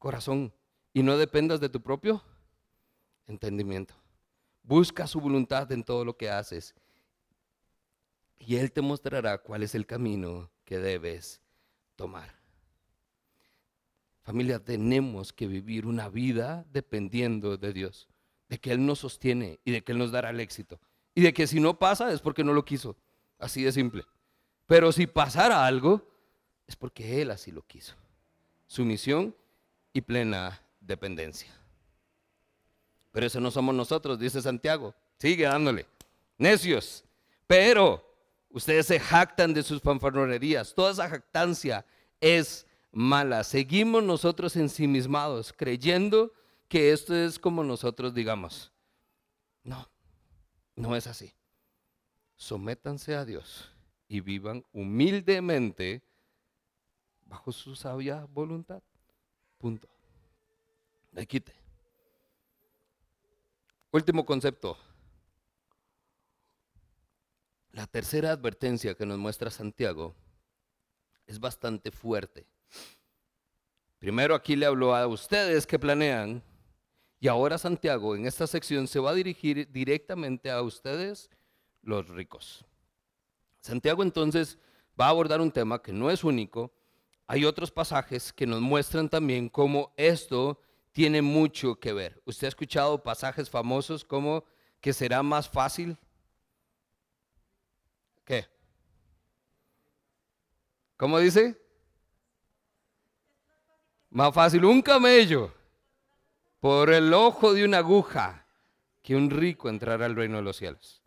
corazón 0.00 0.52
y 0.92 1.04
no 1.04 1.16
dependas 1.16 1.60
de 1.60 1.68
tu 1.68 1.80
propio 1.80 2.20
entendimiento. 3.28 3.94
Busca 4.64 5.06
su 5.06 5.20
voluntad 5.20 5.70
en 5.70 5.84
todo 5.84 6.04
lo 6.04 6.16
que 6.16 6.30
haces 6.30 6.74
y 8.40 8.56
Él 8.56 8.72
te 8.72 8.80
mostrará 8.80 9.38
cuál 9.38 9.62
es 9.62 9.76
el 9.76 9.86
camino 9.86 10.50
que 10.64 10.78
debes 10.78 11.40
tomar. 11.94 12.34
Familia, 14.22 14.58
tenemos 14.58 15.32
que 15.32 15.46
vivir 15.46 15.86
una 15.86 16.08
vida 16.08 16.66
dependiendo 16.72 17.56
de 17.56 17.72
Dios, 17.72 18.08
de 18.48 18.58
que 18.58 18.72
Él 18.72 18.84
nos 18.84 18.98
sostiene 18.98 19.60
y 19.64 19.70
de 19.70 19.84
que 19.84 19.92
Él 19.92 19.98
nos 19.98 20.10
dará 20.10 20.30
el 20.30 20.40
éxito. 20.40 20.80
Y 21.14 21.20
de 21.20 21.32
que 21.32 21.46
si 21.46 21.60
no 21.60 21.78
pasa 21.78 22.12
es 22.12 22.20
porque 22.20 22.42
no 22.42 22.52
lo 22.52 22.64
quiso. 22.64 22.96
Así 23.38 23.62
de 23.62 23.70
simple. 23.70 24.02
Pero 24.66 24.92
si 24.92 25.06
pasara 25.06 25.66
algo, 25.66 26.06
es 26.66 26.76
porque 26.76 27.20
Él 27.20 27.30
así 27.30 27.50
lo 27.50 27.62
quiso. 27.62 27.94
Sumisión 28.66 29.34
y 29.92 30.00
plena 30.00 30.62
dependencia. 30.80 31.52
Pero 33.10 33.26
eso 33.26 33.40
no 33.40 33.50
somos 33.50 33.74
nosotros, 33.74 34.18
dice 34.18 34.40
Santiago. 34.40 34.94
Sigue 35.18 35.44
dándole. 35.44 35.86
Necios. 36.38 37.04
Pero 37.46 38.02
ustedes 38.50 38.86
se 38.86 38.98
jactan 38.98 39.52
de 39.52 39.62
sus 39.62 39.82
fanfarronerías. 39.82 40.74
Toda 40.74 40.92
esa 40.92 41.08
jactancia 41.08 41.84
es 42.20 42.66
mala. 42.90 43.44
Seguimos 43.44 44.02
nosotros 44.02 44.56
ensimismados, 44.56 45.52
creyendo 45.52 46.32
que 46.68 46.92
esto 46.92 47.14
es 47.14 47.38
como 47.38 47.62
nosotros 47.62 48.14
digamos. 48.14 48.72
No, 49.62 49.88
no 50.74 50.96
es 50.96 51.06
así. 51.06 51.34
Sométanse 52.36 53.14
a 53.14 53.26
Dios 53.26 53.72
y 54.08 54.20
vivan 54.20 54.64
humildemente 54.72 56.02
bajo 57.24 57.52
su 57.52 57.74
sabia 57.74 58.26
voluntad. 58.26 58.82
Punto. 59.58 59.88
Me 61.12 61.26
quite. 61.26 61.54
Último 63.90 64.24
concepto. 64.24 64.76
La 67.72 67.86
tercera 67.86 68.32
advertencia 68.32 68.94
que 68.94 69.06
nos 69.06 69.18
muestra 69.18 69.50
Santiago 69.50 70.14
es 71.26 71.40
bastante 71.40 71.90
fuerte. 71.90 72.46
Primero 73.98 74.34
aquí 74.34 74.56
le 74.56 74.66
habló 74.66 74.94
a 74.94 75.06
ustedes 75.06 75.66
que 75.66 75.78
planean 75.78 76.42
y 77.20 77.28
ahora 77.28 77.56
Santiago 77.56 78.16
en 78.16 78.26
esta 78.26 78.46
sección 78.46 78.88
se 78.88 78.98
va 78.98 79.10
a 79.10 79.14
dirigir 79.14 79.70
directamente 79.70 80.50
a 80.50 80.60
ustedes, 80.60 81.30
los 81.80 82.08
ricos. 82.08 82.64
Santiago 83.62 84.02
entonces 84.02 84.58
va 85.00 85.06
a 85.06 85.10
abordar 85.10 85.40
un 85.40 85.52
tema 85.52 85.80
que 85.80 85.92
no 85.92 86.10
es 86.10 86.24
único. 86.24 86.74
Hay 87.28 87.44
otros 87.44 87.70
pasajes 87.70 88.32
que 88.32 88.46
nos 88.46 88.60
muestran 88.60 89.08
también 89.08 89.48
cómo 89.48 89.94
esto 89.96 90.60
tiene 90.90 91.22
mucho 91.22 91.76
que 91.76 91.92
ver. 91.92 92.20
Usted 92.26 92.46
ha 92.46 92.48
escuchado 92.48 93.02
pasajes 93.02 93.48
famosos 93.48 94.04
como 94.04 94.44
que 94.80 94.92
será 94.92 95.22
más 95.22 95.48
fácil. 95.48 95.96
¿Qué? 98.24 98.48
¿Cómo 100.96 101.18
dice? 101.20 101.56
Más 104.10 104.34
fácil 104.34 104.64
un 104.64 104.82
camello 104.82 105.54
por 106.58 106.90
el 106.90 107.14
ojo 107.14 107.54
de 107.54 107.64
una 107.64 107.78
aguja 107.78 108.44
que 109.02 109.14
un 109.14 109.30
rico 109.30 109.68
entrar 109.68 110.02
al 110.02 110.16
reino 110.16 110.38
de 110.38 110.42
los 110.42 110.56
cielos. 110.56 111.00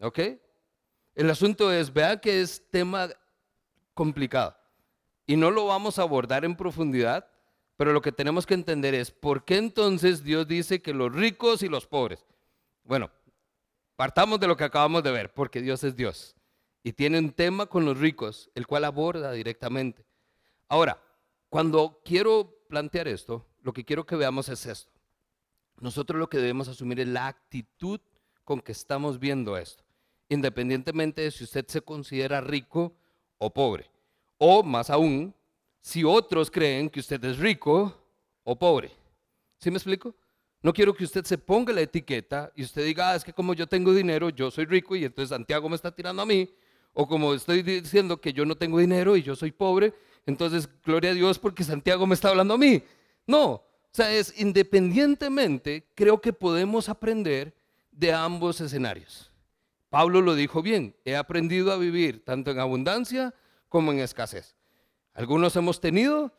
¿Ok? 0.00 0.20
El 1.18 1.28
asunto 1.30 1.72
es, 1.72 1.92
vea 1.92 2.20
que 2.20 2.40
es 2.40 2.70
tema 2.70 3.08
complicado 3.92 4.56
y 5.26 5.36
no 5.36 5.50
lo 5.50 5.66
vamos 5.66 5.98
a 5.98 6.02
abordar 6.02 6.44
en 6.44 6.54
profundidad, 6.54 7.28
pero 7.76 7.92
lo 7.92 8.00
que 8.00 8.12
tenemos 8.12 8.46
que 8.46 8.54
entender 8.54 8.94
es, 8.94 9.10
¿por 9.10 9.44
qué 9.44 9.56
entonces 9.56 10.22
Dios 10.22 10.46
dice 10.46 10.80
que 10.80 10.94
los 10.94 11.12
ricos 11.12 11.64
y 11.64 11.68
los 11.68 11.88
pobres? 11.88 12.24
Bueno, 12.84 13.10
partamos 13.96 14.38
de 14.38 14.46
lo 14.46 14.56
que 14.56 14.62
acabamos 14.62 15.02
de 15.02 15.10
ver, 15.10 15.34
porque 15.34 15.60
Dios 15.60 15.82
es 15.82 15.96
Dios 15.96 16.36
y 16.84 16.92
tiene 16.92 17.18
un 17.18 17.32
tema 17.32 17.66
con 17.66 17.84
los 17.84 17.98
ricos, 17.98 18.48
el 18.54 18.68
cual 18.68 18.84
aborda 18.84 19.32
directamente. 19.32 20.06
Ahora, 20.68 21.02
cuando 21.48 22.00
quiero 22.04 22.62
plantear 22.68 23.08
esto, 23.08 23.44
lo 23.62 23.72
que 23.72 23.84
quiero 23.84 24.06
que 24.06 24.14
veamos 24.14 24.48
es 24.50 24.66
esto. 24.66 24.92
Nosotros 25.80 26.20
lo 26.20 26.28
que 26.28 26.38
debemos 26.38 26.68
asumir 26.68 27.00
es 27.00 27.08
la 27.08 27.26
actitud 27.26 28.00
con 28.44 28.60
que 28.60 28.70
estamos 28.70 29.18
viendo 29.18 29.56
esto, 29.56 29.82
independientemente 30.28 31.22
de 31.22 31.30
si 31.30 31.44
usted 31.44 31.66
se 31.68 31.80
considera 31.80 32.40
rico 32.40 32.94
o 33.38 33.50
pobre, 33.50 33.90
o 34.36 34.62
más 34.62 34.90
aún, 34.90 35.34
si 35.80 36.04
otros 36.04 36.50
creen 36.50 36.90
que 36.90 37.00
usted 37.00 37.22
es 37.24 37.38
rico 37.38 37.96
o 38.44 38.58
pobre. 38.58 38.90
¿Sí 39.58 39.70
me 39.70 39.76
explico? 39.76 40.14
No 40.62 40.72
quiero 40.72 40.94
que 40.94 41.04
usted 41.04 41.24
se 41.24 41.38
ponga 41.38 41.72
la 41.72 41.80
etiqueta 41.80 42.52
y 42.54 42.62
usted 42.62 42.84
diga, 42.84 43.12
ah, 43.12 43.16
es 43.16 43.24
que 43.24 43.32
como 43.32 43.54
yo 43.54 43.66
tengo 43.66 43.94
dinero, 43.94 44.30
yo 44.30 44.50
soy 44.50 44.64
rico 44.64 44.96
y 44.96 45.04
entonces 45.04 45.30
Santiago 45.30 45.68
me 45.68 45.76
está 45.76 45.90
tirando 45.90 46.22
a 46.22 46.26
mí, 46.26 46.48
o 46.92 47.06
como 47.06 47.32
estoy 47.32 47.62
diciendo 47.62 48.20
que 48.20 48.32
yo 48.32 48.44
no 48.44 48.56
tengo 48.56 48.78
dinero 48.78 49.16
y 49.16 49.22
yo 49.22 49.36
soy 49.36 49.52
pobre, 49.52 49.94
entonces, 50.28 50.68
gloria 50.84 51.12
a 51.12 51.14
Dios 51.14 51.38
porque 51.38 51.64
Santiago 51.64 52.06
me 52.06 52.14
está 52.14 52.28
hablando 52.28 52.52
a 52.52 52.58
mí. 52.58 52.82
No, 53.26 53.52
o 53.52 53.64
sea, 53.90 54.12
es 54.12 54.38
independientemente, 54.38 55.86
creo 55.94 56.20
que 56.20 56.34
podemos 56.34 56.90
aprender 56.90 57.54
de 57.90 58.12
ambos 58.12 58.60
escenarios. 58.60 59.27
Pablo 59.90 60.20
lo 60.20 60.34
dijo 60.34 60.62
bien, 60.62 60.96
he 61.04 61.16
aprendido 61.16 61.72
a 61.72 61.76
vivir 61.76 62.24
tanto 62.24 62.50
en 62.50 62.58
abundancia 62.58 63.34
como 63.68 63.92
en 63.92 64.00
escasez. 64.00 64.56
Algunos 65.14 65.56
hemos 65.56 65.80
tenido 65.80 66.32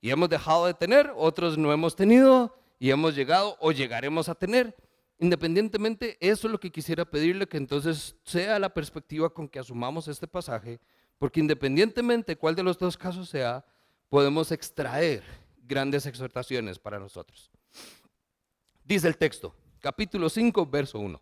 y 0.00 0.10
hemos 0.10 0.28
dejado 0.28 0.66
de 0.66 0.74
tener, 0.74 1.12
otros 1.16 1.58
no 1.58 1.72
hemos 1.72 1.94
tenido 1.94 2.56
y 2.78 2.90
hemos 2.90 3.14
llegado 3.14 3.56
o 3.60 3.72
llegaremos 3.72 4.28
a 4.28 4.34
tener. 4.34 4.76
Independientemente, 5.18 6.16
eso 6.20 6.46
es 6.46 6.52
lo 6.52 6.60
que 6.60 6.70
quisiera 6.70 7.04
pedirle, 7.04 7.46
que 7.46 7.56
entonces 7.56 8.16
sea 8.24 8.58
la 8.58 8.68
perspectiva 8.68 9.30
con 9.30 9.48
que 9.48 9.58
asumamos 9.58 10.08
este 10.08 10.26
pasaje 10.26 10.80
porque 11.18 11.40
independientemente 11.40 12.36
cuál 12.36 12.54
de 12.54 12.62
los 12.62 12.78
dos 12.78 12.96
casos 12.96 13.28
sea, 13.28 13.64
podemos 14.08 14.52
extraer 14.52 15.22
grandes 15.62 16.06
exhortaciones 16.06 16.78
para 16.78 16.98
nosotros. 16.98 17.50
Dice 18.84 19.08
el 19.08 19.16
texto, 19.16 19.54
capítulo 19.80 20.28
5, 20.28 20.66
verso 20.66 20.98
1. 20.98 21.20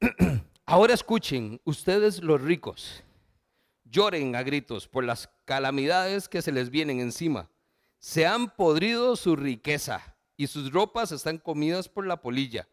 Ahora 0.66 0.94
escuchen, 0.94 1.60
ustedes 1.64 2.22
los 2.22 2.40
ricos, 2.40 3.02
lloren 3.84 4.34
a 4.36 4.42
gritos 4.42 4.88
por 4.88 5.04
las 5.04 5.28
calamidades 5.44 6.28
que 6.28 6.42
se 6.42 6.52
les 6.52 6.70
vienen 6.70 7.00
encima. 7.00 7.50
Se 7.98 8.26
han 8.26 8.54
podrido 8.54 9.16
su 9.16 9.36
riqueza 9.36 10.16
y 10.36 10.46
sus 10.46 10.72
ropas 10.72 11.12
están 11.12 11.38
comidas 11.38 11.88
por 11.88 12.06
la 12.06 12.20
polilla. 12.20 12.68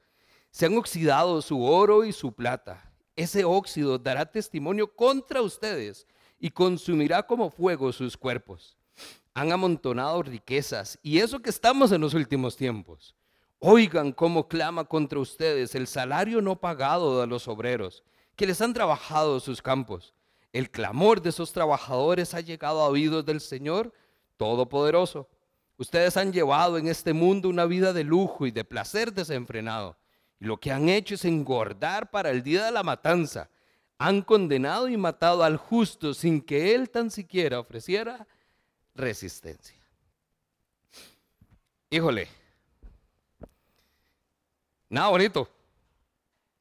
Se 0.52 0.66
han 0.66 0.78
oxidado 0.78 1.42
su 1.42 1.64
oro 1.64 2.04
y 2.04 2.12
su 2.14 2.34
plata 2.34 2.94
ese 3.16 3.44
óxido 3.44 3.98
dará 3.98 4.26
testimonio 4.26 4.96
contra 4.96 5.42
ustedes 5.42 6.08
y 6.40 6.50
consumirá 6.50 7.24
como 7.24 7.50
fuego 7.50 7.92
sus 7.92 8.18
cuerpos. 8.18 8.78
Han 9.34 9.52
amontonado 9.52 10.24
riquezas 10.24 11.00
y 11.02 11.20
eso 11.20 11.40
que 11.40 11.50
estamos 11.50 11.92
en 11.92 12.02
los 12.02 12.14
últimos 12.14 12.56
tiempos. 12.56 13.16
Oigan 13.66 14.12
cómo 14.12 14.50
clama 14.50 14.84
contra 14.84 15.20
ustedes 15.20 15.74
el 15.74 15.88
salario 15.88 16.42
no 16.42 16.60
pagado 16.60 17.22
de 17.22 17.28
los 17.28 17.48
obreros, 17.48 18.04
que 18.36 18.46
les 18.46 18.60
han 18.60 18.74
trabajado 18.74 19.40
sus 19.40 19.62
campos. 19.62 20.14
El 20.52 20.70
clamor 20.70 21.22
de 21.22 21.30
esos 21.30 21.54
trabajadores 21.54 22.34
ha 22.34 22.42
llegado 22.42 22.82
a 22.82 22.90
oídos 22.90 23.26
del 23.26 23.40
Señor 23.40 23.94
Todopoderoso. 24.36 25.30
Ustedes 25.78 26.18
han 26.18 26.34
llevado 26.34 26.78
en 26.78 26.90
este 26.90 27.14
mundo 27.14 27.48
una 27.48 27.64
vida 27.64 27.94
de 27.94 28.04
lujo 28.04 28.46
y 28.46 28.52
de 28.52 28.66
placer 28.66 29.14
desenfrenado. 29.14 29.96
Y 30.42 30.46
lo 30.46 30.58
que 30.58 30.74
han 30.74 30.90
hecho 30.90 31.16
es 31.16 31.24
engordar 31.24 32.12
para 32.12 32.32
el 32.32 32.44
día 32.44 32.66
de 32.66 32.72
la 32.74 32.84
matanza. 32.84 33.50
Han 33.98 34.24
condenado 34.24 34.90
y 34.90 34.98
matado 34.98 35.42
al 35.42 35.56
justo 35.56 36.14
sin 36.14 36.42
que 36.42 36.76
él 36.76 36.90
tan 36.90 37.10
siquiera 37.10 37.62
ofreciera 37.62 38.28
resistencia. 38.94 39.80
Híjole, 41.90 42.28
Nada 44.94 45.10
bonito. 45.10 45.50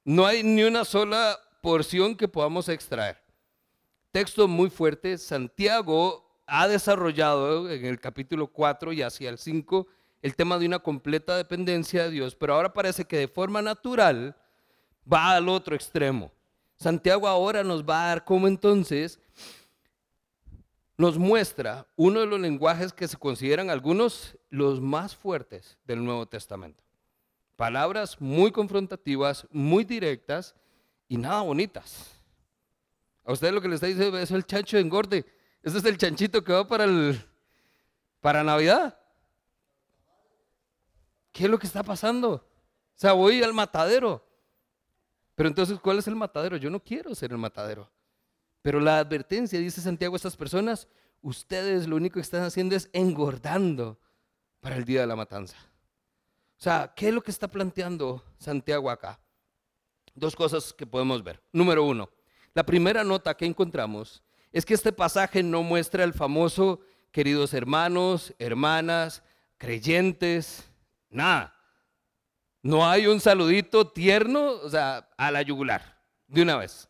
No 0.06 0.24
hay 0.24 0.42
ni 0.42 0.62
una 0.62 0.86
sola 0.86 1.38
porción 1.60 2.16
que 2.16 2.26
podamos 2.26 2.66
extraer. 2.70 3.22
Texto 4.10 4.48
muy 4.48 4.70
fuerte. 4.70 5.18
Santiago 5.18 6.26
ha 6.46 6.66
desarrollado 6.66 7.70
en 7.70 7.84
el 7.84 8.00
capítulo 8.00 8.46
4 8.46 8.94
y 8.94 9.02
hacia 9.02 9.28
el 9.28 9.36
5 9.36 9.86
el 10.22 10.34
tema 10.34 10.58
de 10.58 10.64
una 10.64 10.78
completa 10.78 11.36
dependencia 11.36 12.04
de 12.04 12.10
Dios, 12.10 12.34
pero 12.34 12.54
ahora 12.54 12.72
parece 12.72 13.04
que 13.04 13.18
de 13.18 13.28
forma 13.28 13.60
natural 13.60 14.34
va 15.12 15.36
al 15.36 15.50
otro 15.50 15.76
extremo. 15.76 16.32
Santiago 16.76 17.28
ahora 17.28 17.62
nos 17.62 17.84
va 17.84 18.04
a 18.04 18.08
dar 18.08 18.24
cómo 18.24 18.48
entonces 18.48 19.20
nos 20.96 21.18
muestra 21.18 21.86
uno 21.96 22.20
de 22.20 22.26
los 22.26 22.40
lenguajes 22.40 22.94
que 22.94 23.08
se 23.08 23.18
consideran 23.18 23.68
algunos 23.68 24.38
los 24.48 24.80
más 24.80 25.14
fuertes 25.14 25.76
del 25.84 26.02
Nuevo 26.02 26.24
Testamento. 26.24 26.82
Palabras 27.62 28.20
muy 28.20 28.50
confrontativas, 28.50 29.46
muy 29.52 29.84
directas 29.84 30.52
y 31.06 31.16
nada 31.16 31.42
bonitas. 31.42 32.10
A 33.24 33.30
usted 33.30 33.52
lo 33.52 33.60
que 33.60 33.68
le 33.68 33.76
está 33.76 33.86
diciendo 33.86 34.18
es 34.18 34.32
el 34.32 34.44
chancho 34.44 34.76
de 34.76 34.82
engorde. 34.82 35.24
Ese 35.62 35.78
es 35.78 35.84
el 35.84 35.96
chanchito 35.96 36.42
que 36.42 36.52
va 36.52 36.66
para, 36.66 36.82
el, 36.82 37.24
para 38.20 38.42
Navidad. 38.42 38.98
¿Qué 41.30 41.44
es 41.44 41.50
lo 41.50 41.56
que 41.56 41.68
está 41.68 41.84
pasando? 41.84 42.32
O 42.32 42.42
sea, 42.96 43.12
voy 43.12 43.40
al 43.44 43.54
matadero. 43.54 44.26
Pero 45.36 45.48
entonces, 45.48 45.78
¿cuál 45.78 45.98
es 45.98 46.08
el 46.08 46.16
matadero? 46.16 46.56
Yo 46.56 46.68
no 46.68 46.80
quiero 46.80 47.14
ser 47.14 47.30
el 47.30 47.38
matadero. 47.38 47.88
Pero 48.60 48.80
la 48.80 48.98
advertencia, 48.98 49.60
dice 49.60 49.80
Santiago 49.80 50.16
a 50.16 50.16
estas 50.16 50.36
personas, 50.36 50.88
ustedes 51.20 51.86
lo 51.86 51.94
único 51.94 52.14
que 52.14 52.22
están 52.22 52.42
haciendo 52.42 52.74
es 52.74 52.90
engordando 52.92 54.00
para 54.58 54.74
el 54.74 54.84
día 54.84 55.02
de 55.02 55.06
la 55.06 55.14
matanza. 55.14 55.56
O 56.62 56.64
sea, 56.64 56.92
¿qué 56.94 57.08
es 57.08 57.12
lo 57.12 57.20
que 57.20 57.32
está 57.32 57.48
planteando 57.48 58.22
Santiago 58.38 58.88
acá? 58.88 59.18
Dos 60.14 60.36
cosas 60.36 60.72
que 60.72 60.86
podemos 60.86 61.20
ver. 61.24 61.42
Número 61.50 61.82
uno, 61.82 62.08
la 62.54 62.64
primera 62.64 63.02
nota 63.02 63.36
que 63.36 63.46
encontramos 63.46 64.22
es 64.52 64.64
que 64.64 64.74
este 64.74 64.92
pasaje 64.92 65.42
no 65.42 65.64
muestra 65.64 66.04
el 66.04 66.12
famoso, 66.12 66.78
queridos 67.10 67.52
hermanos, 67.52 68.32
hermanas, 68.38 69.24
creyentes, 69.58 70.62
nada. 71.10 71.52
No 72.62 72.88
hay 72.88 73.08
un 73.08 73.18
saludito 73.18 73.88
tierno, 73.88 74.52
o 74.62 74.70
sea, 74.70 75.10
a 75.16 75.32
la 75.32 75.42
yugular, 75.42 76.00
de 76.28 76.42
una 76.42 76.58
vez. 76.58 76.88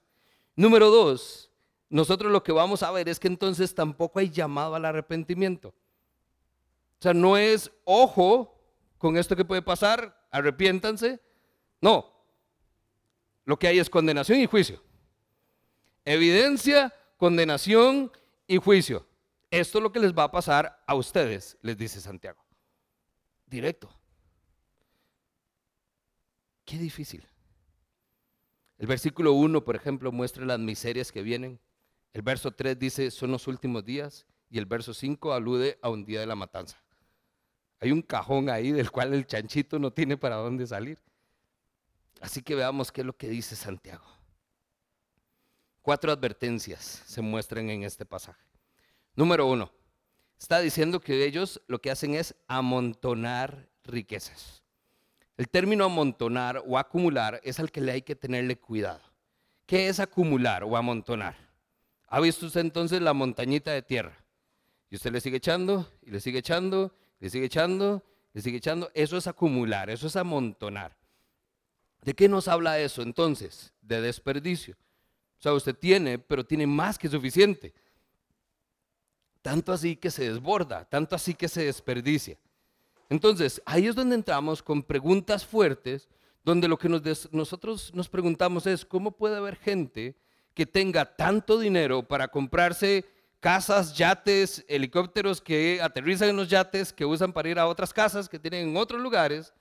Número 0.54 0.90
dos, 0.90 1.50
nosotros 1.88 2.30
lo 2.30 2.42
que 2.42 2.52
vamos 2.52 2.82
a 2.82 2.90
ver 2.90 3.08
es 3.08 3.18
que 3.18 3.28
entonces 3.28 3.74
tampoco 3.74 4.18
hay 4.18 4.28
llamado 4.28 4.74
al 4.74 4.84
arrepentimiento. 4.84 5.68
O 5.68 7.02
sea, 7.02 7.14
no 7.14 7.38
es, 7.38 7.72
ojo, 7.86 8.51
con 9.02 9.16
esto 9.16 9.34
que 9.34 9.44
puede 9.44 9.62
pasar, 9.62 10.16
arrepiéntanse. 10.30 11.20
No, 11.80 12.08
lo 13.44 13.58
que 13.58 13.66
hay 13.66 13.80
es 13.80 13.90
condenación 13.90 14.38
y 14.38 14.46
juicio. 14.46 14.80
Evidencia, 16.04 16.94
condenación 17.16 18.12
y 18.46 18.58
juicio. 18.58 19.04
Esto 19.50 19.78
es 19.78 19.82
lo 19.82 19.90
que 19.90 19.98
les 19.98 20.14
va 20.14 20.22
a 20.22 20.30
pasar 20.30 20.84
a 20.86 20.94
ustedes, 20.94 21.58
les 21.62 21.76
dice 21.76 22.00
Santiago. 22.00 22.46
Directo. 23.44 23.92
Qué 26.64 26.78
difícil. 26.78 27.26
El 28.78 28.86
versículo 28.86 29.32
1, 29.32 29.64
por 29.64 29.74
ejemplo, 29.74 30.12
muestra 30.12 30.44
las 30.44 30.60
miserias 30.60 31.10
que 31.10 31.22
vienen. 31.22 31.58
El 32.12 32.22
verso 32.22 32.52
3 32.52 32.78
dice, 32.78 33.10
son 33.10 33.32
los 33.32 33.48
últimos 33.48 33.84
días. 33.84 34.26
Y 34.48 34.58
el 34.58 34.66
verso 34.66 34.94
5 34.94 35.32
alude 35.32 35.80
a 35.82 35.88
un 35.88 36.04
día 36.04 36.20
de 36.20 36.26
la 36.26 36.36
matanza. 36.36 36.81
Hay 37.82 37.90
un 37.90 38.00
cajón 38.00 38.48
ahí 38.48 38.70
del 38.70 38.92
cual 38.92 39.12
el 39.12 39.26
chanchito 39.26 39.76
no 39.80 39.90
tiene 39.90 40.16
para 40.16 40.36
dónde 40.36 40.68
salir. 40.68 41.00
Así 42.20 42.40
que 42.40 42.54
veamos 42.54 42.92
qué 42.92 43.00
es 43.00 43.06
lo 43.08 43.16
que 43.16 43.28
dice 43.28 43.56
Santiago. 43.56 44.04
Cuatro 45.82 46.12
advertencias 46.12 47.02
se 47.04 47.20
muestran 47.22 47.68
en 47.70 47.82
este 47.82 48.06
pasaje. 48.06 48.40
Número 49.16 49.48
uno, 49.48 49.72
está 50.38 50.60
diciendo 50.60 51.00
que 51.00 51.24
ellos 51.24 51.60
lo 51.66 51.80
que 51.80 51.90
hacen 51.90 52.14
es 52.14 52.36
amontonar 52.46 53.68
riquezas. 53.82 54.62
El 55.36 55.48
término 55.48 55.84
amontonar 55.84 56.62
o 56.64 56.78
acumular 56.78 57.40
es 57.42 57.58
al 57.58 57.72
que 57.72 57.80
le 57.80 57.90
hay 57.90 58.02
que 58.02 58.14
tenerle 58.14 58.60
cuidado. 58.60 59.02
¿Qué 59.66 59.88
es 59.88 59.98
acumular 59.98 60.62
o 60.62 60.76
amontonar? 60.76 61.34
¿Ha 62.06 62.20
visto 62.20 62.46
usted 62.46 62.60
entonces 62.60 63.02
la 63.02 63.12
montañita 63.12 63.72
de 63.72 63.82
tierra? 63.82 64.24
Y 64.88 64.94
usted 64.94 65.10
le 65.10 65.20
sigue 65.20 65.38
echando 65.38 65.90
y 66.00 66.12
le 66.12 66.20
sigue 66.20 66.38
echando 66.38 66.94
le 67.22 67.30
sigue 67.30 67.46
echando, 67.46 68.02
le 68.32 68.42
sigue 68.42 68.56
echando. 68.56 68.90
Eso 68.94 69.16
es 69.16 69.28
acumular, 69.28 69.88
eso 69.88 70.08
es 70.08 70.16
amontonar. 70.16 70.96
¿De 72.02 72.14
qué 72.14 72.28
nos 72.28 72.48
habla 72.48 72.80
eso 72.80 73.00
entonces? 73.00 73.72
De 73.80 74.00
desperdicio. 74.00 74.74
O 75.38 75.42
sea, 75.42 75.52
usted 75.52 75.76
tiene, 75.76 76.18
pero 76.18 76.44
tiene 76.44 76.66
más 76.66 76.98
que 76.98 77.08
suficiente. 77.08 77.72
Tanto 79.40 79.72
así 79.72 79.94
que 79.94 80.10
se 80.10 80.28
desborda, 80.28 80.84
tanto 80.84 81.14
así 81.14 81.32
que 81.34 81.46
se 81.46 81.64
desperdicia. 81.64 82.36
Entonces, 83.08 83.62
ahí 83.66 83.86
es 83.86 83.94
donde 83.94 84.16
entramos 84.16 84.60
con 84.60 84.82
preguntas 84.82 85.46
fuertes, 85.46 86.08
donde 86.42 86.66
lo 86.66 86.76
que 86.76 86.88
nosotros 86.88 87.94
nos 87.94 88.08
preguntamos 88.08 88.66
es, 88.66 88.84
¿cómo 88.84 89.12
puede 89.12 89.36
haber 89.36 89.54
gente 89.54 90.16
que 90.54 90.66
tenga 90.66 91.04
tanto 91.04 91.60
dinero 91.60 92.02
para 92.02 92.26
comprarse 92.26 93.04
casas, 93.42 93.92
yates, 93.96 94.64
helicópteros 94.68 95.40
que 95.40 95.80
aterrizan 95.82 96.28
en 96.28 96.36
los 96.36 96.48
yates, 96.48 96.92
que 96.92 97.04
usan 97.04 97.32
para 97.32 97.48
ir 97.48 97.58
a 97.58 97.66
otras 97.66 97.92
casas 97.92 98.28
que 98.28 98.38
tienen 98.38 98.68
en 98.68 98.76
otros 98.76 99.02
lugares, 99.02 99.52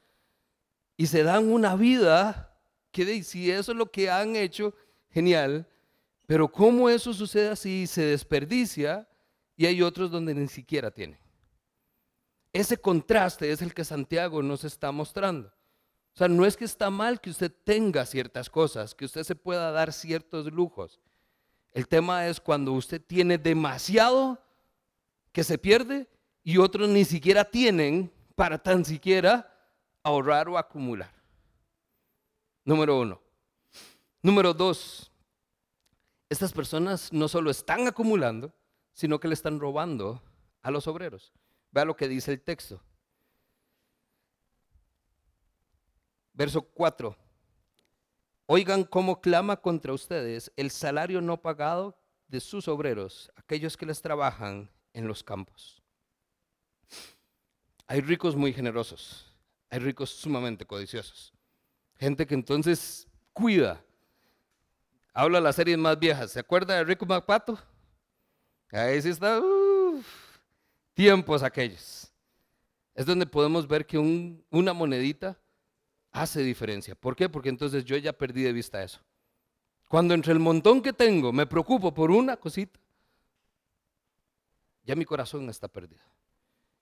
y 0.96 1.08
se 1.08 1.24
dan 1.24 1.52
una 1.52 1.76
vida 1.76 2.56
que 2.92 3.24
si 3.24 3.50
eso 3.50 3.72
es 3.72 3.78
lo 3.78 3.90
que 3.90 4.12
han 4.12 4.36
hecho, 4.36 4.76
genial, 5.10 5.68
pero 6.28 6.52
cómo 6.52 6.90
eso 6.92 7.12
sucede 7.12 7.50
así, 7.50 7.88
se 7.88 8.04
desperdicia 8.04 9.10
y 9.58 9.66
hay 9.66 9.82
otros 9.82 10.12
donde 10.12 10.36
ni 10.36 10.48
siquiera 10.48 10.92
tienen. 10.92 11.18
Ese 12.54 12.78
contraste 12.78 13.52
es 13.52 13.64
el 13.64 13.74
que 13.74 13.84
Santiago 13.84 14.44
nos 14.44 14.64
está 14.64 14.92
mostrando. 14.92 15.48
O 16.14 16.18
sea, 16.18 16.28
no 16.28 16.46
es 16.46 16.56
que 16.56 16.66
está 16.66 16.92
mal 16.92 17.20
que 17.20 17.32
usted 17.32 17.52
tenga 17.64 18.06
ciertas 18.06 18.48
cosas, 18.48 18.94
que 18.94 19.06
usted 19.06 19.24
se 19.24 19.36
pueda 19.36 19.72
dar 19.72 19.92
ciertos 19.92 20.54
lujos. 20.54 21.00
El 21.74 21.88
tema 21.88 22.28
es 22.28 22.40
cuando 22.40 22.74
usted 22.74 23.02
tiene 23.02 23.38
demasiado 23.38 24.44
que 25.32 25.44
se 25.44 25.58
pierde 25.58 26.10
y 26.44 26.58
otros 26.58 26.90
ni 26.90 27.06
siquiera 27.06 27.46
tienen 27.46 28.12
para 28.36 28.58
tan 28.58 28.84
siquiera 28.84 29.48
ahorrar 30.04 30.50
o 30.50 30.58
acumular. 30.58 31.14
Número 32.66 33.00
uno. 33.00 33.22
Número 34.22 34.54
dos, 34.54 35.12
estas 36.30 36.52
personas 36.52 37.12
no 37.12 37.28
solo 37.28 37.50
están 37.50 37.88
acumulando, 37.88 38.54
sino 38.94 39.20
que 39.20 39.28
le 39.28 39.34
están 39.34 39.60
robando 39.60 40.22
a 40.62 40.72
los 40.72 40.88
obreros. 40.88 41.34
Vea 41.72 41.86
lo 41.86 41.96
que 41.96 42.08
dice 42.08 42.32
el 42.34 42.42
texto. 42.42 42.82
Verso 46.34 46.62
4. 46.62 47.16
Oigan 48.54 48.84
cómo 48.84 49.22
clama 49.22 49.56
contra 49.56 49.94
ustedes 49.94 50.52
el 50.58 50.72
salario 50.72 51.22
no 51.22 51.42
pagado 51.42 51.98
de 52.28 52.42
sus 52.42 52.68
obreros, 52.68 53.32
aquellos 53.38 53.78
que 53.78 53.86
les 53.86 54.02
trabajan 54.02 54.70
en 54.92 55.08
los 55.08 55.24
campos. 55.24 55.82
Hay 57.88 58.02
ricos 58.02 58.36
muy 58.36 58.52
generosos, 58.52 59.34
hay 59.70 59.80
ricos 59.80 60.10
sumamente 60.10 60.66
codiciosos. 60.66 61.32
Gente 61.96 62.28
que 62.28 62.34
entonces 62.34 63.08
cuida. 63.32 63.82
Habla 65.14 65.40
las 65.40 65.56
series 65.56 65.78
más 65.78 65.98
viejas. 65.98 66.32
¿Se 66.32 66.42
acuerda 66.42 66.76
de 66.76 66.84
Rico 66.84 67.06
MacPato? 67.06 67.58
Ahí 68.70 69.02
sí 69.02 69.12
está. 69.12 69.42
tiempos 70.94 71.42
aquellos. 71.42 72.12
Es 72.96 73.06
donde 73.06 73.26
podemos 73.26 73.66
ver 73.66 73.86
que 73.86 73.98
una 73.98 74.74
monedita 74.74 75.41
hace 76.12 76.42
diferencia. 76.42 76.96
¿Por 76.96 77.16
qué? 77.16 77.30
Porque 77.30 77.50
entonces 77.50 77.86
yo 77.86 77.98
ya 77.98 78.14
perdí 78.14 78.44
de 78.44 78.54
vista 78.54 78.84
eso. 78.84 79.00
Cuando 79.88 80.14
entre 80.14 80.34
el 80.34 80.40
montón 80.40 80.82
que 80.82 80.94
tengo 80.94 81.34
me 81.34 81.46
preocupo 81.46 81.94
por 81.94 82.12
una 82.12 82.38
cosita, 82.38 82.80
ya 84.84 84.96
mi 84.96 85.06
corazón 85.06 85.50
está 85.50 85.68
perdido. 85.68 86.04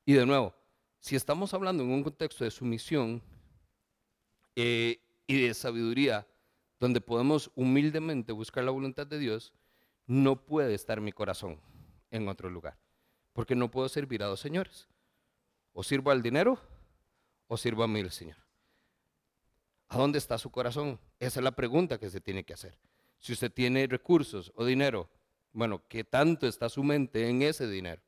Y 0.05 0.13
de 0.13 0.25
nuevo, 0.25 0.53
si 0.99 1.15
estamos 1.15 1.53
hablando 1.53 1.83
en 1.83 1.91
un 1.91 2.03
contexto 2.03 2.43
de 2.43 2.51
sumisión, 2.51 3.21
eh, 4.55 4.99
y 5.25 5.41
de 5.41 5.53
sabiduría, 5.53 6.27
donde 6.79 7.01
podemos 7.01 7.51
humildemente 7.55 8.31
buscar 8.31 8.63
la 8.63 8.71
voluntad 8.71 9.05
de 9.05 9.19
Dios, 9.19 9.53
no 10.07 10.43
puede 10.43 10.73
estar 10.73 10.99
mi 11.01 11.11
corazón 11.11 11.59
en 12.09 12.27
otro 12.27 12.49
lugar. 12.49 12.77
Porque 13.31 13.55
no 13.55 13.69
puedo 13.69 13.87
servir 13.89 14.23
a 14.23 14.25
dos 14.25 14.39
señores. 14.39 14.87
O 15.71 15.83
sirvo 15.83 16.09
al 16.09 16.23
dinero 16.23 16.59
o 17.47 17.57
sirvo 17.57 17.83
a 17.83 17.87
mí 17.87 17.99
el 17.99 18.11
Señor. 18.11 18.37
¿A 19.89 19.97
dónde 19.97 20.19
está 20.19 20.37
su 20.37 20.51
corazón? 20.51 20.99
Esa 21.19 21.39
es 21.39 21.43
la 21.43 21.51
pregunta 21.51 21.97
que 21.97 22.11
se 22.11 22.21
tiene 22.21 22.43
que 22.43 22.53
hacer. 22.53 22.77
Si 23.17 23.33
usted 23.33 23.51
tiene 23.51 23.87
recursos 23.87 24.51
o 24.55 24.63
dinero, 24.63 25.09
bueno, 25.51 25.81
¿qué 25.87 26.03
tanto 26.03 26.47
está 26.47 26.69
su 26.69 26.83
mente 26.83 27.27
en 27.27 27.41
ese 27.41 27.67
dinero? 27.67 28.01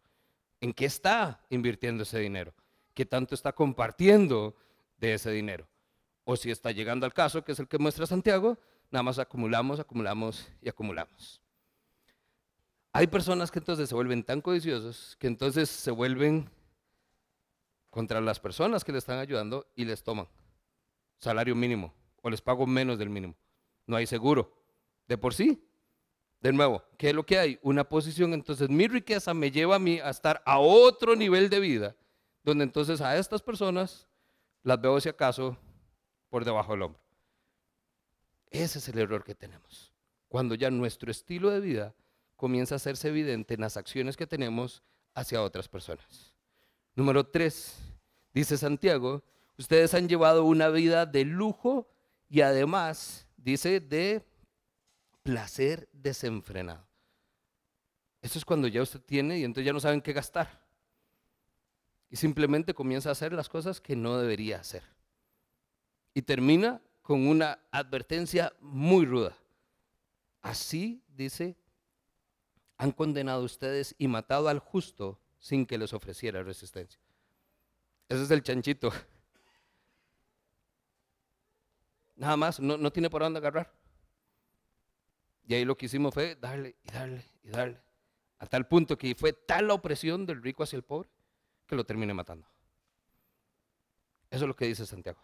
¿En 0.62 0.74
qué 0.74 0.86
está 0.86 1.44
invirtiendo 1.50 2.04
ese 2.04 2.20
dinero? 2.20 2.54
¿Qué 2.94 3.04
tanto 3.04 3.34
está 3.34 3.52
compartiendo 3.52 4.56
de 5.00 5.16
ese 5.16 5.32
dinero? 5.32 5.68
O 6.24 6.36
si 6.36 6.52
está 6.52 6.72
llegando 6.72 7.08
al 7.08 7.14
caso, 7.14 7.44
que 7.44 7.54
es 7.54 7.60
el 7.60 7.68
que 7.68 7.80
muestra 7.80 8.06
Santiago, 8.06 8.60
nada 8.92 9.02
más 9.02 9.18
acumulamos, 9.18 9.80
acumulamos 9.80 10.48
y 10.62 10.70
acumulamos. 10.70 11.42
Hay 12.94 13.08
personas 13.08 13.50
que 13.50 13.58
entonces 13.58 13.90
se 13.90 13.96
vuelven 13.96 14.24
tan 14.24 14.42
codiciosos 14.42 15.16
que 15.18 15.26
entonces 15.26 15.68
se 15.68 15.90
vuelven 15.90 16.48
contra 17.90 18.22
las 18.22 18.40
personas 18.40 18.84
que 18.84 18.92
le 18.92 19.00
están 19.00 19.18
ayudando 19.18 19.66
y 19.76 19.86
les 19.86 20.04
toman 20.04 20.28
salario 21.22 21.56
mínimo 21.56 21.94
o 22.22 22.30
les 22.30 22.42
pago 22.42 22.68
menos 22.68 22.98
del 22.98 23.10
mínimo. 23.10 23.36
No 23.86 23.96
hay 23.96 24.06
seguro. 24.06 24.54
De 25.08 25.18
por 25.18 25.34
sí. 25.34 25.64
De 26.40 26.52
nuevo, 26.52 26.84
¿qué 26.98 27.10
es 27.10 27.16
lo 27.16 27.24
que 27.24 27.38
hay? 27.38 27.60
Una 27.62 27.88
posición, 27.88 28.34
entonces 28.34 28.68
mi 28.68 28.88
riqueza 28.88 29.34
me 29.34 29.52
lleva 29.52 29.76
a 29.76 29.80
mí 29.80 30.00
a 30.00 30.10
estar 30.10 30.42
a 30.44 30.58
otro 30.58 31.16
nivel 31.16 31.52
de 31.52 31.60
vida, 31.60 31.96
donde 32.44 32.64
entonces 32.64 33.00
a 33.00 33.16
estas 33.16 33.44
personas 33.44 34.08
las 34.64 34.82
veo 34.82 35.00
si 35.00 35.10
acaso 35.10 35.56
por 36.30 36.44
debajo 36.44 36.72
del 36.72 36.82
hombro. 36.82 37.02
Ese 38.50 38.80
es 38.80 38.88
el 38.90 38.98
error 38.98 39.24
que 39.24 39.36
tenemos. 39.36 39.94
Cuando 40.28 40.56
ya 40.56 40.72
nuestro 40.72 41.12
estilo 41.12 41.52
de 41.52 41.60
vida 41.60 41.96
comienza 42.36 42.74
a 42.74 42.78
hacerse 42.78 43.10
evidente 43.10 43.54
en 43.54 43.62
las 43.62 43.78
acciones 43.78 44.18
que 44.18 44.26
tenemos 44.26 44.82
hacia 45.14 45.44
otras 45.44 45.68
personas. 45.68 46.34
Número 46.96 47.24
tres, 47.24 47.78
dice 48.34 48.58
Santiago, 48.58 49.24
ustedes 49.58 49.94
han 49.94 50.08
llevado 50.08 50.44
una 50.46 50.70
vida 50.70 51.06
de 51.06 51.26
lujo 51.26 51.90
y 52.30 52.42
además, 52.42 53.28
dice, 53.38 53.80
de 53.80 54.26
placer 55.24 55.90
desenfrenado. 55.92 56.88
Eso 58.22 58.38
es 58.38 58.46
cuando 58.46 58.68
ya 58.68 58.82
usted 58.82 59.02
tiene 59.02 59.40
y 59.40 59.44
entonces 59.44 59.66
ya 59.66 59.74
no 59.74 59.80
saben 59.80 60.02
qué 60.02 60.14
gastar. 60.14 60.62
Y 62.10 62.16
simplemente 62.18 62.74
comienza 62.74 63.10
a 63.10 63.14
hacer 63.14 63.34
las 63.34 63.50
cosas 63.50 63.82
que 63.82 63.96
no 63.96 64.18
debería 64.18 64.60
hacer. 64.60 64.84
Y 66.14 66.22
termina 66.22 66.82
con 67.02 67.28
una 67.28 67.60
advertencia 67.72 68.54
muy 68.60 69.06
ruda. 69.06 69.36
Así, 70.42 71.04
dice, 71.08 71.56
han 72.78 72.92
condenado 72.92 73.44
ustedes 73.44 73.96
y 73.98 74.08
matado 74.08 74.50
al 74.50 74.60
justo 74.60 75.20
sin 75.40 75.66
que 75.66 75.78
les 75.78 75.94
ofreciera 75.94 76.44
resistencia. 76.44 77.00
Ese 78.10 78.24
es 78.24 78.32
el 78.32 78.44
chanchito. 78.44 78.92
Nada 82.16 82.38
más, 82.38 82.60
no, 82.60 82.92
tiene 82.92 83.10
por 83.10 83.22
dónde 83.22 83.40
agarrar. 83.40 83.74
Y 85.48 85.54
ahí 85.54 85.66
lo 85.66 85.76
que 85.76 85.88
hicimos 85.88 86.14
fue 86.14 86.36
darle 86.36 86.76
y 86.84 86.92
darle 86.92 87.26
y 87.44 87.50
darle. 87.50 87.82
A 88.38 88.46
tal 88.46 88.68
punto 88.68 88.98
que 88.98 89.16
fue 89.16 89.34
tal 89.34 89.68
la 89.68 89.74
opresión 89.74 90.26
del 90.26 90.42
rico 90.42 90.64
hacia 90.64 90.78
el 90.78 90.84
pobre 90.84 91.10
que 91.68 91.76
lo 91.76 91.84
termine 91.84 92.14
matando. 92.14 92.48
Eso 94.30 94.46
es 94.46 94.48
lo 94.48 94.56
que 94.56 94.66
dice 94.66 94.86
Santiago. 94.86 95.20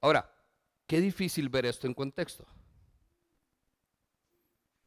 Ahora, 0.00 0.30
qué 0.86 1.00
difícil 1.00 1.48
ver 1.48 1.66
esto 1.66 1.86
en 1.86 1.94
contexto. 1.94 2.46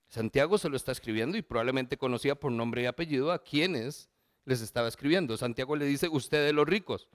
Santiago 0.08 0.58
se 0.58 0.70
lo 0.70 0.76
está 0.76 0.92
escribiendo 0.92 1.38
y 1.38 1.42
probablemente 1.42 1.98
conocía 1.98 2.36
por 2.36 2.52
nombre 2.52 2.82
y 2.82 2.86
apellido 2.86 3.32
a 3.32 3.44
quienes 3.44 4.10
les 4.46 4.62
estaba 4.62 4.88
escribiendo. 4.88 5.38
Santiago 5.38 5.76
le 5.76 5.86
dice, 5.86 6.10
ustedes 6.10 6.54
los 6.54 6.68
ricos. 6.68 7.08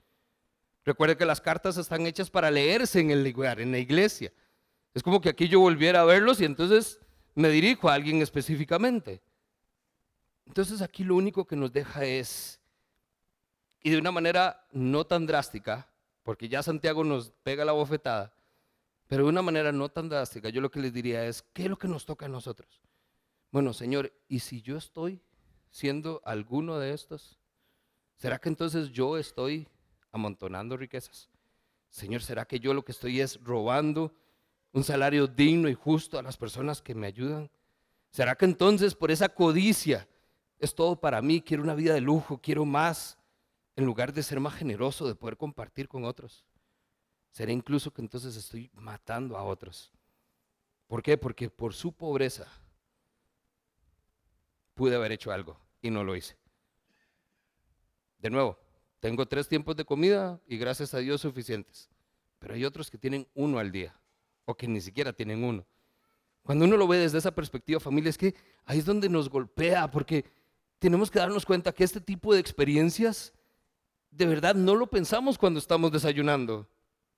Recuerde 0.85 1.17
que 1.17 1.25
las 1.25 1.41
cartas 1.41 1.77
están 1.77 2.05
hechas 2.05 2.29
para 2.29 2.51
leerse 2.51 2.99
en 2.99 3.09
el 3.09 3.23
lugar, 3.23 3.59
en 3.59 3.71
la 3.71 3.79
iglesia. 3.79 4.31
Es 4.93 5.01
como 5.01 5.19
que 5.19 5.29
aquí 5.29 5.47
yo 5.47 5.59
volviera 5.59 6.01
a 6.01 6.05
verlos 6.05 6.39
y 6.39 6.45
entonces 6.45 6.99
me 7.33 7.49
dirijo 7.49 7.89
a 7.89 7.95
alguien 7.95 8.21
específicamente. 8.21 9.21
Entonces 10.45 10.83
aquí 10.83 11.03
lo 11.03 11.15
único 11.15 11.45
que 11.45 11.55
nos 11.55 11.73
deja 11.73 12.05
es, 12.05 12.61
y 13.81 13.89
de 13.89 13.97
una 13.97 14.11
manera 14.11 14.67
no 14.71 15.05
tan 15.05 15.25
drástica, 15.25 15.89
porque 16.21 16.47
ya 16.47 16.61
Santiago 16.61 17.03
nos 17.03 17.31
pega 17.43 17.65
la 17.65 17.71
bofetada, 17.71 18.33
pero 19.07 19.23
de 19.23 19.29
una 19.29 19.41
manera 19.41 19.71
no 19.71 19.89
tan 19.89 20.07
drástica, 20.07 20.49
yo 20.49 20.61
lo 20.61 20.69
que 20.69 20.79
les 20.79 20.93
diría 20.93 21.25
es, 21.25 21.41
¿qué 21.53 21.63
es 21.63 21.69
lo 21.69 21.77
que 21.77 21.87
nos 21.87 22.05
toca 22.05 22.27
a 22.27 22.29
nosotros? 22.29 22.81
Bueno, 23.51 23.73
Señor, 23.73 24.13
¿y 24.27 24.39
si 24.39 24.61
yo 24.61 24.77
estoy 24.77 25.19
siendo 25.71 26.21
alguno 26.25 26.77
de 26.77 26.93
estos? 26.93 27.39
¿Será 28.17 28.37
que 28.37 28.49
entonces 28.49 28.91
yo 28.91 29.17
estoy 29.17 29.67
amontonando 30.15 30.77
riquezas? 30.77 31.29
Señor, 31.89 32.21
¿será 32.23 32.45
que 32.45 32.59
yo 32.59 32.73
lo 32.73 32.83
que 32.83 32.93
estoy 32.93 33.21
es 33.21 33.39
robando 33.43 34.13
un 34.71 34.83
salario 34.83 35.27
digno 35.27 35.69
y 35.69 35.73
justo 35.73 36.17
a 36.17 36.23
las 36.23 36.37
personas 36.37 36.81
que 36.81 36.95
me 36.95 37.07
ayudan? 37.07 37.51
¿Será 38.11 38.35
que 38.35 38.45
entonces 38.45 38.95
por 38.95 39.11
esa 39.11 39.29
codicia 39.29 40.07
es 40.57 40.73
todo 40.73 40.99
para 40.99 41.21
mí? 41.21 41.41
Quiero 41.41 41.63
una 41.63 41.75
vida 41.75 41.93
de 41.93 42.01
lujo, 42.01 42.39
quiero 42.41 42.65
más, 42.65 43.17
en 43.75 43.85
lugar 43.85 44.13
de 44.13 44.23
ser 44.23 44.39
más 44.39 44.55
generoso, 44.55 45.07
de 45.07 45.15
poder 45.15 45.37
compartir 45.37 45.87
con 45.87 46.05
otros. 46.05 46.45
Será 47.31 47.51
incluso 47.51 47.91
que 47.91 48.01
entonces 48.01 48.35
estoy 48.37 48.71
matando 48.73 49.37
a 49.37 49.43
otros. 49.43 49.91
¿Por 50.87 51.03
qué? 51.03 51.17
Porque 51.17 51.49
por 51.49 51.73
su 51.73 51.91
pobreza 51.91 52.47
pude 54.73 54.95
haber 54.95 55.11
hecho 55.11 55.31
algo 55.31 55.59
y 55.81 55.89
no 55.89 56.03
lo 56.03 56.15
hice. 56.15 56.37
De 58.19 58.29
nuevo, 58.29 58.57
tengo 59.05 59.27
tres 59.27 59.47
tiempos 59.47 59.75
de 59.75 59.85
comida 59.85 60.41
y 60.47 60.57
gracias 60.57 60.95
a 60.95 60.97
Dios 60.97 61.21
suficientes. 61.21 61.91
Pero 62.39 62.55
hay 62.55 62.65
otros 62.65 62.89
que 62.89 62.97
tienen 62.97 63.27
uno 63.35 63.59
al 63.59 63.71
día 63.71 63.93
o 64.45 64.57
que 64.57 64.67
ni 64.67 64.81
siquiera 64.81 65.13
tienen 65.13 65.43
uno. 65.43 65.63
Cuando 66.41 66.65
uno 66.65 66.75
lo 66.75 66.87
ve 66.87 66.97
desde 66.97 67.19
esa 67.19 67.29
perspectiva, 67.29 67.79
familia, 67.79 68.09
es 68.09 68.17
que 68.17 68.33
ahí 68.65 68.79
es 68.79 68.85
donde 68.85 69.07
nos 69.07 69.29
golpea 69.29 69.91
porque 69.91 70.25
tenemos 70.79 71.11
que 71.11 71.19
darnos 71.19 71.45
cuenta 71.45 71.71
que 71.71 71.83
este 71.83 72.01
tipo 72.01 72.33
de 72.33 72.39
experiencias 72.39 73.31
de 74.09 74.25
verdad 74.25 74.55
no 74.55 74.73
lo 74.73 74.87
pensamos 74.87 75.37
cuando 75.37 75.59
estamos 75.59 75.91
desayunando. 75.91 76.67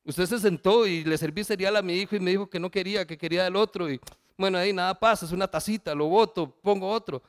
Usted 0.03 0.25
se 0.25 0.39
sentó 0.39 0.85
y 0.85 1.05
le 1.05 1.17
serví 1.17 1.45
cereal 1.45 1.77
a 1.77 1.81
mi 1.81 1.93
hijo 1.93 2.17
y 2.17 2.19
me 2.19 2.31
dijo 2.31 2.49
que 2.49 2.59
no 2.59 2.69
quería, 2.69 3.07
que 3.07 3.17
quería 3.17 3.47
el 3.47 3.55
otro. 3.55 3.89
Y 3.89 4.01
bueno, 4.37 4.57
ahí 4.57 4.73
nada 4.73 4.93
pasa, 4.93 5.25
es 5.25 5.31
una 5.31 5.47
tacita, 5.47 5.95
lo 5.95 6.07
boto, 6.07 6.51
pongo 6.51 6.89
otro. 6.89 7.23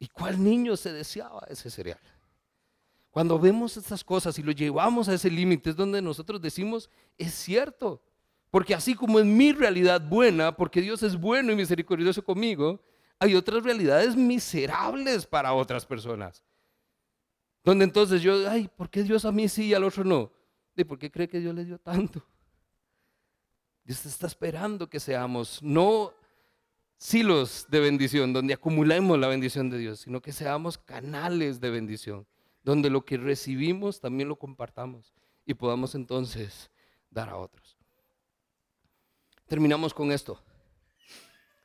¿Y 0.00 0.08
cuál 0.08 0.42
niño 0.42 0.76
se 0.76 0.92
deseaba 0.92 1.46
ese 1.48 1.70
cereal? 1.70 2.00
Cuando 3.12 3.38
vemos 3.38 3.76
estas 3.76 4.02
cosas 4.02 4.38
y 4.38 4.42
lo 4.42 4.52
llevamos 4.52 5.06
a 5.06 5.14
ese 5.14 5.30
límite 5.30 5.70
es 5.70 5.76
donde 5.76 6.00
nosotros 6.00 6.40
decimos, 6.40 6.88
es 7.18 7.34
cierto. 7.34 8.02
Porque 8.50 8.74
así 8.74 8.94
como 8.94 9.20
es 9.20 9.26
mi 9.26 9.52
realidad 9.52 10.00
buena, 10.00 10.56
porque 10.56 10.80
Dios 10.80 11.02
es 11.02 11.14
bueno 11.14 11.52
y 11.52 11.56
misericordioso 11.56 12.24
conmigo, 12.24 12.80
hay 13.18 13.34
otras 13.34 13.62
realidades 13.62 14.16
miserables 14.16 15.26
para 15.26 15.52
otras 15.52 15.84
personas. 15.84 16.42
Donde 17.62 17.84
entonces 17.84 18.22
yo, 18.22 18.48
ay, 18.50 18.68
¿por 18.74 18.88
qué 18.88 19.02
Dios 19.02 19.26
a 19.26 19.30
mí 19.30 19.46
sí 19.46 19.66
y 19.66 19.74
al 19.74 19.84
otro 19.84 20.04
no? 20.04 20.32
¿De 20.74 20.86
por 20.86 20.98
qué 20.98 21.10
cree 21.10 21.28
que 21.28 21.38
Dios 21.38 21.54
le 21.54 21.66
dio 21.66 21.78
tanto? 21.78 22.24
Dios 23.84 24.06
está 24.06 24.26
esperando 24.26 24.88
que 24.88 24.98
seamos 24.98 25.62
no 25.62 26.14
silos 26.96 27.66
de 27.68 27.78
bendición, 27.80 28.32
donde 28.32 28.54
acumulemos 28.54 29.18
la 29.18 29.28
bendición 29.28 29.68
de 29.68 29.76
Dios, 29.76 30.00
sino 30.00 30.22
que 30.22 30.32
seamos 30.32 30.78
canales 30.78 31.60
de 31.60 31.68
bendición, 31.68 32.26
donde 32.62 32.90
lo 32.90 33.04
que 33.04 33.16
recibimos 33.16 34.00
también 34.00 34.28
lo 34.28 34.36
compartamos 34.36 35.12
y 35.44 35.54
podamos 35.54 35.94
entonces 35.94 36.70
dar 37.10 37.28
a 37.28 37.36
otros. 37.36 37.76
Terminamos 39.46 39.92
con 39.92 40.12
esto. 40.12 40.40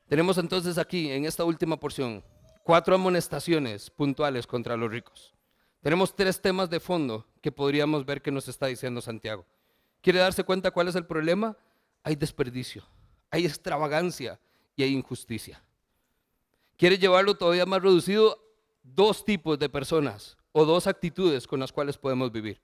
Tenemos 0.08 0.38
entonces 0.38 0.78
aquí, 0.78 1.12
en 1.12 1.26
esta 1.26 1.44
última 1.44 1.78
porción, 1.80 2.24
cuatro 2.64 2.96
amonestaciones 2.96 3.90
puntuales 3.90 4.48
contra 4.48 4.78
los 4.78 4.90
ricos. 4.90 5.34
Tenemos 5.82 6.16
tres 6.16 6.42
temas 6.42 6.70
de 6.70 6.80
fondo 6.80 7.26
que 7.42 7.52
podríamos 7.52 8.06
ver 8.06 8.22
que 8.22 8.32
nos 8.32 8.48
está 8.48 8.68
diciendo 8.68 9.02
Santiago. 9.02 9.46
¿Quiere 10.02 10.20
darse 10.20 10.44
cuenta 10.44 10.72
cuál 10.72 10.88
es 10.88 10.96
el 10.96 11.06
problema? 11.06 11.58
Hay 12.04 12.16
desperdicio, 12.16 12.84
hay 13.30 13.46
extravagancia 13.46 14.40
y 14.76 14.84
hay 14.84 14.94
injusticia. 14.94 15.62
¿Quiere 16.78 16.98
llevarlo 16.98 17.36
todavía 17.36 17.66
más 17.66 17.82
reducido? 17.82 18.38
Dos 18.84 19.26
tipos 19.26 19.60
de 19.60 19.70
personas 19.70 20.37
o 20.52 20.66
dos 20.66 20.88
actitudes 20.88 21.48
con 21.48 21.60
las 21.60 21.72
cuales 21.72 21.98
podemos 21.98 22.32
vivir. 22.32 22.62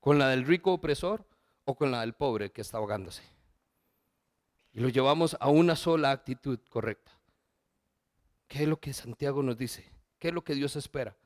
Con 0.00 0.18
la 0.18 0.28
del 0.28 0.46
rico 0.46 0.72
opresor 0.72 1.26
o 1.64 1.74
con 1.74 1.90
la 1.90 2.00
del 2.00 2.14
pobre 2.14 2.50
que 2.50 2.60
está 2.60 2.78
ahogándose. 2.78 3.22
Y 4.72 4.80
lo 4.80 4.88
llevamos 4.88 5.36
a 5.40 5.48
una 5.48 5.76
sola 5.76 6.10
actitud 6.10 6.58
correcta. 6.68 7.12
¿Qué 8.46 8.62
es 8.62 8.68
lo 8.68 8.80
que 8.80 8.92
Santiago 8.92 9.42
nos 9.42 9.58
dice? 9.58 9.90
¿Qué 10.18 10.28
es 10.28 10.34
lo 10.34 10.42
que 10.42 10.54
Dios 10.54 10.76
espera? 10.76 11.16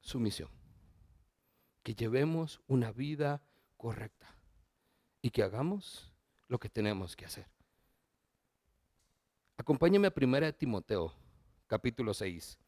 Sumisión 0.00 0.48
que 1.86 1.94
llevemos 1.94 2.60
una 2.66 2.90
vida 2.90 3.40
correcta 3.76 4.34
y 5.22 5.30
que 5.30 5.44
hagamos 5.44 6.12
lo 6.48 6.58
que 6.58 6.68
tenemos 6.68 7.14
que 7.14 7.26
hacer. 7.26 7.46
Acompáñeme 9.56 10.08
a 10.08 10.12
1 10.12 10.52
Timoteo, 10.54 11.12
capítulo 11.68 12.12
6. 12.12 12.58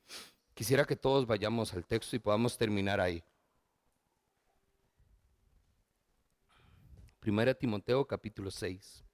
Quisiera 0.59 0.84
que 0.84 0.96
todos 0.96 1.24
vayamos 1.24 1.72
al 1.72 1.86
texto 1.86 2.16
y 2.16 2.18
podamos 2.18 2.59
terminar 2.59 3.00
ahí. 3.00 3.22
1 7.24 7.54
Timoteo, 7.54 8.04
capítulo 8.04 8.50
6. 8.50 9.04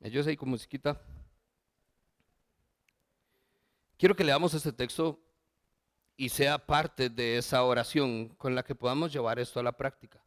Yo 0.00 0.22
sé 0.22 0.34
con 0.34 0.48
musiquita. 0.48 0.98
Quiero 3.98 4.16
que 4.16 4.24
leamos 4.24 4.54
este 4.54 4.72
texto 4.72 5.20
y 6.16 6.30
sea 6.30 6.56
parte 6.56 7.10
de 7.10 7.36
esa 7.36 7.62
oración 7.64 8.28
con 8.30 8.54
la 8.54 8.62
que 8.62 8.74
podamos 8.74 9.12
llevar 9.12 9.38
esto 9.38 9.60
a 9.60 9.62
la 9.62 9.72
práctica. 9.72 10.22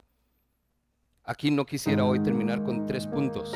Aquí 1.24 1.52
no 1.52 1.68
quisiera 1.68 2.04
hoy 2.04 2.20
terminar 2.20 2.64
con 2.64 2.88
tres 2.88 3.06
puntos, 3.06 3.56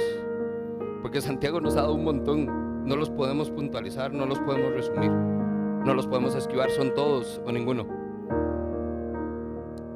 porque 1.01 1.19
Santiago 1.19 1.59
nos 1.59 1.75
ha 1.75 1.81
dado 1.81 1.95
un 1.95 2.03
montón, 2.03 2.85
no 2.85 2.95
los 2.95 3.09
podemos 3.09 3.49
puntualizar, 3.49 4.13
no 4.13 4.27
los 4.27 4.37
podemos 4.37 4.71
resumir, 4.71 5.09
no 5.09 5.95
los 5.95 6.05
podemos 6.05 6.35
esquivar, 6.35 6.69
son 6.69 6.93
todos 6.93 7.41
o 7.43 7.51
ninguno. 7.51 7.87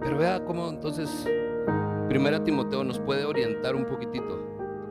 Pero 0.02 0.18
vea 0.18 0.44
cómo 0.44 0.68
entonces 0.68 1.28
Primera 2.08 2.44
Timoteo 2.44 2.84
nos 2.84 3.00
puede 3.00 3.24
orientar 3.24 3.76
un 3.76 3.86
poquitito 3.86 4.40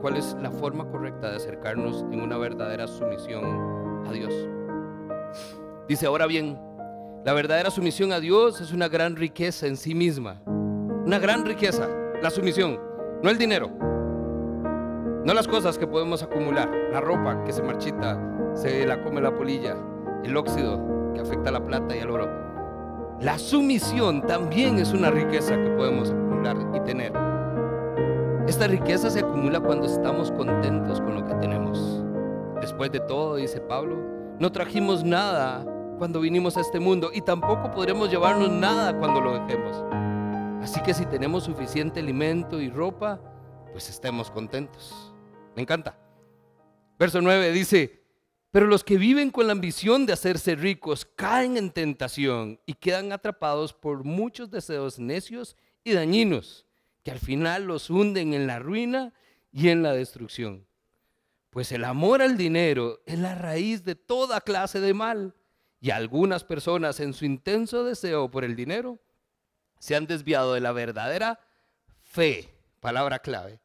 cuál 0.01 0.16
es 0.16 0.37
la 0.41 0.53
forma 0.53 0.89
correcta 0.89 1.31
de 1.31 1.37
acercarnos 1.37 2.07
en 2.12 2.20
una 2.20 2.39
verdadera 2.39 2.87
sumisión 2.87 4.07
a 4.07 4.12
Dios. 4.12 4.33
Dice, 5.89 6.07
ahora 6.07 6.26
bien, 6.26 6.57
la 7.24 7.33
verdadera 7.33 7.72
sumisión 7.72 8.12
a 8.12 8.20
Dios 8.20 8.61
es 8.61 8.72
una 8.72 8.87
gran 8.87 9.16
riqueza 9.16 9.66
en 9.66 9.76
sí 9.76 9.97
misma. 9.97 10.41
Una 10.47 11.18
gran 11.18 11.45
riqueza, 11.45 11.89
la 12.23 12.31
sumisión, 12.31 12.81
no 13.23 13.31
el 13.31 13.39
dinero. 13.39 13.71
No 15.25 15.35
las 15.35 15.47
cosas 15.47 15.79
que 15.79 15.87
podemos 15.87 16.23
acumular, 16.23 16.69
la 16.93 17.01
ropa 17.01 17.45
que 17.45 17.53
se 17.53 17.62
marchita, 17.62 18.19
se 18.55 18.87
la 18.87 19.03
come 19.03 19.21
la 19.21 19.35
polilla, 19.35 19.77
el 20.25 20.37
óxido 20.37 21.12
que 21.14 21.21
afecta 21.21 21.51
la 21.53 21.64
plata 21.64 21.95
y 21.95 22.01
el 22.01 22.11
oro. 22.11 22.29
La 23.21 23.39
sumisión 23.39 24.23
también 24.23 24.79
es 24.79 24.93
una 24.93 25.11
riqueza 25.11 25.57
que 25.57 25.71
podemos 25.71 26.11
acumular 26.11 26.57
y 26.75 26.81
tener. 26.81 27.12
Esta 28.49 28.66
riqueza 28.66 29.11
se 29.11 29.21
acumula 29.21 29.61
cuando 29.61 29.87
estamos 29.87 30.33
contentos 30.33 31.01
con 31.01 31.14
lo 31.14 31.25
que 31.25 31.35
tenemos. 31.35 32.03
Después 32.61 32.91
de 32.91 33.01
todo, 33.01 33.37
dice 33.37 33.61
Pablo, 33.61 33.97
no 34.39 34.51
trajimos 34.51 35.05
nada 35.05 35.64
cuando 35.99 36.21
vinimos 36.21 36.57
a 36.57 36.61
este 36.61 36.81
mundo 36.81 37.11
y 37.12 37.21
tampoco 37.21 37.71
podremos 37.71 38.11
llevarnos 38.11 38.51
nada 38.51 38.97
cuando 38.99 39.21
lo 39.21 39.35
dejemos. 39.35 39.85
Así 40.63 40.81
que 40.83 40.93
si 40.93 41.07
tenemos 41.07 41.45
suficiente 41.45 42.01
alimento 42.01 42.61
y 42.61 42.69
ropa, 42.69 43.21
pues 43.73 43.89
estemos 43.89 44.31
contentos. 44.31 45.13
Me 45.55 45.63
encanta. 45.63 45.99
Verso 46.99 47.21
9 47.21 47.53
dice, 47.53 48.03
pero 48.51 48.67
los 48.67 48.83
que 48.83 48.99
viven 48.99 49.31
con 49.31 49.47
la 49.47 49.53
ambición 49.53 50.05
de 50.05 50.15
hacerse 50.15 50.57
ricos 50.57 51.05
caen 51.05 51.57
en 51.57 51.71
tentación 51.71 52.61
y 52.67 52.75
quedan 52.75 53.13
atrapados 53.13 53.73
por 53.73 54.05
muchos 54.05 54.51
deseos 54.51 54.99
necios 54.99 55.57
y 55.85 55.93
dañinos 55.93 56.67
que 57.05 57.13
al 57.13 57.19
final 57.19 57.65
los 57.65 57.89
hunden 57.89 58.35
en 58.35 58.47
la 58.47 58.59
ruina 58.59 59.13
y 59.53 59.69
en 59.69 59.83
la 59.83 59.93
destrucción. 59.93 60.67
Pues 61.51 61.73
el 61.73 61.85
amor 61.85 62.21
al 62.21 62.37
dinero 62.37 63.01
es 63.07 63.19
la 63.19 63.35
raíz 63.35 63.85
de 63.85 63.95
toda 63.95 64.41
clase 64.41 64.81
de 64.81 64.93
mal. 64.93 65.35
Y 65.81 65.91
algunas 65.91 66.43
personas 66.43 66.99
en 66.99 67.13
su 67.13 67.25
intenso 67.25 67.85
deseo 67.85 68.31
por 68.31 68.45
el 68.45 68.57
dinero 68.57 68.99
se 69.79 69.97
han 69.97 70.07
desviado 70.07 70.55
de 70.55 70.61
la 70.61 70.72
verdadera 70.72 71.41
fe, 72.03 72.49
palabra 72.81 73.18
clave, 73.18 73.61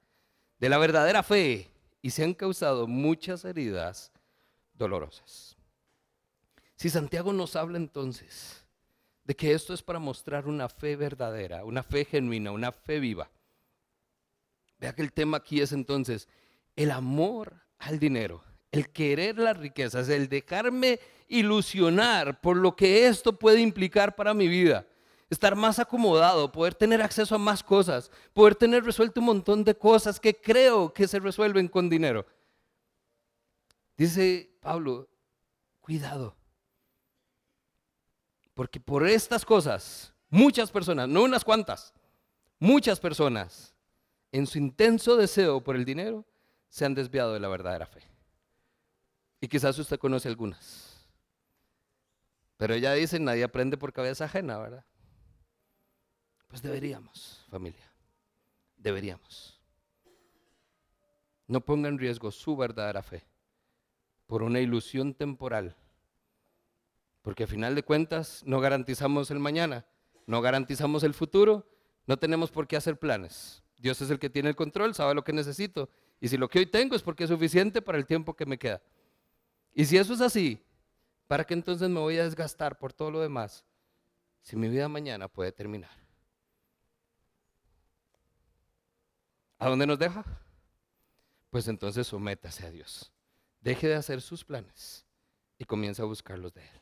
de 0.60 0.70
la 0.70 0.78
verdadera 0.78 1.24
fe 1.24 1.72
y 2.02 2.10
se 2.12 2.24
han 2.24 2.34
causado 2.34 2.88
muchas 2.88 3.46
heridas 3.46 4.12
dolorosas. 4.74 5.58
Si 6.76 6.90
Santiago 6.90 7.32
nos 7.34 7.56
habla 7.56 7.78
entonces 7.78 8.64
de 9.24 9.36
que 9.36 9.54
esto 9.54 9.74
es 9.74 9.82
para 9.82 10.00
mostrar 10.00 10.48
una 10.48 10.68
fe 10.68 10.96
verdadera, 10.96 11.64
una 11.64 11.84
fe 11.84 12.06
genuina, 12.06 12.52
una 12.52 12.72
fe 12.72 13.00
viva, 13.00 13.30
vea 14.80 14.94
que 14.94 15.02
el 15.02 15.14
tema 15.14 15.38
aquí 15.38 15.62
es 15.62 15.72
entonces 15.72 16.28
el 16.76 16.92
amor 16.92 17.62
al 17.80 18.00
dinero, 18.00 18.44
el 18.72 18.90
querer 18.90 19.38
las 19.38 19.56
riquezas, 19.58 20.10
el 20.10 20.28
dejarme 20.28 21.00
ilusionar 21.28 22.42
por 22.42 22.58
lo 22.58 22.76
que 22.76 23.08
esto 23.08 23.38
puede 23.38 23.62
implicar 23.62 24.16
para 24.16 24.34
mi 24.34 24.48
vida. 24.48 24.86
Estar 25.34 25.56
más 25.56 25.80
acomodado, 25.80 26.52
poder 26.52 26.76
tener 26.76 27.02
acceso 27.02 27.34
a 27.34 27.40
más 27.40 27.64
cosas, 27.64 28.12
poder 28.34 28.54
tener 28.54 28.84
resuelto 28.84 29.20
un 29.20 29.26
montón 29.26 29.64
de 29.64 29.76
cosas 29.76 30.20
que 30.20 30.40
creo 30.40 30.94
que 30.94 31.08
se 31.08 31.20
resuelven 31.20 31.68
con 31.68 31.90
dinero. 31.90 32.24
Dice 33.98 34.56
Pablo, 34.62 35.10
cuidado. 35.82 36.36
Porque 38.54 38.80
por 38.80 39.08
estas 39.08 39.44
cosas, 39.44 40.14
muchas 40.30 40.70
personas, 40.70 41.10
no 41.10 41.24
unas 41.24 41.44
cuantas, 41.44 41.94
muchas 42.60 43.00
personas, 43.00 43.74
en 44.32 44.46
su 44.46 44.60
intenso 44.60 45.18
deseo 45.18 45.64
por 45.64 45.76
el 45.76 45.84
dinero, 45.84 46.26
se 46.70 46.86
han 46.86 46.94
desviado 46.94 47.34
de 47.34 47.40
la 47.40 47.48
verdadera 47.48 47.88
fe. 47.88 48.04
Y 49.42 49.48
quizás 49.48 49.80
usted 49.80 49.98
conoce 49.98 50.28
algunas. 50.28 51.08
Pero 52.58 52.76
ella 52.76 52.94
dice, 52.94 53.20
nadie 53.20 53.44
aprende 53.44 53.78
por 53.78 53.94
cabeza 53.94 54.26
ajena, 54.26 54.60
¿verdad? 54.60 54.86
Pues 56.54 56.62
deberíamos, 56.62 57.44
familia. 57.50 57.92
Deberíamos. 58.78 59.60
No 61.48 61.66
ponga 61.66 61.90
en 61.90 61.98
riesgo 61.98 62.30
su 62.30 62.56
verdadera 62.56 63.02
fe 63.02 63.26
por 64.28 64.44
una 64.44 64.60
ilusión 64.60 65.16
temporal. 65.16 65.76
Porque 67.24 67.46
a 67.46 67.48
final 67.48 67.74
de 67.74 67.82
cuentas 67.82 68.44
no 68.46 68.60
garantizamos 68.60 69.32
el 69.32 69.40
mañana, 69.40 69.88
no 70.28 70.44
garantizamos 70.44 71.02
el 71.02 71.16
futuro, 71.16 71.68
no 72.06 72.18
tenemos 72.18 72.52
por 72.52 72.68
qué 72.68 72.78
hacer 72.78 73.00
planes. 73.00 73.64
Dios 73.80 74.00
es 74.04 74.12
el 74.12 74.20
que 74.20 74.30
tiene 74.30 74.50
el 74.50 74.56
control, 74.56 74.94
sabe 74.94 75.16
lo 75.16 75.24
que 75.24 75.34
necesito. 75.34 75.90
Y 76.22 76.28
si 76.28 76.38
lo 76.38 76.50
que 76.50 76.60
hoy 76.60 76.68
tengo 76.68 76.96
es 76.96 77.02
porque 77.02 77.24
es 77.24 77.32
suficiente 77.32 77.82
para 77.82 77.98
el 77.98 78.06
tiempo 78.06 78.36
que 78.36 78.46
me 78.46 78.60
queda. 78.60 78.80
Y 79.74 79.86
si 79.86 79.98
eso 79.98 80.14
es 80.14 80.22
así, 80.22 80.62
¿Para 81.26 81.46
qué 81.46 81.56
entonces 81.56 81.90
me 81.90 82.00
voy 82.00 82.20
a 82.20 82.26
desgastar 82.26 82.78
por 82.78 82.94
todo 82.94 83.10
lo 83.10 83.20
demás 83.20 83.66
si 84.42 84.56
mi 84.56 84.70
vida 84.70 84.88
mañana 84.88 85.28
puede 85.28 85.52
terminar? 85.52 86.03
¿A 89.64 89.70
dónde 89.70 89.88
nos 89.88 89.98
deja? 89.98 90.26
Pues 91.50 91.70
entonces 91.70 92.06
sométase 92.06 92.66
a 92.66 92.70
Dios. 92.70 93.14
Deje 93.62 93.88
de 93.88 93.96
hacer 93.96 94.20
sus 94.20 94.44
planes 94.44 95.06
y 95.58 95.64
comienza 95.64 96.04
a 96.04 96.06
buscar 96.06 96.38
los 96.38 96.54
de 96.54 96.64
Él. 96.64 96.82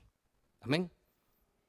Amén. 0.61 0.91